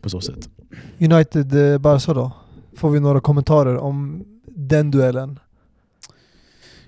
[0.00, 0.48] på så sätt.
[1.00, 2.32] United eh, då?
[2.76, 5.38] Får vi några kommentarer om den duellen?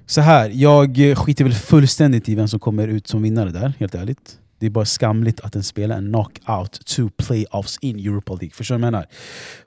[0.06, 3.94] Så här, jag skiter väl fullständigt i vem som kommer ut som vinnare där, helt
[3.94, 4.38] ärligt.
[4.58, 8.50] Det är bara skamligt att den spelar en knockout to playoffs in Europa League.
[8.50, 9.06] Förstår du vad jag menar?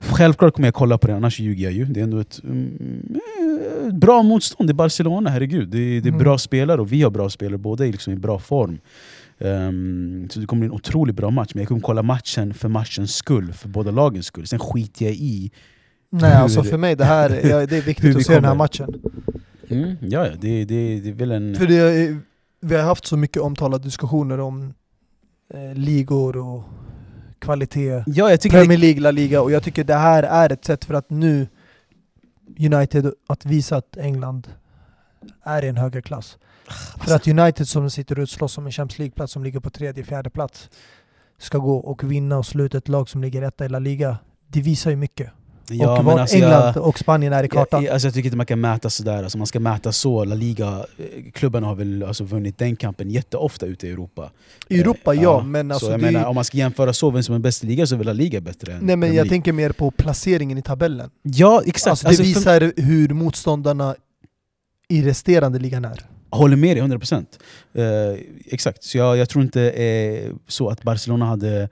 [0.00, 1.84] Självklart kommer jag kolla på det, annars ljuger jag ju.
[1.84, 3.18] Det är ändå ett mm,
[3.86, 4.68] eh, bra motstånd.
[4.68, 5.68] Det är Barcelona, herregud.
[5.68, 6.18] Det är, det är Mm.
[6.18, 7.58] bra spelare och vi har bra spelare.
[7.58, 8.78] Båda är liksom i bra form.
[9.40, 11.50] Ehm, så det kommer bli en otroligt bra match.
[11.54, 14.46] Men jag kommer kolla matchen för matchens skull, för båda lagens skull.
[14.46, 15.50] Sen skiter jag i
[16.10, 18.44] Nej, Hur- alltså för mig det här, ja, det är viktigt vi att se den
[18.44, 18.94] här matchen.
[19.68, 21.54] Mm, ja, ja, det, det, det är väl en...
[21.54, 22.16] För det,
[22.60, 24.74] vi har haft så mycket omtalade diskussioner om
[25.54, 26.64] eh, ligor och
[27.38, 28.02] kvalitet.
[28.06, 30.84] Ja, jag tycker Premier League, La Liga och jag tycker det här är ett sätt
[30.84, 31.46] för att nu
[32.58, 34.48] United att visa att England
[35.42, 36.38] är i en högre klass.
[37.00, 40.04] För att United som sitter och slåss om en Champions League-plats som ligger på tredje,
[40.04, 40.70] fjärde plats
[41.38, 44.18] ska gå och vinna och sluta ett lag som ligger etta i La Liga.
[44.48, 45.30] Det visar ju mycket.
[45.68, 47.84] ja, och men alltså England jag, och Spanien är i kartan.
[47.84, 50.24] jag, alltså jag tycker inte man kan mäta sådär, alltså man ska mäta så.
[50.24, 54.30] La Liga, eh, klubbarna har väl alltså vunnit den kampen jätteofta ute i Europa.
[54.68, 57.10] I Europa Eh, ja, men alltså så jag det, menar, om man ska jämföra så,
[57.10, 59.28] vem som är bäst i liga så är väl La Liga bättre Nej men jag
[59.28, 61.10] tänker mer på placeringen i tabellen.
[61.22, 61.90] Ja, exakt.
[61.90, 63.94] Alltså, det Alltså, för- visar hur motståndarna
[64.88, 66.06] i resterande ligan är.
[66.30, 67.26] Håller med dig 100%.
[67.78, 71.68] Uh, exakt, så jag, jag tror inte eh, så att Barcelona hade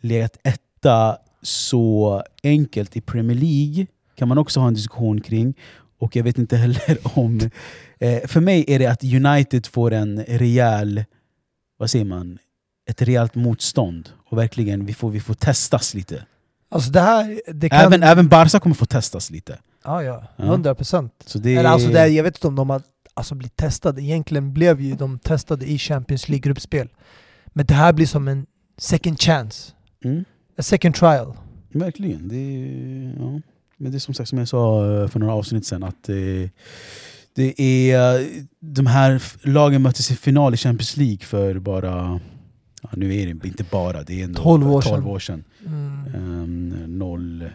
[0.00, 3.86] legat etta så enkelt i Premier League.
[4.14, 5.54] kan man också ha en diskussion kring.
[5.98, 7.50] Och jag vet inte heller om...
[7.98, 11.04] Eh, för mig är det att United får en rejäl...
[11.78, 12.38] Vad säger man?
[12.90, 14.08] Ett rejält motstånd.
[14.30, 16.26] Och verkligen, vi får, vi får testas lite.
[16.68, 17.80] Alltså det här, det kan...
[17.80, 19.58] Även, även Barca kommer få testas lite.
[19.84, 20.24] Ja, ja.
[20.36, 20.44] Ja.
[20.44, 21.12] 100 procent.
[21.18, 21.50] Alltså det,
[22.08, 22.82] jag vet inte om de har
[23.14, 24.02] alltså, blivit testade.
[24.02, 26.88] Egentligen blev ju de testade i Champions League-gruppspel.
[27.46, 28.46] Men det här blir som en
[28.78, 29.72] second chance.
[30.04, 30.24] mm.
[30.58, 31.32] A second trial.
[31.72, 32.28] Verkligen.
[32.28, 33.40] Det är, ja.
[33.76, 36.50] Men det är som sagt som jag sa eh, för några avsnitt sedan att det,
[37.34, 37.60] det
[37.92, 38.26] är eh,
[38.60, 42.20] de här lagen möttes i final i Champions League för bara,
[42.82, 45.06] ja, nu är det inte bara, det är ändå 12 år 12 sedan.
[45.10, 45.44] år sedan.
[45.66, 46.14] Mm.
[46.14, 47.50] Um, noll,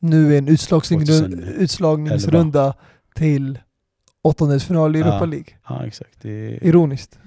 [0.00, 1.46] Nu är en utslagsning, 2011.
[1.52, 2.74] utslagningsrunda
[3.14, 3.58] till
[4.22, 5.00] åttondelsfinal i.
[5.00, 5.46] Europa League.
[5.68, 6.22] ja exakt.
[6.22, 7.18] Det, Ironiskt.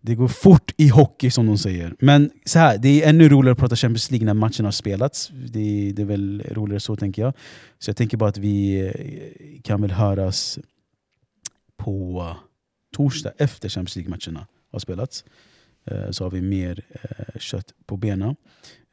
[0.00, 1.94] det går fort i hockey som de säger.
[1.98, 5.28] Men så här, det är ännu roligare att prata Champions League när matchen har spelats.
[5.48, 7.34] Det, det är väl roligare så tänker jag.
[7.78, 10.58] Så jag tänker bara att vi eh, kan väl höras
[11.76, 12.36] på
[12.96, 15.24] torsdag efter Champions League-matcherna har spelats.
[15.86, 18.36] Eh, Så har vi mer eh, kött på benen.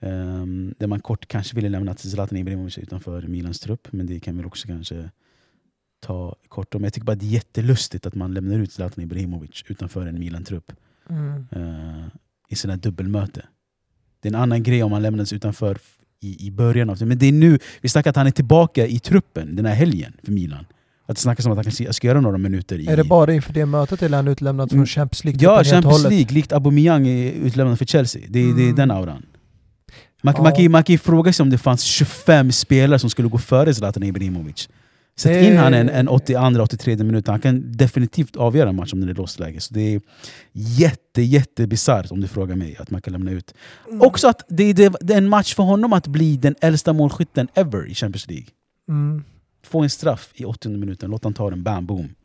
[0.04, 4.20] Um, där man kort kanske ville lämna till Zlatan Ibrahimovic utanför Milans trupp, men det
[4.20, 5.10] kan vi också kanske
[6.02, 6.84] ta kort om.
[6.84, 10.72] Jag tycker bara det är jättelustigt att man lämnar ut Zlatan Ibrahimovic utanför en Milan-trupp.
[11.10, 11.46] Mm.
[11.52, 12.06] Eh,
[12.50, 13.46] i sina dubbelmöte.
[14.22, 15.78] Det är en annan grej om han lämnades utanför
[16.20, 17.06] i, i början av det.
[17.06, 20.14] Men det är nu, vi snackar att han är tillbaka i truppen den här helgen
[20.24, 20.66] för Milan.
[21.06, 22.88] Att det snackas om att han kanske ska göra några minuter i...
[22.88, 24.88] Är det bara inför det mötet eller är han utlämnad från Mm.
[24.88, 25.40] Champions League?
[25.44, 26.04] Ja, och Champions?
[26.04, 28.22] League, likt Aubameyang är utlämnad för Chelsea.
[28.30, 28.76] Det, är- det är Mm.
[28.76, 29.26] den auran.
[30.24, 30.44] Man, Ja.
[30.44, 33.38] man, kan, man kan ju fråga sig om det fanns 25 spelare som skulle gå
[33.38, 34.70] före Zlatan Ibrahimovic.
[35.22, 39.10] Sätt in han en, en 82-83 minut, han kan definitivt avgöra en match om den
[39.10, 39.60] är låst läge.
[39.60, 40.02] Så det är
[40.52, 43.54] jätte, jätte bisarrt om du frågar mig att man kan lämna ut.
[43.88, 44.02] Mm.
[44.02, 47.48] Också att det, det, det är en match för honom att bli den äldsta målskytten
[47.54, 48.48] ever i Champions League.
[48.90, 49.24] Mm.
[49.64, 52.16] Få en straff i 80 minuten, låt han ta den, bam, boom.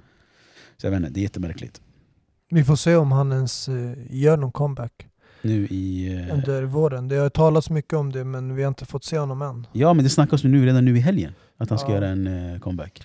[0.77, 1.81] Så jag vet inte, det är jättemärkligt.
[2.51, 5.07] Vi får se om han ens eh, gör någon comeback
[5.47, 6.13] Nu i...
[6.29, 7.09] eh, under våren.
[7.09, 9.67] Det har talats mycket om det men vi har inte fått se honom än.
[9.73, 11.95] Ja, men det snackas nu, redan nu i helgen att han ska Ja.
[11.95, 13.03] göra en eh, comeback.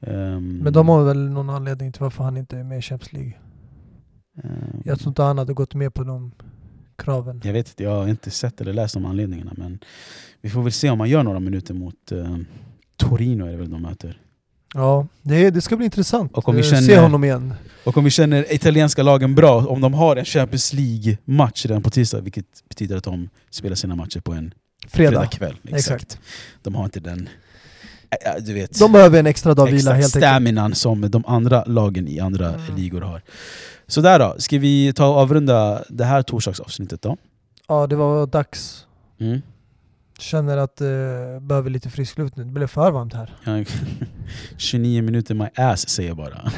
[0.00, 3.12] Ehm, Men de har väl någon anledning till varför han inte är med i Champions
[3.12, 3.32] League.
[4.44, 6.32] ehm, Jag tror inte han hade gått med på de
[6.96, 7.40] kraven.
[7.44, 9.52] jag vet inte, jag har inte sett eller läst om anledningarna.
[9.56, 9.78] Men
[10.40, 12.36] vi får väl se om han gör några minuter mot eh,
[12.96, 14.20] Torino är det väl de möter.
[14.74, 17.54] Ja, det, det ska bli intressant att känner- se honom igen.
[17.84, 21.90] Och om vi känner italienska lagen bra, om de har en Champions League-match redan på
[21.90, 24.54] tisdag, vilket betyder att de spelar sina matcher på en
[24.88, 25.10] Fredag.
[25.10, 25.56] fredagkväll.
[25.64, 26.02] Exakt.
[26.02, 26.18] Exakt.
[26.62, 27.28] De har inte den...
[28.40, 30.24] Du vet, De behöver en extra dag vila helt enkelt.
[30.24, 32.76] staminan som de andra lagen i andra Mm.
[32.76, 33.22] ligor har.
[33.86, 37.16] Så där då, ska vi ta och avrunda det här torsdagsavsnittet då?
[37.68, 38.86] Ja, det var dags.
[39.20, 39.42] Mm.
[40.20, 40.86] Känner att eh,
[41.40, 42.44] behöver lite frisk luft nu.
[42.44, 43.34] Det blev för varmt här.
[43.44, 43.64] Ja,
[44.56, 46.34] 29 minuter my ass säger jag bara.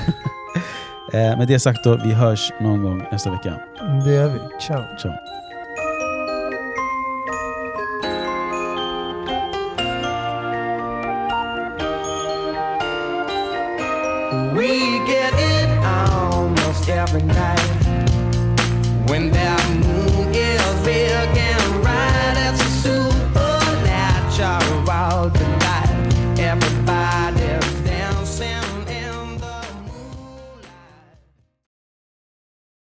[1.12, 3.60] eh, med det sagt då, vi hörs någon gång nästa vecka.
[4.05, 4.39] Det är vi.
[4.60, 4.82] Ciao.
[4.98, 5.12] Ciao.
[14.56, 14.68] We
[15.09, 17.82] get it almost every night.
[19.09, 20.51] When that moon is